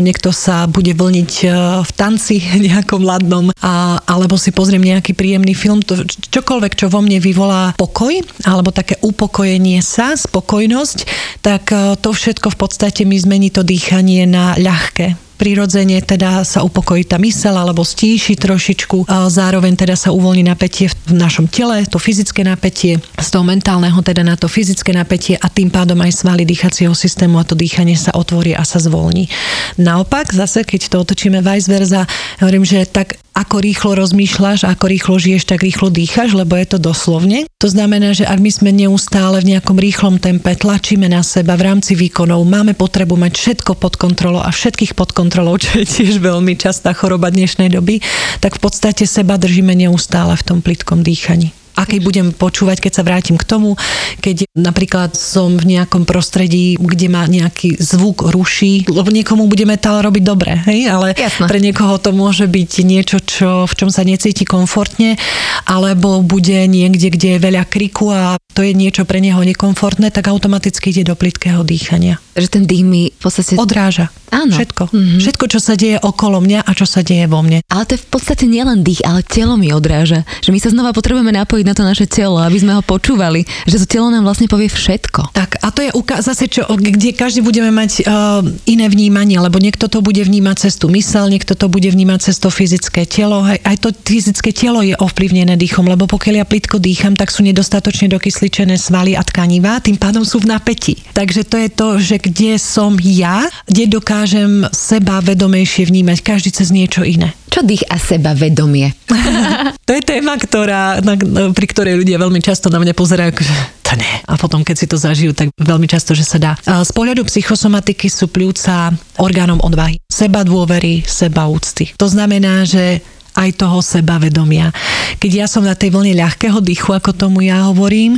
niekto 0.00 0.32
sa 0.32 0.64
bude 0.64 0.96
vlniť 0.96 1.32
e, 1.44 1.46
v 1.84 1.90
tanci 1.92 2.40
nejakom 2.72 3.04
ladnom, 3.04 3.52
a, 3.60 4.00
alebo 4.08 4.40
si 4.40 4.48
pozriem 4.48 4.80
nejaký 4.80 5.12
príjemný 5.12 5.52
film, 5.52 5.84
to, 5.84 6.00
čokoľvek, 6.08 6.72
čo 6.80 6.88
vo 6.88 7.04
mne 7.04 7.20
vyvolá 7.20 7.76
pokoj, 7.76 8.24
alebo 8.48 8.72
také 8.72 8.96
upokojenie 9.04 9.84
sa, 9.84 10.16
spokojnosť, 10.16 10.98
tak 11.44 11.68
to 12.00 12.08
všetko 12.08 12.54
v 12.54 12.56
podstate 12.56 13.02
mi 13.04 13.20
zmení 13.20 13.52
to 13.52 13.60
dýchanie 13.60 14.24
na 14.24 14.56
ľahké 14.56 15.23
prirodzene 15.44 16.00
teda 16.00 16.40
sa 16.40 16.64
upokojí 16.64 17.04
tá 17.04 17.20
mysel 17.20 17.52
alebo 17.52 17.84
stíši 17.84 18.32
trošičku, 18.32 19.04
zároveň 19.28 19.76
teda 19.76 19.92
sa 19.92 20.08
uvoľní 20.08 20.48
napätie 20.48 20.88
v 21.04 21.12
našom 21.12 21.52
tele, 21.52 21.84
to 21.84 22.00
fyzické 22.00 22.40
napätie, 22.40 22.96
z 23.20 23.28
toho 23.28 23.44
mentálneho 23.44 24.00
teda 24.00 24.24
na 24.24 24.40
to 24.40 24.48
fyzické 24.48 24.96
napätie 24.96 25.36
a 25.36 25.52
tým 25.52 25.68
pádom 25.68 26.00
aj 26.00 26.24
svaly 26.24 26.48
dýchacieho 26.48 26.96
systému 26.96 27.36
a 27.36 27.44
to 27.44 27.52
dýchanie 27.52 27.92
sa 27.92 28.16
otvorí 28.16 28.56
a 28.56 28.64
sa 28.64 28.80
zvolní. 28.80 29.28
Naopak, 29.76 30.32
zase 30.32 30.64
keď 30.64 30.88
to 30.88 31.04
otočíme 31.04 31.44
vice 31.44 31.68
versa, 31.68 32.08
hovorím, 32.40 32.64
že 32.64 32.88
tak 32.88 33.20
ako 33.34 33.56
rýchlo 33.58 33.98
rozmýšľaš, 33.98 34.62
ako 34.62 34.84
rýchlo 34.86 35.14
žiješ, 35.18 35.42
tak 35.50 35.66
rýchlo 35.66 35.90
dýchaš, 35.90 36.38
lebo 36.38 36.54
je 36.54 36.66
to 36.70 36.78
doslovne. 36.78 37.50
To 37.58 37.66
znamená, 37.66 38.14
že 38.14 38.22
ak 38.22 38.38
my 38.38 38.50
sme 38.54 38.70
neustále 38.70 39.42
v 39.42 39.54
nejakom 39.54 39.74
rýchlom 39.74 40.22
tempe, 40.22 40.54
tlačíme 40.54 41.10
na 41.10 41.26
seba 41.26 41.58
v 41.58 41.66
rámci 41.66 41.98
výkonov, 41.98 42.46
máme 42.46 42.78
potrebu 42.78 43.18
mať 43.18 43.34
všetko 43.34 43.74
pod 43.74 43.98
kontrolou 43.98 44.38
a 44.38 44.54
všetkých 44.54 44.94
pod 44.94 45.10
kontrolou, 45.10 45.58
čo 45.62 45.82
je 45.82 45.86
tiež 45.86 46.22
veľmi 46.22 46.54
častá 46.54 46.94
choroba 46.94 47.34
dnešnej 47.34 47.74
doby, 47.74 47.98
tak 48.38 48.62
v 48.62 48.70
podstate 48.70 49.02
seba 49.02 49.34
držíme 49.34 49.74
neustále 49.74 50.38
v 50.38 50.46
tom 50.46 50.58
plitkom 50.62 51.02
dýchaní 51.02 51.63
a 51.74 51.82
keď 51.86 52.00
budem 52.02 52.26
počúvať, 52.30 52.78
keď 52.78 52.92
sa 52.94 53.02
vrátim 53.02 53.34
k 53.34 53.44
tomu, 53.46 53.74
keď 54.22 54.46
napríklad 54.54 55.18
som 55.18 55.58
v 55.58 55.76
nejakom 55.78 56.06
prostredí, 56.06 56.78
kde 56.78 57.10
ma 57.10 57.26
nejaký 57.26 57.78
zvuk 57.82 58.30
ruší, 58.30 58.86
lebo 58.86 59.10
niekomu 59.10 59.50
bude 59.50 59.66
metal 59.66 60.00
robiť 60.02 60.22
dobre, 60.22 60.54
hej? 60.70 60.86
ale 60.86 61.18
Jasne. 61.18 61.50
pre 61.50 61.58
niekoho 61.58 61.98
to 61.98 62.14
môže 62.14 62.46
byť 62.46 62.70
niečo, 62.86 63.18
čo, 63.18 63.66
v 63.66 63.74
čom 63.74 63.90
sa 63.90 64.06
necíti 64.06 64.46
komfortne, 64.46 65.18
alebo 65.66 66.22
bude 66.22 66.66
niekde, 66.70 67.10
kde 67.10 67.28
je 67.36 67.44
veľa 67.44 67.66
kriku 67.66 68.14
a 68.14 68.38
to 68.54 68.62
je 68.62 68.72
niečo 68.72 69.02
pre 69.02 69.18
neho 69.18 69.42
nekomfortné, 69.42 70.14
tak 70.14 70.30
automaticky 70.30 70.94
ide 70.94 71.10
do 71.10 71.18
plitkého 71.18 71.66
dýchania. 71.66 72.22
Že 72.38 72.48
ten 72.48 72.64
dých 72.64 72.86
mi 72.86 73.02
v 73.10 73.20
podstate... 73.20 73.58
Odráža. 73.58 74.14
Áno. 74.34 74.50
Všetko. 74.50 74.90
Mm-hmm. 74.90 75.20
Všetko, 75.22 75.44
čo 75.46 75.60
sa 75.62 75.74
deje 75.78 75.98
okolo 76.02 76.42
mňa 76.42 76.66
a 76.66 76.70
čo 76.74 76.86
sa 76.90 77.06
deje 77.06 77.30
vo 77.30 77.38
mne. 77.42 77.62
Ale 77.70 77.86
to 77.86 77.94
je 77.94 78.02
v 78.02 78.08
podstate 78.10 78.44
nielen 78.50 78.82
dých, 78.82 79.06
ale 79.06 79.22
telo 79.22 79.54
mi 79.54 79.70
odráža. 79.70 80.26
Že 80.42 80.50
my 80.50 80.58
sa 80.58 80.68
znova 80.74 80.90
potrebujeme 80.90 81.30
napojiť 81.30 81.64
na 81.66 81.74
to 81.74 81.86
naše 81.86 82.10
telo, 82.10 82.42
aby 82.42 82.58
sme 82.58 82.74
ho 82.74 82.82
počúvali. 82.82 83.46
Že 83.70 83.86
to 83.86 83.86
telo 83.86 84.08
nám 84.10 84.26
vlastne 84.26 84.50
povie 84.50 84.66
všetko. 84.66 85.30
Tak 85.30 85.62
a 85.62 85.68
to 85.70 85.86
je 85.86 85.90
uka- 85.94 86.18
zase, 86.18 86.50
čo, 86.50 86.66
kde 86.66 87.14
každý 87.14 87.46
budeme 87.46 87.70
mať 87.70 88.02
uh, 88.02 88.42
iné 88.66 88.90
vnímanie, 88.90 89.38
lebo 89.38 89.62
niekto 89.62 89.86
to 89.86 90.02
bude 90.02 90.18
vnímať 90.18 90.66
cez 90.66 90.74
tú 90.82 90.90
mysel, 90.90 91.30
niekto 91.30 91.54
to 91.54 91.70
bude 91.70 91.86
vnímať 91.86 92.30
cez 92.30 92.42
to 92.42 92.50
fyzické 92.50 93.06
telo. 93.06 93.46
Aj, 93.46 93.58
aj 93.62 93.76
to 93.86 93.88
fyzické 93.94 94.50
telo 94.50 94.82
je 94.82 94.98
ovplyvnené 94.98 95.54
dýchom, 95.54 95.86
lebo 95.86 96.10
pokiaľ 96.10 96.42
ja 96.42 96.46
plitko 96.46 96.82
dýcham, 96.82 97.14
tak 97.14 97.30
sú 97.30 97.46
nedostatočne 97.46 98.10
dokysli 98.10 98.43
rozcvičené 98.44 98.76
svaly 98.76 99.16
a 99.16 99.24
tkanivá, 99.24 99.80
tým 99.80 99.96
pádom 99.96 100.20
sú 100.20 100.44
v 100.44 100.52
napätí. 100.52 101.00
Takže 101.16 101.48
to 101.48 101.56
je 101.56 101.68
to, 101.72 101.88
že 101.96 102.16
kde 102.20 102.60
som 102.60 102.92
ja, 103.00 103.48
kde 103.64 103.88
dokážem 103.88 104.68
seba 104.68 105.24
vedomejšie 105.24 105.88
vnímať, 105.88 106.20
každý 106.20 106.52
cez 106.52 106.68
niečo 106.68 107.00
iné. 107.08 107.32
Čo 107.48 107.64
dých 107.64 107.88
a 107.88 107.96
seba 107.96 108.36
vedomie? 108.36 108.92
to 109.88 109.96
je 109.96 110.02
téma, 110.04 110.36
ktorá, 110.36 111.00
na, 111.00 111.16
pri 111.56 111.66
ktorej 111.72 112.04
ľudia 112.04 112.20
veľmi 112.20 112.44
často 112.44 112.68
na 112.68 112.76
mňa 112.84 112.92
pozerajú, 112.92 113.32
že 113.40 113.56
to 113.80 113.96
nie. 113.96 114.12
A 114.28 114.36
potom, 114.36 114.60
keď 114.60 114.76
si 114.76 114.86
to 114.92 115.00
zažijú, 115.00 115.32
tak 115.32 115.48
veľmi 115.56 115.88
často, 115.88 116.12
že 116.12 116.28
sa 116.28 116.36
dá. 116.36 116.52
Z 116.60 116.92
pohľadu 116.92 117.24
psychosomatiky 117.24 118.12
sú 118.12 118.28
pľúca 118.28 118.92
orgánom 119.16 119.56
odvahy. 119.64 119.96
Seba 120.04 120.44
dôvery, 120.44 121.00
seba 121.08 121.48
úcty. 121.48 121.96
To 121.96 122.12
znamená, 122.12 122.68
že 122.68 123.00
aj 123.34 123.50
toho 123.58 123.82
sebavedomia. 123.82 124.70
Keď 125.18 125.30
ja 125.34 125.46
som 125.50 125.66
na 125.66 125.74
tej 125.74 125.90
vlne 125.90 126.14
ľahkého 126.14 126.62
dýchu, 126.62 126.94
ako 126.94 127.10
tomu 127.14 127.46
ja 127.46 127.66
hovorím, 127.66 128.16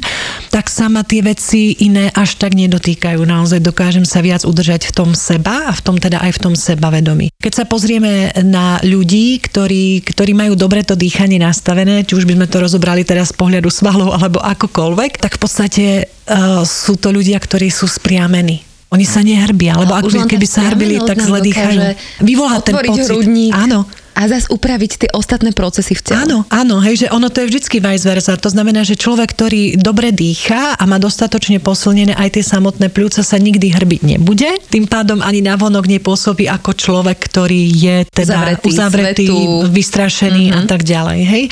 tak 0.53 0.69
sa 0.69 0.93
ma 0.93 1.03
tie 1.03 1.25
veci 1.25 1.77
iné 1.85 2.13
až 2.13 2.37
tak 2.37 2.53
nedotýkajú. 2.53 3.21
Naozaj 3.25 3.61
dokážem 3.65 4.05
sa 4.05 4.21
viac 4.21 4.45
udržať 4.45 4.89
v 4.89 4.93
tom 4.93 5.11
seba 5.17 5.69
a 5.69 5.73
v 5.73 5.81
tom 5.81 5.97
teda 5.97 6.21
aj 6.21 6.37
v 6.37 6.43
tom 6.43 6.55
sebavedomí. 6.55 7.33
Keď 7.41 7.53
sa 7.53 7.65
pozrieme 7.65 8.33
na 8.45 8.81
ľudí, 8.85 9.41
ktorí, 9.41 10.05
ktorí 10.05 10.33
majú 10.37 10.55
dobre 10.57 10.85
to 10.85 10.97
dýchanie 10.97 11.41
nastavené, 11.41 12.05
či 12.05 12.17
už 12.17 12.29
by 12.29 12.37
sme 12.37 12.47
to 12.49 12.59
rozobrali 12.61 13.03
teraz 13.05 13.33
z 13.33 13.39
pohľadu 13.41 13.69
svalov 13.73 14.13
alebo 14.17 14.41
akokoľvek, 14.41 15.21
tak 15.21 15.37
v 15.37 15.41
podstate 15.41 15.85
uh, 16.05 16.65
sú 16.65 17.01
to 17.01 17.09
ľudia, 17.13 17.41
ktorí 17.41 17.73
sú 17.73 17.89
spriamení. 17.89 18.65
Oni 18.95 19.03
sa 19.03 19.19
nehrbia, 19.19 19.75
lebo 19.75 19.99
ak 19.99 20.07
keby 20.31 20.47
sa 20.47 20.71
hrbili, 20.71 21.03
tak 21.03 21.19
zle 21.19 21.43
dýchajú. 21.43 21.79
Vyvolá 22.23 22.63
ten 22.63 22.79
pocit. 22.87 23.11
Hrudník. 23.11 23.51
Áno, 23.51 23.83
a 24.17 24.25
zase 24.25 24.49
upraviť 24.49 24.93
tie 25.05 25.11
ostatné 25.13 25.53
procesy 25.53 25.93
v 25.93 26.01
tele. 26.01 26.25
Áno, 26.25 26.39
áno, 26.49 26.81
hej, 26.81 27.05
že 27.05 27.13
ono 27.13 27.29
to 27.29 27.45
je 27.45 27.53
vždycky 27.53 27.85
vice 27.85 28.09
versa. 28.09 28.41
To 28.41 28.49
znamená, 28.49 28.81
že 28.81 28.97
človek, 28.97 29.37
ktorý 29.37 29.77
dobre 29.77 30.09
dýcha 30.17 30.81
a 30.81 30.83
má 30.89 30.97
dostatočne 30.97 31.61
posilnené 31.61 32.17
aj 32.17 32.41
tie 32.41 32.45
samotné 32.45 32.89
pľúca, 32.89 33.21
sa 33.21 33.37
nikdy 33.37 33.77
hrbiť 33.77 34.17
nebude. 34.17 34.49
Tým 34.73 34.89
pádom 34.89 35.21
ani 35.21 35.45
navonok 35.45 35.85
nepôsobí 35.85 36.49
ako 36.49 36.73
človek, 36.73 37.21
ktorý 37.29 37.63
je 37.77 37.97
teda 38.09 38.57
uzavretý, 38.57 38.67
uzavretý 38.73 39.27
vystrašený 39.69 40.45
mm-hmm. 40.49 40.57
a 40.57 40.61
mhm. 40.65 40.69
tak 40.73 40.81
ďalej. 40.81 41.21
Hej 41.21 41.45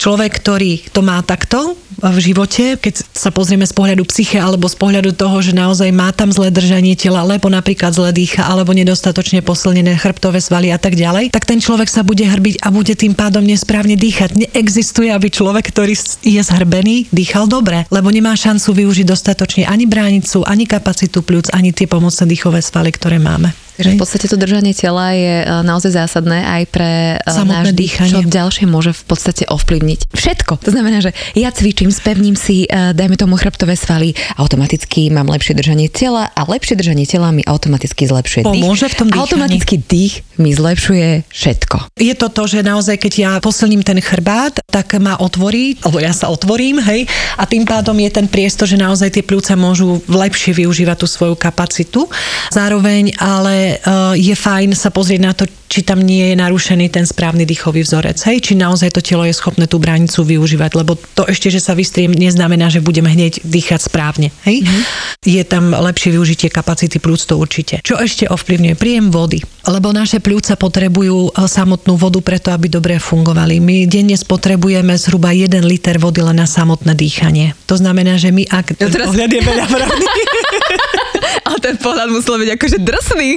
človek, 0.00 0.40
ktorý 0.40 0.88
to 0.96 1.04
má 1.04 1.20
takto 1.20 1.76
v 2.00 2.18
živote, 2.18 2.80
keď 2.80 3.04
sa 3.12 3.28
pozrieme 3.28 3.68
z 3.68 3.76
pohľadu 3.76 4.08
psyche 4.08 4.40
alebo 4.40 4.64
z 4.64 4.80
pohľadu 4.80 5.12
toho, 5.12 5.44
že 5.44 5.52
naozaj 5.52 5.92
má 5.92 6.08
tam 6.16 6.32
zlé 6.32 6.48
držanie 6.48 6.96
tela, 6.96 7.20
lebo 7.20 7.52
napríklad 7.52 7.92
zle 7.92 8.08
dýcha 8.08 8.40
alebo 8.40 8.72
nedostatočne 8.72 9.44
posilnené 9.44 10.00
chrbtové 10.00 10.40
svaly 10.40 10.72
a 10.72 10.80
tak 10.80 10.96
ďalej, 10.96 11.28
tak 11.28 11.44
ten 11.44 11.60
človek 11.60 11.92
sa 11.92 12.00
bude 12.00 12.24
hrbiť 12.24 12.64
a 12.64 12.72
bude 12.72 12.96
tým 12.96 13.12
pádom 13.12 13.44
nesprávne 13.44 14.00
dýchať. 14.00 14.40
Neexistuje, 14.40 15.12
aby 15.12 15.28
človek, 15.28 15.68
ktorý 15.68 15.92
je 16.24 16.40
zhrbený, 16.40 17.12
dýchal 17.12 17.44
dobre, 17.44 17.84
lebo 17.92 18.08
nemá 18.08 18.32
šancu 18.32 18.72
využiť 18.72 19.04
dostatočne 19.04 19.68
ani 19.68 19.84
bránicu, 19.84 20.40
ani 20.48 20.64
kapacitu 20.64 21.20
pľúc, 21.20 21.52
ani 21.52 21.76
tie 21.76 21.84
pomocné 21.84 22.24
dýchové 22.24 22.64
svaly, 22.64 22.88
ktoré 22.96 23.20
máme. 23.20 23.52
Takže 23.80 23.96
v 23.96 24.02
podstate 24.04 24.26
to 24.28 24.36
držanie 24.36 24.76
tela 24.76 25.16
je 25.16 25.40
e, 25.40 25.44
naozaj 25.64 25.96
zásadné 25.96 26.44
aj 26.44 26.62
pre 26.68 27.16
e, 27.16 27.24
Samotné 27.24 27.48
náš 27.48 27.66
dých, 27.72 27.94
čo 27.96 28.20
ďalšie 28.20 28.68
môže 28.68 28.92
v 28.92 29.04
podstate 29.08 29.48
ovplyvniť. 29.48 30.12
Všetko. 30.12 30.60
To 30.60 30.70
znamená, 30.70 31.00
že 31.00 31.16
ja 31.32 31.48
cvičím, 31.48 31.88
spevním 31.88 32.36
si, 32.36 32.68
e, 32.68 32.92
dajme 32.92 33.16
tomu 33.16 33.40
chrbtové 33.40 33.80
svaly, 33.80 34.12
automaticky 34.36 35.08
mám 35.08 35.32
lepšie 35.32 35.56
držanie 35.56 35.88
tela 35.88 36.28
a 36.28 36.44
lepšie 36.44 36.76
držanie 36.76 37.08
tela 37.08 37.32
mi 37.32 37.40
automaticky 37.40 38.04
zlepšuje 38.04 38.44
dých. 38.44 38.52
Pomôže 38.52 38.86
v 38.92 38.96
tom 39.00 39.08
dýchaní. 39.08 39.24
Automaticky 39.24 39.76
dých 39.80 40.14
mi 40.36 40.52
zlepšuje 40.52 41.24
všetko. 41.32 41.96
Je 41.96 42.12
to 42.16 42.28
to, 42.28 42.42
že 42.44 42.60
naozaj, 42.60 43.00
keď 43.00 43.12
ja 43.16 43.32
posilním 43.40 43.80
ten 43.80 43.96
chrbát, 44.00 44.60
tak 44.68 44.92
ma 45.00 45.16
otvorí, 45.16 45.80
alebo 45.80 46.00
ja 46.04 46.12
sa 46.12 46.28
otvorím, 46.28 46.80
hej, 46.84 47.08
a 47.36 47.48
tým 47.48 47.64
pádom 47.64 47.96
je 47.96 48.10
ten 48.12 48.26
priestor, 48.28 48.68
že 48.68 48.80
naozaj 48.80 49.20
tie 49.20 49.24
pľúca 49.24 49.56
môžu 49.56 50.00
lepšie 50.08 50.52
využívať 50.52 50.96
tú 51.00 51.06
svoju 51.08 51.36
kapacitu. 51.36 52.08
Zároveň 52.52 53.14
ale 53.20 53.69
uh, 53.78 54.14
je 54.16 54.34
fajn 54.34 54.74
sa 54.74 54.90
pozrieť 54.90 55.20
na 55.20 55.32
to, 55.36 55.44
či 55.70 55.86
tam 55.86 56.02
nie 56.02 56.34
je 56.34 56.34
narušený 56.34 56.90
ten 56.90 57.06
správny 57.06 57.46
dýchový 57.46 57.86
vzorec, 57.86 58.18
hej, 58.26 58.42
či 58.42 58.58
naozaj 58.58 58.90
to 58.90 58.98
telo 58.98 59.22
je 59.22 59.30
schopné 59.30 59.70
tú 59.70 59.78
bránicu 59.78 60.26
využívať, 60.26 60.70
lebo 60.74 60.98
to 61.14 61.22
ešte, 61.30 61.46
že 61.46 61.62
sa 61.62 61.78
vystriem, 61.78 62.10
neznamená, 62.10 62.66
že 62.66 62.82
budeme 62.82 63.06
hneď 63.06 63.38
dýchať 63.46 63.86
správne, 63.86 64.34
hej. 64.42 64.66
Mm-hmm. 64.66 64.82
Je 65.22 65.42
tam 65.46 65.70
lepšie 65.70 66.10
využitie 66.10 66.50
kapacity 66.50 66.98
plúc, 66.98 67.22
to 67.22 67.38
určite. 67.38 67.78
Čo 67.86 68.02
ešte 68.02 68.26
ovplyvňuje? 68.26 68.74
Príjem 68.74 69.14
vody, 69.14 69.38
lebo 69.70 69.94
naše 69.94 70.18
pľúca 70.18 70.58
potrebujú 70.58 71.30
e, 71.30 71.46
samotnú 71.46 71.94
vodu 71.94 72.18
preto, 72.18 72.50
aby 72.50 72.66
dobre 72.66 72.98
fungovali. 72.98 73.62
My 73.62 73.86
denne 73.86 74.18
spotrebujeme 74.18 74.96
zhruba 74.98 75.30
1 75.30 75.62
liter 75.62 76.02
vody 76.02 76.24
len 76.24 76.40
na 76.40 76.48
samotné 76.50 76.98
dýchanie. 76.98 77.54
To 77.70 77.78
znamená, 77.78 78.18
že 78.18 78.34
my 78.34 78.48
ak... 78.48 78.74
Ja 78.80 78.90
teraz... 78.90 79.12
Pohľad 79.12 79.30
je 79.30 79.42
veľa 79.44 79.64
Ale 81.50 81.58
ten 81.58 81.76
pohľad 81.82 82.14
musel 82.14 82.38
byť 82.38 82.50
akože 82.54 82.78
drsný. 82.78 83.30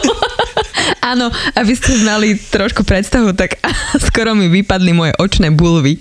Áno, 1.12 1.28
aby 1.52 1.72
ste 1.76 2.00
mali 2.00 2.40
trošku 2.40 2.88
predstavu, 2.88 3.36
tak 3.36 3.60
skoro 4.08 4.32
mi 4.32 4.48
vypadli 4.48 4.96
moje 4.96 5.12
očné 5.20 5.52
bulvy. 5.52 6.00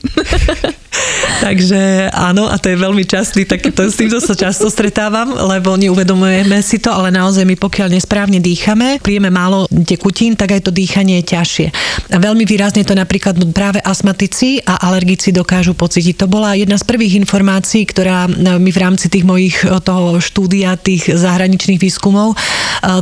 Takže 1.45 2.11
áno, 2.11 2.51
a 2.51 2.59
to 2.59 2.69
je 2.69 2.77
veľmi 2.77 3.03
častý, 3.07 3.47
tak 3.47 3.63
to, 3.63 3.81
s 3.87 3.95
týmto 3.95 4.19
sa 4.19 4.35
často 4.35 4.67
stretávam, 4.67 5.31
lebo 5.31 5.79
neuvedomujeme 5.79 6.59
si 6.59 6.77
to, 6.77 6.91
ale 6.91 7.09
naozaj 7.09 7.47
my 7.47 7.55
pokiaľ 7.55 7.95
nesprávne 7.95 8.43
dýchame, 8.43 8.99
príjeme 8.99 9.31
málo 9.31 9.65
tekutín, 9.71 10.35
tak 10.35 10.53
aj 10.59 10.67
to 10.67 10.71
dýchanie 10.75 11.23
je 11.23 11.35
ťažšie. 11.37 11.67
A 12.11 12.17
veľmi 12.19 12.43
výrazne 12.43 12.83
to 12.83 12.91
napríklad 12.91 13.39
práve 13.55 13.79
astmatici 13.79 14.59
a 14.67 14.83
alergici 14.83 15.31
dokážu 15.31 15.73
pocítiť. 15.73 16.23
To 16.23 16.27
bola 16.27 16.59
jedna 16.59 16.75
z 16.75 16.83
prvých 16.83 17.17
informácií, 17.23 17.87
ktorá 17.87 18.27
mi 18.59 18.71
v 18.71 18.81
rámci 18.81 19.07
tých 19.07 19.23
mojich 19.23 19.63
toho 19.63 20.19
štúdia, 20.19 20.75
tých 20.75 21.07
zahraničných 21.07 21.79
výskumov 21.79 22.35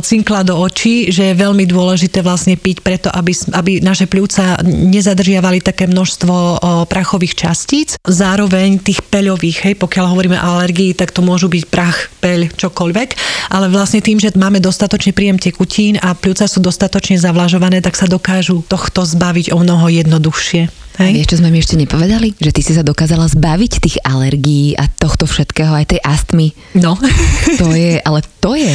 cinkla 0.04 0.46
do 0.46 0.60
očí, 0.60 1.10
že 1.10 1.32
je 1.32 1.40
veľmi 1.40 1.64
dôležité 1.66 2.20
vlastne 2.20 2.54
piť 2.54 2.84
preto, 2.84 3.08
aby, 3.10 3.32
aby 3.56 3.72
naše 3.80 4.06
pľúca 4.06 4.60
nezadržiavali 4.64 5.64
také 5.64 5.88
množstvo 5.88 6.62
prachových 6.86 7.34
častíc. 7.80 7.96
Zároveň 8.04 8.80
tých 8.80 9.00
peľových, 9.08 9.56
hej, 9.64 9.74
pokiaľ 9.78 10.04
hovoríme 10.12 10.36
o 10.36 10.48
alergii, 10.60 10.92
tak 10.92 11.12
to 11.12 11.24
môžu 11.24 11.48
byť 11.48 11.64
prach, 11.68 12.12
peľ, 12.20 12.52
čokoľvek, 12.52 13.08
ale 13.52 13.66
vlastne 13.72 14.04
tým, 14.04 14.20
že 14.20 14.34
máme 14.36 14.60
dostatočný 14.60 15.16
príjem 15.16 15.40
tekutín 15.40 15.96
a 16.00 16.12
pľúca 16.12 16.44
sú 16.44 16.60
dostatočne 16.60 17.16
zavlažované, 17.16 17.80
tak 17.80 17.96
sa 17.96 18.04
dokážu 18.04 18.60
tohto 18.68 19.04
zbaviť 19.04 19.52
o 19.56 19.58
mnoho 19.60 19.88
jednoduchšie. 19.88 20.68
Hej. 21.00 21.12
Vieš, 21.16 21.28
čo 21.32 21.38
sme 21.40 21.48
mi 21.48 21.62
ešte 21.62 21.80
nepovedali? 21.80 22.36
Že 22.36 22.50
ty 22.52 22.60
si 22.60 22.72
sa 22.76 22.84
dokázala 22.84 23.24
zbaviť 23.24 23.72
tých 23.80 23.96
alergií 24.04 24.76
a 24.76 24.84
tohto 24.84 25.24
všetkého, 25.24 25.72
aj 25.72 25.96
tej 25.96 26.00
astmy. 26.04 26.52
No. 26.76 26.98
To 27.60 27.72
je, 27.72 28.00
ale 28.00 28.20
to 28.40 28.56
je, 28.56 28.72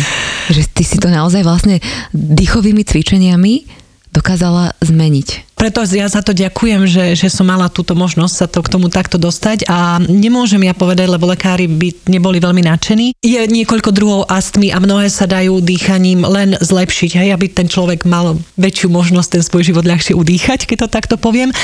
že 0.54 0.62
ty 0.70 0.86
si 0.86 0.98
to 0.98 1.10
naozaj 1.10 1.42
vlastne 1.42 1.82
dýchovými 2.14 2.86
cvičeniami 2.86 3.66
dokázala 4.14 4.78
zmeniť 4.80 5.55
preto 5.56 5.82
ja 5.88 6.12
za 6.12 6.20
to 6.20 6.36
ďakujem, 6.36 6.84
že, 6.86 7.06
že 7.16 7.28
som 7.32 7.48
mala 7.48 7.72
túto 7.72 7.96
možnosť 7.96 8.34
sa 8.36 8.48
to 8.52 8.60
k 8.60 8.72
tomu 8.76 8.92
takto 8.92 9.16
dostať 9.16 9.66
a 9.72 9.98
nemôžem 10.04 10.62
ja 10.68 10.76
povedať, 10.76 11.08
lebo 11.08 11.32
lekári 11.32 11.66
by 11.72 12.12
neboli 12.12 12.44
veľmi 12.44 12.68
nadšení. 12.68 13.16
Je 13.24 13.40
niekoľko 13.40 13.90
druhov 13.96 14.22
astmy 14.28 14.76
a 14.76 14.84
mnohé 14.84 15.08
sa 15.08 15.24
dajú 15.26 15.64
dýchaním 15.64 16.28
len 16.28 16.60
zlepšiť, 16.60 17.12
hej, 17.16 17.30
aby 17.32 17.48
ten 17.48 17.72
človek 17.72 18.04
mal 18.04 18.36
väčšiu 18.60 18.92
možnosť 18.92 19.30
ten 19.40 19.44
svoj 19.44 19.64
život 19.72 19.88
ľahšie 19.88 20.12
udýchať, 20.12 20.68
keď 20.68 20.86
to 20.86 20.88
takto 20.92 21.16
poviem. 21.16 21.56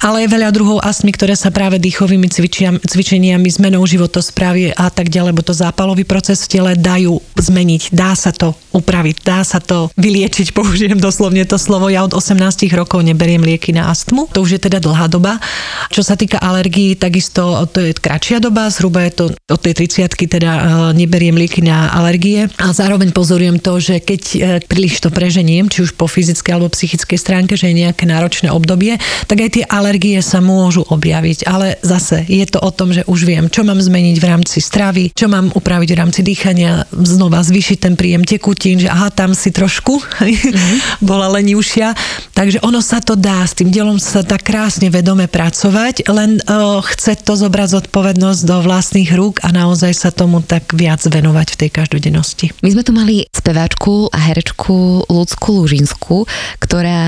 Ale 0.00 0.24
je 0.24 0.32
veľa 0.32 0.50
druhov 0.50 0.80
astmy, 0.80 1.12
ktoré 1.12 1.36
sa 1.36 1.52
práve 1.52 1.76
dýchovými 1.76 2.28
cvičiam, 2.32 2.80
cvičeniami, 2.80 3.48
zmenou 3.48 3.84
životosprávy 3.84 4.72
a 4.72 4.88
tak 4.88 5.12
ďalej, 5.12 5.36
lebo 5.36 5.42
to 5.44 5.56
zápalový 5.56 6.06
proces 6.06 6.44
v 6.44 6.58
tele 6.58 6.72
dajú 6.78 7.20
zmeniť. 7.36 7.90
Dá 7.90 8.14
sa 8.14 8.30
to 8.30 8.54
upraviť, 8.70 9.16
dá 9.26 9.40
sa 9.42 9.58
to 9.58 9.90
vyliečiť, 9.98 10.52
použijem 10.58 10.98
doslovne 10.98 11.42
to 11.46 11.58
slovo. 11.58 11.90
Ja 11.90 12.06
od 12.06 12.14
18 12.14 12.38
rokov 12.74 13.02
neberiem 13.02 13.33
beriem 13.34 13.50
lieky 13.50 13.74
na 13.74 13.90
astmu. 13.90 14.30
To 14.30 14.46
už 14.46 14.50
je 14.54 14.60
teda 14.70 14.78
dlhá 14.78 15.10
doba. 15.10 15.42
Čo 15.90 16.06
sa 16.06 16.14
týka 16.14 16.38
alergií, 16.38 16.94
takisto 16.94 17.66
to 17.66 17.82
je 17.82 17.90
kratšia 17.90 18.38
doba, 18.38 18.70
zhruba 18.70 19.02
je 19.10 19.12
to 19.18 19.24
od 19.50 19.58
tej 19.58 19.90
30 19.90 20.14
teda 20.14 20.50
e, 20.54 20.62
neberiem 20.94 21.34
lieky 21.34 21.58
na 21.66 21.90
alergie. 21.90 22.46
A 22.62 22.70
zároveň 22.70 23.10
pozorujem 23.10 23.58
to, 23.58 23.82
že 23.82 23.98
keď 23.98 24.22
e, 24.22 24.38
príliš 24.62 25.02
to 25.02 25.10
preženiem, 25.10 25.66
či 25.66 25.82
už 25.82 25.98
po 25.98 26.06
fyzickej 26.06 26.54
alebo 26.54 26.70
psychickej 26.70 27.18
stránke, 27.18 27.58
že 27.58 27.74
je 27.74 27.82
nejaké 27.82 28.06
náročné 28.06 28.54
obdobie, 28.54 29.02
tak 29.26 29.42
aj 29.42 29.50
tie 29.50 29.64
alergie 29.66 30.22
sa 30.22 30.38
môžu 30.38 30.86
objaviť. 30.86 31.50
Ale 31.50 31.82
zase 31.82 32.22
je 32.30 32.46
to 32.46 32.62
o 32.62 32.70
tom, 32.70 32.94
že 32.94 33.02
už 33.10 33.26
viem, 33.26 33.50
čo 33.50 33.66
mám 33.66 33.82
zmeniť 33.82 34.16
v 34.22 34.28
rámci 34.30 34.62
stravy, 34.62 35.10
čo 35.10 35.26
mám 35.26 35.50
upraviť 35.50 35.90
v 35.90 35.98
rámci 35.98 36.20
dýchania, 36.22 36.86
znova 36.94 37.42
zvýšiť 37.42 37.78
ten 37.82 37.94
príjem 37.98 38.22
tekutín, 38.22 38.78
že 38.78 38.86
aha, 38.86 39.10
tam 39.10 39.34
si 39.34 39.50
trošku 39.50 39.98
mm-hmm. 39.98 41.02
bola 41.08 41.34
lenivšia. 41.34 41.96
Takže 42.30 42.62
ono 42.62 42.84
sa 42.84 43.00
to 43.00 43.16
dá, 43.24 43.40
s 43.40 43.56
tým 43.56 43.72
dielom 43.72 43.96
sa 43.96 44.20
dá 44.20 44.36
krásne 44.36 44.92
vedome 44.92 45.24
pracovať, 45.24 46.12
len 46.12 46.44
uh, 46.44 46.84
chce 46.84 47.16
to 47.24 47.32
zobrať 47.40 47.80
zodpovednosť 47.80 48.40
do 48.44 48.60
vlastných 48.60 49.16
rúk 49.16 49.40
a 49.40 49.48
naozaj 49.48 49.96
sa 49.96 50.12
tomu 50.12 50.44
tak 50.44 50.76
viac 50.76 51.00
venovať 51.00 51.56
v 51.56 51.58
tej 51.64 51.70
každodennosti. 51.72 52.52
My 52.60 52.76
sme 52.76 52.84
tu 52.84 52.92
mali 52.92 53.24
speváčku 53.32 54.12
a 54.12 54.18
herečku 54.28 55.08
Ľudskú 55.08 55.64
Lužinskú, 55.64 56.28
ktorá, 56.60 57.00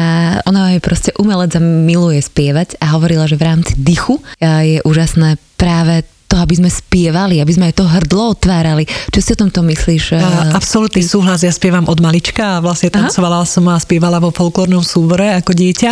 ona 0.48 0.72
je 0.72 0.80
proste 0.80 1.12
umelec 1.20 1.52
a 1.52 1.60
miluje 1.60 2.24
spievať 2.24 2.80
a 2.80 2.96
hovorila, 2.96 3.28
že 3.28 3.36
v 3.36 3.44
rámci 3.52 3.76
dychu 3.76 4.16
je 4.40 4.80
úžasné 4.88 5.36
práve 5.60 6.00
to, 6.26 6.36
aby 6.36 6.58
sme 6.58 6.70
spievali, 6.70 7.38
aby 7.38 7.52
sme 7.54 7.70
aj 7.70 7.78
to 7.78 7.86
hrdlo 7.86 8.34
otvárali. 8.34 8.84
Čo 9.14 9.18
si 9.22 9.30
o 9.32 9.40
tomto 9.46 9.62
myslíš? 9.62 10.18
Absolutný 10.52 11.06
súhlas, 11.06 11.46
ja 11.46 11.54
spievam 11.54 11.86
od 11.86 12.02
malička 12.02 12.58
a 12.58 12.62
vlastne 12.62 12.90
tancovala 12.90 13.46
Aha. 13.46 13.48
som 13.48 13.64
a 13.70 13.78
spievala 13.78 14.18
vo 14.18 14.34
folklórnom 14.34 14.82
súbore 14.82 15.30
ako 15.38 15.54
dieťa. 15.54 15.90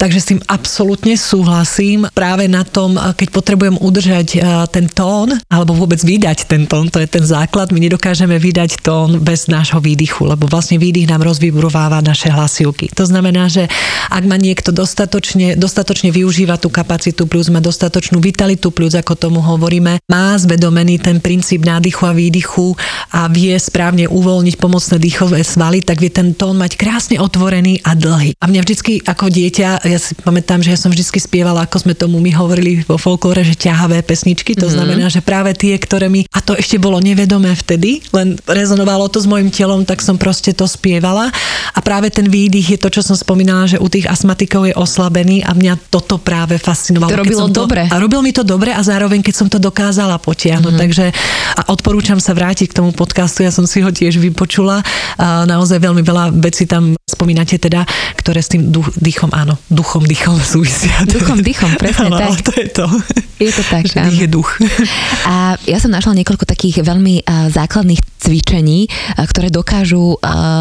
Takže 0.00 0.18
s 0.18 0.28
tým 0.32 0.40
absolútne 0.48 1.14
súhlasím. 1.14 2.08
Práve 2.16 2.48
na 2.48 2.64
tom, 2.64 2.96
keď 2.96 3.28
potrebujem 3.28 3.76
udržať 3.76 4.40
ten 4.72 4.88
tón, 4.88 5.36
alebo 5.52 5.76
vôbec 5.76 6.00
vydať 6.00 6.48
ten 6.48 6.64
tón, 6.64 6.88
to 6.88 6.98
je 6.98 7.06
ten 7.06 7.22
základ, 7.22 7.70
my 7.70 7.78
nedokážeme 7.78 8.40
vydať 8.40 8.80
tón 8.80 9.20
bez 9.20 9.52
nášho 9.52 9.78
výdychu, 9.78 10.24
lebo 10.24 10.48
vlastne 10.48 10.80
výdych 10.80 11.06
nám 11.06 11.20
rozvibrováva 11.20 12.00
naše 12.00 12.32
hlasivky. 12.32 12.88
To 12.96 13.04
znamená, 13.04 13.52
že 13.52 13.68
ak 14.08 14.24
má 14.24 14.40
niekto 14.40 14.72
dostatočne, 14.72 15.54
dostatočne 15.60 16.08
využíva 16.08 16.56
tú 16.56 16.72
kapacitu 16.72 17.28
plus 17.28 17.52
má 17.52 17.60
dostatočnú 17.60 18.18
vitalitu 18.18 18.72
plus, 18.72 18.96
ako 18.96 19.12
tomu 19.14 19.41
hovoríme, 19.42 19.98
má 20.06 20.38
zvedomený 20.38 21.02
ten 21.02 21.18
princíp 21.18 21.66
nádychu 21.66 22.06
a 22.06 22.14
výdychu 22.14 22.78
a 23.12 23.26
vie 23.28 23.52
správne 23.58 24.06
uvoľniť 24.08 24.54
pomocné 24.56 24.96
dýchové 25.02 25.42
svaly, 25.42 25.82
tak 25.82 25.98
vie 25.98 26.08
ten 26.08 26.32
tón 26.32 26.56
mať 26.56 26.78
krásne 26.78 27.16
otvorený 27.18 27.82
a 27.82 27.92
dlhý. 27.98 28.38
A 28.38 28.48
mňa 28.48 28.60
vždycky 28.62 29.02
ako 29.02 29.28
dieťa, 29.28 29.84
ja 29.84 29.98
si 29.98 30.14
pamätám, 30.16 30.62
že 30.62 30.72
ja 30.72 30.78
som 30.78 30.88
vždycky 30.88 31.18
spievala, 31.18 31.66
ako 31.66 31.82
sme 31.82 31.94
tomu 31.98 32.22
my 32.22 32.30
hovorili 32.32 32.86
vo 32.86 32.96
folklóre, 32.96 33.42
že 33.42 33.58
ťahavé 33.58 34.00
pesničky, 34.06 34.54
to 34.54 34.66
mm-hmm. 34.66 34.76
znamená, 34.78 35.06
že 35.10 35.20
práve 35.20 35.52
tie, 35.58 35.74
ktoré 35.76 36.06
mi, 36.06 36.24
a 36.30 36.38
to 36.38 36.54
ešte 36.54 36.78
bolo 36.78 37.02
nevedomé 37.02 37.52
vtedy, 37.58 38.00
len 38.14 38.38
rezonovalo 38.46 39.10
to 39.10 39.18
s 39.18 39.26
mojim 39.26 39.50
telom, 39.50 39.82
tak 39.82 40.00
som 40.00 40.16
proste 40.16 40.54
to 40.54 40.64
spievala. 40.70 41.28
A 41.72 41.80
práve 41.80 42.12
ten 42.12 42.28
výdych 42.28 42.76
je 42.76 42.78
to, 42.78 42.88
čo 42.92 43.00
som 43.02 43.16
spomínala, 43.16 43.66
že 43.66 43.80
u 43.80 43.88
tých 43.88 44.06
astmatikov 44.06 44.68
je 44.68 44.74
oslabený 44.76 45.42
a 45.42 45.56
mňa 45.56 45.88
toto 45.88 46.20
práve 46.20 46.60
fascinovalo. 46.60 47.10
To 47.10 47.22
robilo 47.24 47.46
to, 47.48 47.64
dobre. 47.64 47.88
A 47.88 47.96
robil 47.96 48.20
mi 48.20 48.30
to 48.30 48.44
dobre 48.44 48.70
a 48.70 48.80
zároveň, 48.84 49.24
keď 49.24 49.31
som 49.34 49.48
to 49.48 49.58
dokázala 49.58 50.16
potiahnuť. 50.20 50.72
Mm-hmm. 50.72 50.84
Takže 50.88 51.04
a 51.52 51.62
odporúčam 51.72 52.16
sa 52.20 52.32
vrátiť 52.32 52.72
k 52.72 52.78
tomu 52.80 52.96
podcastu, 52.96 53.44
ja 53.44 53.52
som 53.52 53.68
si 53.68 53.84
ho 53.84 53.90
tiež 53.92 54.16
vypočula. 54.20 54.80
A 55.20 55.44
naozaj 55.44 55.82
veľmi 55.82 56.00
veľa 56.00 56.32
vecí 56.32 56.64
tam 56.64 56.96
spomínate 57.04 57.60
teda, 57.60 57.84
ktoré 58.16 58.40
s 58.40 58.48
tým 58.50 58.72
duch, 58.72 58.88
dýchom, 58.96 59.30
áno, 59.36 59.60
duchom, 59.68 60.02
dýchom 60.02 60.40
súvisia. 60.56 61.04
Duchom, 61.04 61.44
dýchom, 61.44 61.76
presne 61.76 62.08
áno, 62.08 62.18
tak. 62.18 62.40
to 62.48 62.52
je 62.56 62.68
to. 62.72 62.86
Je 63.42 63.52
to 63.52 63.62
tak, 63.68 63.84
že 63.84 63.98
je 64.16 64.28
duch. 64.30 64.58
A 65.26 65.58
ja 65.66 65.78
som 65.82 65.90
našla 65.90 66.14
niekoľko 66.22 66.46
takých 66.46 66.86
veľmi 66.86 67.26
základných 67.50 68.00
cvičení, 68.22 68.86
ktoré 69.18 69.50
dokážu 69.50 70.14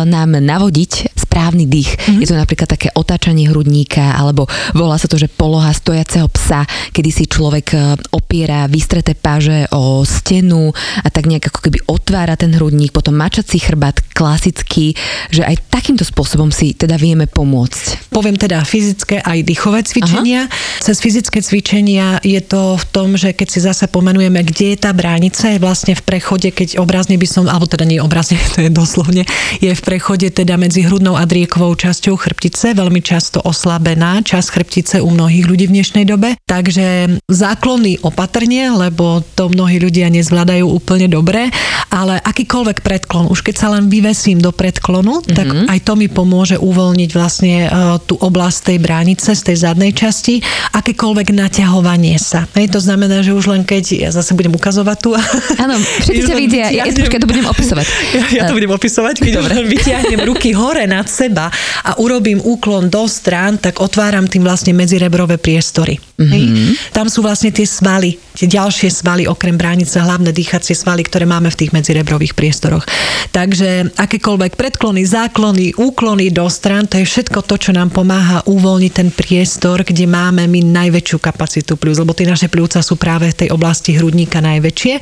nám 0.09 0.33
navodiť 0.33 1.13
správny 1.13 1.69
dých. 1.69 1.93
Mm-hmm. 1.93 2.21
Je 2.25 2.27
to 2.27 2.35
napríklad 2.35 2.67
také 2.67 2.89
otáčanie 2.97 3.47
hrudníka, 3.47 4.17
alebo 4.17 4.49
volá 4.73 4.97
sa 4.97 5.05
to, 5.05 5.21
že 5.21 5.29
poloha 5.29 5.69
stojaceho 5.69 6.25
psa, 6.33 6.65
kedy 6.89 7.09
si 7.13 7.29
človek 7.29 7.77
opiera 8.11 8.60
vystreté 8.67 9.13
páže 9.13 9.69
o 9.71 10.03
stenu 10.03 10.73
a 11.01 11.07
tak 11.13 11.29
nejak 11.29 11.53
ako 11.53 11.59
keby 11.69 11.79
otvára 11.87 12.35
ten 12.35 12.51
hrudník, 12.57 12.91
potom 12.91 13.15
mačací 13.15 13.61
chrbát 13.61 14.01
klasický, 14.11 14.97
že 15.29 15.45
aj 15.45 15.69
takýmto 15.71 16.03
spôsobom 16.03 16.49
si 16.49 16.73
teda 16.75 16.97
vieme 16.97 17.29
pomôcť. 17.29 18.11
Poviem 18.11 18.35
teda 18.35 18.61
fyzické 18.67 19.23
aj 19.23 19.45
dýchové 19.47 19.85
cvičenia. 19.87 20.45
Aha. 20.45 20.53
Cez 20.83 20.99
fyzické 20.99 21.39
cvičenia 21.39 22.19
je 22.25 22.41
to 22.43 22.75
v 22.75 22.85
tom, 22.91 23.15
že 23.15 23.31
keď 23.31 23.47
si 23.47 23.59
zase 23.63 23.87
pomenujeme, 23.87 24.43
kde 24.43 24.75
je 24.75 24.77
tá 24.77 24.91
bránica, 24.91 25.53
je 25.53 25.61
vlastne 25.61 25.95
v 25.95 26.03
prechode, 26.03 26.51
keď 26.51 26.81
obrazne 26.81 27.15
by 27.15 27.27
som 27.29 27.47
alebo 27.47 27.69
teda 27.69 27.87
nie 27.87 28.03
obrazne, 28.03 28.35
to 28.57 28.67
je 28.67 28.71
doslovne, 28.73 29.23
je 29.63 29.71
v 29.71 29.81
prechode 29.81 30.27
teda 30.27 30.59
medzi 30.59 30.83
hrudnou 30.83 31.15
a 31.15 31.23
driekovou 31.23 31.71
časťou 31.77 32.19
chrbtice, 32.19 32.75
veľmi 32.75 32.99
často 32.99 33.39
oslabená 33.39 34.19
časť 34.19 34.47
chrbtice 34.51 34.95
u 34.99 35.07
mnohých 35.07 35.47
ľudí 35.47 35.65
v 35.71 35.79
dnešnej 35.79 36.03
dobe. 36.03 36.35
Takže 36.43 37.21
záklony 37.31 38.03
opatrne, 38.03 38.50
lebo 38.59 39.23
to 39.35 39.47
mnohí 39.47 39.79
ľudia 39.79 40.11
nezvládajú 40.11 40.67
úplne 40.67 41.07
dobre, 41.07 41.47
ale 41.91 42.19
akýkoľvek 42.19 42.83
predklon, 42.83 43.31
už 43.31 43.43
keď 43.43 43.55
sa 43.55 43.67
len 43.71 43.87
vyvesím 43.87 44.39
do 44.39 44.51
predklonu, 44.51 45.23
mm-hmm. 45.23 45.35
tak 45.35 45.47
aj 45.67 45.79
to 45.83 45.93
mi 45.95 46.07
pomôže 46.11 46.59
uvoľniť 46.59 47.09
vlastne 47.15 47.55
uh, 47.67 47.99
tú 48.03 48.15
oblasť 48.19 48.71
tej 48.71 48.77
bránice 48.79 49.31
z 49.31 49.41
tej 49.41 49.57
zadnej 49.63 49.91
časti, 49.95 50.39
akékoľvek 50.75 51.35
naťahovanie 51.35 52.15
sa. 52.19 52.47
Hej, 52.55 52.71
to 52.75 52.79
znamená, 52.79 53.23
že 53.23 53.35
už 53.35 53.51
len 53.51 53.63
keď, 53.67 54.07
ja 54.07 54.09
zase 54.11 54.35
budem 54.35 54.55
ukazovať 54.55 54.97
tu. 54.99 55.11
Áno, 55.59 55.75
všetci 55.79 56.21
ťa 56.27 56.35
vidia, 56.43 56.65
ja, 56.77 56.83
ja, 56.87 56.93
to 56.95 57.27
budem 57.27 57.47
opisovať. 57.47 57.85
Ja, 58.15 58.23
ja 58.31 58.43
to 58.47 58.55
budem 58.55 58.71
opisovať, 58.71 59.15
keď 59.19 59.33
Dobre. 59.37 59.53
vytiahnem 59.67 60.21
ruky 60.23 60.55
hore 60.55 60.87
nad 60.87 61.05
seba 61.05 61.51
a 61.85 61.91
urobím 61.99 62.39
úklon 62.41 62.87
do 62.89 63.05
strán, 63.05 63.59
tak 63.59 63.83
otváram 63.83 64.25
tým 64.25 64.41
vlastne 64.41 64.73
medzirebrové 64.73 65.37
priestory. 65.37 65.99
Mm-hmm. 66.17 66.95
Tam 66.95 67.11
sú 67.11 67.21
vlastne 67.21 67.53
tie 67.53 67.67
svaly, 67.67 68.17
tie 68.41 68.49
ďalšie 68.49 68.89
svaly 68.89 69.29
okrem 69.29 69.53
bránice, 69.53 70.01
hlavné 70.01 70.33
dýchacie 70.33 70.73
svaly, 70.73 71.05
ktoré 71.05 71.29
máme 71.29 71.53
v 71.53 71.59
tých 71.61 71.71
medzirebrových 71.77 72.33
priestoroch. 72.33 72.89
Takže 73.29 73.93
akékoľvek 73.93 74.57
predklony, 74.57 75.05
záklony, 75.05 75.77
úklony 75.77 76.33
do 76.33 76.49
strán, 76.49 76.89
to 76.89 76.97
je 76.97 77.05
všetko 77.05 77.45
to, 77.45 77.61
čo 77.61 77.71
nám 77.77 77.93
pomáha 77.93 78.41
uvoľniť 78.49 78.91
ten 78.97 79.09
priestor, 79.13 79.85
kde 79.85 80.09
máme 80.09 80.49
my 80.49 80.65
najväčšiu 80.65 81.17
kapacitu 81.21 81.77
plus, 81.77 82.01
lebo 82.01 82.17
tie 82.17 82.25
naše 82.25 82.49
pľúca 82.49 82.81
sú 82.81 82.97
práve 82.97 83.29
v 83.29 83.45
tej 83.45 83.49
oblasti 83.53 83.93
hrudníka 83.93 84.41
najväčšie 84.41 84.93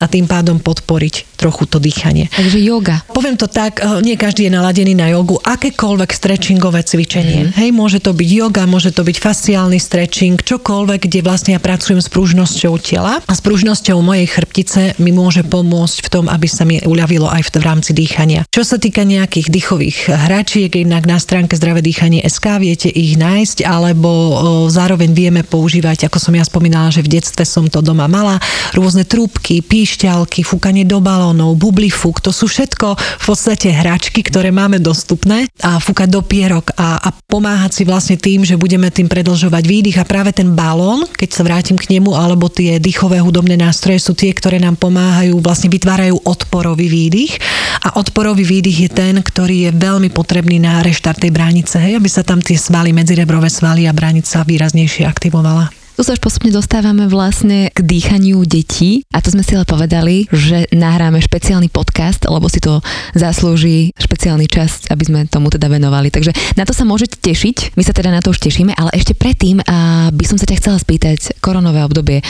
a 0.00 0.04
tým 0.08 0.24
pádom 0.24 0.56
podporiť 0.56 1.36
trochu 1.36 1.68
to 1.68 1.76
dýchanie. 1.76 2.32
Takže 2.32 2.56
yoga. 2.56 3.04
Poviem 3.12 3.36
to 3.36 3.44
tak, 3.44 3.84
eh, 3.84 4.00
nie 4.00 4.16
každý 4.16 4.48
je 4.48 4.56
naladený 4.56 4.96
na 4.96 5.12
jogu, 5.12 5.36
akékoľvek 5.44 6.10
stretchingové 6.16 6.80
cvičenie. 6.80 7.52
Mm. 7.52 7.60
Hej, 7.60 7.70
môže 7.76 7.98
to 8.00 8.16
byť 8.16 8.28
yoga, 8.32 8.64
môže 8.64 8.90
to 8.96 9.04
byť 9.04 9.16
fasciálny 9.20 9.76
stretching, 9.76 10.40
čokoľvek, 10.40 11.00
kde 11.04 11.20
vlastne 11.20 11.52
ja 11.52 11.60
pracujem 11.60 12.00
s 12.00 12.08
pružnosťou 12.08 12.85
tela. 12.86 13.18
A 13.26 13.34
s 13.34 13.42
pružnosťou 13.42 13.98
mojej 13.98 14.30
chrbtice 14.30 14.94
mi 15.02 15.10
môže 15.10 15.42
pomôcť 15.42 16.06
v 16.06 16.08
tom, 16.12 16.24
aby 16.30 16.46
sa 16.46 16.62
mi 16.62 16.78
uľavilo 16.78 17.26
aj 17.26 17.50
v, 17.50 17.66
rámci 17.66 17.90
dýchania. 17.90 18.46
Čo 18.54 18.62
sa 18.62 18.76
týka 18.78 19.02
nejakých 19.02 19.50
dýchových 19.50 20.14
hračiek, 20.14 20.70
inak 20.70 21.10
na 21.10 21.18
stránke 21.18 21.58
Zdravé 21.58 21.82
dýchanie 21.82 22.22
SK 22.22 22.62
viete 22.62 22.86
ich 22.86 23.18
nájsť, 23.18 23.66
alebo 23.66 24.38
zároveň 24.70 25.10
vieme 25.10 25.42
používať, 25.42 26.06
ako 26.06 26.22
som 26.22 26.38
ja 26.38 26.46
spomínala, 26.46 26.94
že 26.94 27.02
v 27.02 27.18
detstve 27.18 27.42
som 27.42 27.66
to 27.66 27.82
doma 27.82 28.06
mala, 28.06 28.38
rôzne 28.76 29.02
trúbky, 29.02 29.64
píšťalky, 29.64 30.46
fúkanie 30.46 30.86
do 30.86 31.02
balónov, 31.02 31.58
bublifúk, 31.58 32.22
to 32.22 32.30
sú 32.30 32.46
všetko 32.46 32.94
v 32.94 33.24
podstate 33.24 33.72
hračky, 33.72 34.22
ktoré 34.22 34.52
máme 34.52 34.78
dostupné. 34.78 35.48
A 35.64 35.80
fúkať 35.80 36.12
do 36.12 36.20
pierok 36.20 36.74
a, 36.76 37.00
a 37.00 37.08
pomáhať 37.26 37.80
si 37.80 37.82
vlastne 37.86 38.18
tým, 38.20 38.42
že 38.42 38.60
budeme 38.60 38.90
tým 38.92 39.08
predlžovať 39.08 39.64
výdych. 39.64 39.98
A 40.02 40.08
práve 40.08 40.34
ten 40.34 40.52
balón, 40.52 41.06
keď 41.06 41.28
sa 41.32 41.42
vrátim 41.46 41.78
k 41.78 41.96
nemu, 41.96 42.12
alebo 42.12 42.50
tie 42.50 42.65
dýchové 42.80 43.22
hudobné 43.22 43.54
nástroje 43.54 44.02
sú 44.02 44.18
tie, 44.18 44.34
ktoré 44.34 44.58
nám 44.58 44.74
pomáhajú, 44.80 45.38
vlastne 45.38 45.70
vytvárajú 45.70 46.18
odporový 46.24 46.88
výdych 46.88 47.38
a 47.84 48.00
odporový 48.00 48.42
výdych 48.42 48.78
je 48.86 48.90
ten, 48.90 49.14
ktorý 49.20 49.68
je 49.68 49.70
veľmi 49.76 50.10
potrebný 50.10 50.58
na 50.58 50.80
reštart 50.80 51.22
tej 51.22 51.30
bránice, 51.30 51.76
hej, 51.76 52.00
aby 52.00 52.08
sa 52.08 52.24
tam 52.24 52.40
tie 52.40 52.56
svaly, 52.56 52.96
medzirebrové 52.96 53.52
svaly 53.52 53.84
a 53.84 53.92
bránica 53.92 54.42
výraznejšie 54.42 55.04
aktivovala. 55.04 55.75
Tu 55.96 56.04
sa 56.04 56.12
už 56.12 56.20
postupne 56.20 56.52
dostávame 56.52 57.08
vlastne 57.08 57.72
k 57.72 57.80
dýchaniu 57.80 58.44
detí 58.44 59.08
a 59.16 59.24
to 59.24 59.32
sme 59.32 59.40
si 59.40 59.56
ale 59.56 59.64
povedali, 59.64 60.28
že 60.28 60.68
nahráme 60.68 61.24
špeciálny 61.24 61.72
podcast, 61.72 62.28
lebo 62.28 62.52
si 62.52 62.60
to 62.60 62.84
zaslúži 63.16 63.96
špeciálny 63.96 64.44
čas, 64.44 64.84
aby 64.92 65.08
sme 65.08 65.20
tomu 65.24 65.48
teda 65.48 65.72
venovali. 65.72 66.12
Takže 66.12 66.36
na 66.60 66.68
to 66.68 66.76
sa 66.76 66.84
môžete 66.84 67.16
tešiť, 67.24 67.80
my 67.80 67.82
sa 67.82 67.96
teda 67.96 68.12
na 68.12 68.20
to 68.20 68.36
už 68.36 68.44
tešíme, 68.44 68.76
ale 68.76 68.92
ešte 68.92 69.16
predtým 69.16 69.64
a 69.64 70.12
by 70.12 70.24
som 70.28 70.36
sa 70.36 70.44
ťa 70.44 70.60
chcela 70.60 70.76
spýtať, 70.76 71.40
koronové 71.40 71.80
obdobie, 71.80 72.20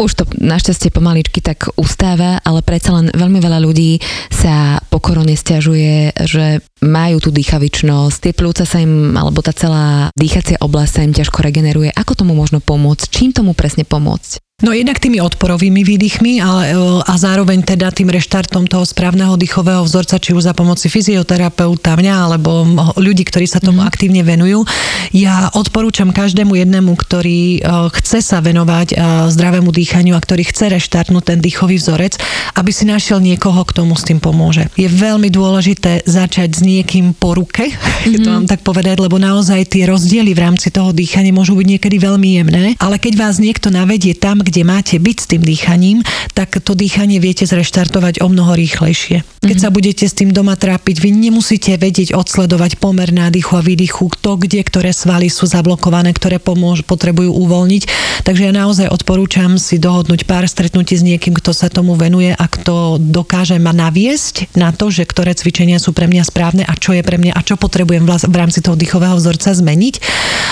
už 0.00 0.10
to 0.16 0.24
našťastie 0.40 0.88
pomaličky 0.88 1.44
tak 1.44 1.68
ustáva, 1.76 2.40
ale 2.40 2.64
predsa 2.64 2.96
len 2.96 3.12
veľmi 3.12 3.36
veľa 3.36 3.60
ľudí 3.60 4.00
sa 4.32 4.80
po 4.88 4.96
korone 4.96 5.36
stiažuje, 5.36 6.16
že 6.24 6.64
majú 6.80 7.20
tú 7.20 7.28
dýchavičnosť, 7.28 8.16
tie 8.16 8.32
plúca 8.32 8.64
sa 8.64 8.80
im, 8.80 9.12
alebo 9.12 9.44
tá 9.44 9.52
celá 9.52 10.08
dýchacia 10.16 10.56
oblasť 10.64 10.92
sa 10.96 11.04
im 11.04 11.12
ťažko 11.12 11.44
regeneruje. 11.44 11.92
Ako 11.92 12.16
tomu 12.16 12.32
možno 12.32 12.64
pomôcť? 12.64 13.09
Čím 13.10 13.34
tomu 13.34 13.52
presne 13.52 13.84
pomôcť? 13.84 14.49
No 14.60 14.76
jednak 14.76 15.00
tými 15.00 15.24
odporovými 15.24 15.80
výdychmi 15.80 16.44
ale, 16.44 16.64
e, 16.72 17.00
a 17.00 17.14
zároveň 17.16 17.64
teda 17.64 17.88
tým 17.88 18.12
reštartom 18.12 18.68
toho 18.68 18.84
správneho 18.84 19.40
dýchového 19.40 19.80
vzorca, 19.88 20.20
či 20.20 20.36
už 20.36 20.44
za 20.44 20.52
pomoci 20.52 20.92
fyzioterapeuta, 20.92 21.96
mňa 21.96 22.14
alebo 22.28 22.68
ľudí, 23.00 23.24
ktorí 23.24 23.48
sa 23.48 23.56
tomu 23.56 23.80
mm. 23.80 23.88
aktívne 23.88 24.20
venujú. 24.20 24.68
Ja 25.16 25.48
odporúčam 25.56 26.12
každému 26.12 26.60
jednému, 26.60 26.92
ktorý 26.92 27.40
e, 27.56 27.60
chce 27.96 28.20
sa 28.20 28.44
venovať 28.44 28.88
e, 28.92 28.96
zdravému 29.32 29.72
dýchaniu 29.72 30.12
a 30.12 30.20
ktorý 30.20 30.44
chce 30.44 30.76
reštartnúť 30.76 31.24
ten 31.24 31.38
dýchový 31.40 31.80
vzorec, 31.80 32.20
aby 32.60 32.68
si 32.68 32.84
našiel 32.84 33.24
niekoho, 33.24 33.64
k 33.64 33.72
tomu 33.80 33.96
s 33.96 34.04
tým 34.04 34.20
pomôže. 34.20 34.68
Je 34.76 34.92
veľmi 34.92 35.32
dôležité 35.32 36.04
začať 36.04 36.52
s 36.52 36.60
niekým 36.60 37.16
po 37.16 37.32
ruke, 37.32 37.64
mm-hmm. 37.72 38.20
to 38.20 38.28
mám 38.28 38.44
tak 38.44 38.60
povedať, 38.60 39.00
lebo 39.00 39.16
naozaj 39.16 39.72
tie 39.72 39.88
rozdiely 39.88 40.36
v 40.36 40.42
rámci 40.44 40.68
toho 40.68 40.92
dýchania 40.92 41.32
môžu 41.32 41.56
byť 41.56 41.66
niekedy 41.66 41.96
veľmi 41.96 42.28
jemné, 42.36 42.64
ale 42.76 43.00
keď 43.00 43.16
vás 43.16 43.40
niekto 43.40 43.72
navedie 43.72 44.12
tam, 44.12 44.44
kde 44.50 44.66
máte 44.66 44.98
byť 44.98 45.16
s 45.16 45.26
tým 45.30 45.42
dýchaním, 45.46 46.02
tak 46.34 46.58
to 46.58 46.74
dýchanie 46.74 47.22
viete 47.22 47.46
zreštartovať 47.46 48.18
o 48.20 48.26
mnoho 48.26 48.58
rýchlejšie. 48.58 49.22
Keď 49.40 49.46
mm-hmm. 49.46 49.62
sa 49.62 49.70
budete 49.70 50.04
s 50.04 50.18
tým 50.18 50.34
doma 50.34 50.58
trápiť, 50.58 50.98
vy 50.98 51.10
nemusíte 51.14 51.78
vedieť 51.78 52.12
odsledovať 52.12 52.82
pomer 52.82 53.14
nádychu 53.14 53.56
a 53.56 53.62
výdychu, 53.62 54.10
kto 54.18 54.36
kde, 54.36 54.60
ktoré 54.66 54.90
svaly 54.90 55.30
sú 55.30 55.46
zablokované, 55.46 56.10
ktoré 56.12 56.42
pomôž, 56.42 56.82
potrebujú 56.82 57.30
uvoľniť. 57.32 57.82
Takže 58.26 58.50
ja 58.50 58.52
naozaj 58.52 58.90
odporúčam 58.90 59.56
si 59.56 59.78
dohodnúť 59.78 60.26
pár 60.26 60.44
stretnutí 60.44 60.98
s 60.98 61.06
niekým, 61.06 61.32
kto 61.32 61.54
sa 61.54 61.70
tomu 61.70 61.94
venuje 61.94 62.34
a 62.34 62.44
kto 62.50 62.98
dokáže 63.00 63.56
ma 63.62 63.70
naviesť 63.70 64.52
na 64.58 64.74
to, 64.74 64.90
že 64.90 65.06
ktoré 65.06 65.32
cvičenia 65.32 65.78
sú 65.78 65.94
pre 65.94 66.10
mňa 66.10 66.26
správne 66.26 66.62
a 66.66 66.74
čo 66.76 66.92
je 66.92 67.06
pre 67.06 67.16
mňa 67.16 67.32
a 67.32 67.40
čo 67.46 67.54
potrebujem 67.56 68.04
v 68.04 68.36
rámci 68.36 68.60
toho 68.60 68.74
dýchového 68.74 69.14
vzorca 69.16 69.54
zmeniť. 69.54 69.94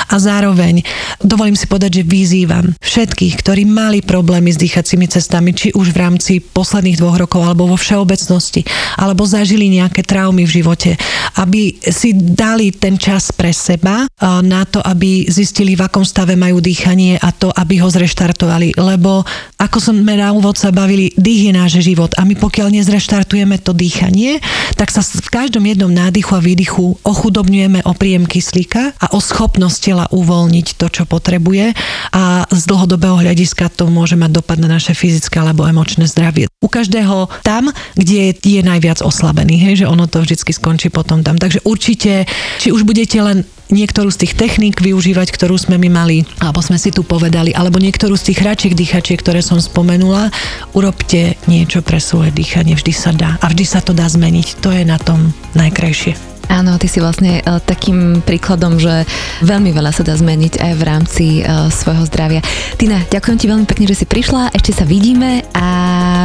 A 0.09 0.17
zároveň 0.17 0.87
dovolím 1.21 1.59
si 1.59 1.69
povedať, 1.69 2.01
že 2.01 2.09
vyzývam 2.09 2.73
všetkých, 2.81 3.35
ktorí 3.41 3.69
má 3.69 3.88
mali 3.89 4.05
problémy 4.05 4.53
s 4.53 4.61
dýchacími 4.61 5.09
cestami, 5.09 5.57
či 5.57 5.73
už 5.73 5.97
v 5.97 6.01
rámci 6.05 6.33
posledných 6.45 7.01
dvoch 7.01 7.25
rokov 7.25 7.41
alebo 7.41 7.73
vo 7.73 7.81
všeobecnosti, 7.81 8.61
alebo 9.01 9.25
zažili 9.25 9.73
nejaké 9.73 10.05
traumy 10.05 10.45
v 10.45 10.61
živote, 10.61 10.93
aby 11.41 11.81
si 11.81 12.13
dali 12.13 12.69
ten 12.69 13.01
čas 13.01 13.33
pre 13.33 13.49
seba 13.49 14.05
na 14.45 14.69
to, 14.69 14.85
aby 14.85 15.25
zistili, 15.25 15.73
v 15.73 15.89
akom 15.89 16.05
stave 16.05 16.37
majú 16.37 16.61
dýchanie 16.61 17.17
a 17.17 17.33
to, 17.33 17.49
aby 17.49 17.81
ho 17.81 17.89
zreštartovali. 17.89 18.77
Lebo, 18.77 19.25
ako 19.57 19.79
sme 19.81 20.21
na 20.21 20.37
úvod 20.37 20.61
sa 20.61 20.69
bavili, 20.69 21.09
dých 21.17 21.49
je 21.49 21.53
náš 21.57 21.73
život. 21.81 22.13
A 22.21 22.29
my 22.29 22.37
pokiaľ 22.37 22.69
nezreštartujeme 22.77 23.57
to 23.65 23.73
dýchanie, 23.73 24.37
tak 24.77 24.93
sa 24.93 25.01
v 25.01 25.29
každom 25.33 25.65
jednom 25.65 25.89
nádychu 25.89 26.37
a 26.37 26.45
výdychu 26.45 27.01
ochudobňujeme 27.09 27.89
o 27.89 27.97
príjem 27.97 28.29
kyslíka 28.29 28.93
a 29.01 29.17
o 29.17 29.23
schopnosť 29.25 29.79
tela 29.81 30.05
uvoľniť 30.13 30.77
to, 30.77 30.93
čo 30.93 31.09
potrebuje. 31.09 31.73
A 32.13 32.45
z 32.53 32.63
dlhodobého 32.69 33.17
hľadiska 33.25 33.71
to 33.79 33.87
môže 33.87 34.19
mať 34.19 34.43
dopad 34.43 34.59
na 34.59 34.67
naše 34.67 34.99
fyzické 34.99 35.39
alebo 35.39 35.63
emočné 35.63 36.11
zdravie. 36.11 36.51
U 36.59 36.67
každého 36.67 37.31
tam, 37.47 37.71
kde 37.95 38.35
je 38.35 38.61
najviac 38.67 38.99
oslabený, 38.99 39.55
hej, 39.63 39.87
že 39.87 39.87
ono 39.87 40.11
to 40.11 40.27
vždy 40.27 40.35
skončí 40.51 40.91
potom 40.91 41.23
tam. 41.23 41.39
Takže 41.39 41.63
určite, 41.63 42.27
či 42.59 42.75
už 42.75 42.83
budete 42.83 43.23
len 43.23 43.47
niektorú 43.71 44.11
z 44.11 44.27
tých 44.27 44.35
techník 44.35 44.83
využívať, 44.83 45.31
ktorú 45.31 45.55
sme 45.55 45.79
my 45.79 45.89
mali, 45.93 46.19
alebo 46.43 46.59
sme 46.59 46.81
si 46.81 46.91
tu 46.91 47.07
povedali, 47.07 47.55
alebo 47.55 47.79
niektorú 47.79 48.19
z 48.19 48.33
tých 48.33 48.43
hračiek 48.43 48.75
dýchačiek, 48.75 49.21
ktoré 49.21 49.45
som 49.45 49.63
spomenula, 49.63 50.35
urobte 50.75 51.39
niečo 51.47 51.85
pre 51.85 52.03
svoje 52.03 52.35
dýchanie, 52.35 52.75
vždy 52.75 52.93
sa 52.97 53.15
dá 53.15 53.39
a 53.39 53.47
vždy 53.47 53.65
sa 53.69 53.79
to 53.85 53.95
dá 53.95 54.09
zmeniť. 54.09 54.59
To 54.65 54.75
je 54.75 54.83
na 54.83 54.99
tom 54.99 55.31
najkrajšie. 55.55 56.38
Áno, 56.49 56.81
ty 56.81 56.89
si 56.89 56.99
vlastne 56.99 57.45
uh, 57.45 57.61
takým 57.61 58.25
príkladom, 58.25 58.81
že 58.81 59.05
veľmi 59.45 59.73
veľa 59.73 59.93
sa 59.93 60.03
dá 60.03 60.17
zmeniť 60.17 60.61
aj 60.61 60.73
v 60.75 60.83
rámci 60.83 61.27
uh, 61.41 61.69
svojho 61.69 62.05
zdravia. 62.09 62.41
Tina, 62.81 63.05
ďakujem 63.09 63.39
ti 63.39 63.47
veľmi 63.47 63.67
pekne, 63.69 63.87
že 63.89 64.05
si 64.05 64.07
prišla, 64.09 64.53
ešte 64.57 64.73
sa 64.73 64.85
vidíme 64.89 65.45
a 65.53 65.69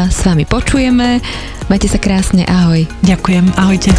s 0.07 0.23
vami 0.23 0.47
počujeme. 0.47 1.19
Majte 1.67 1.87
sa 1.87 1.99
krásne, 1.99 2.43
ahoj. 2.47 2.83
Ďakujem, 3.03 3.55
ahojte. 3.55 3.91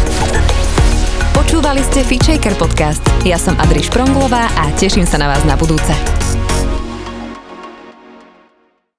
Počúvali 1.35 1.83
ste 1.83 2.01
Fitchaker 2.01 2.55
podcast. 2.57 3.03
Ja 3.27 3.35
som 3.35 3.53
Adriš 3.59 3.91
Pronglová 3.91 4.49
a 4.55 4.71
teším 4.79 5.05
sa 5.05 5.19
na 5.19 5.29
vás 5.29 5.43
na 5.43 5.59
budúce. 5.59 6.44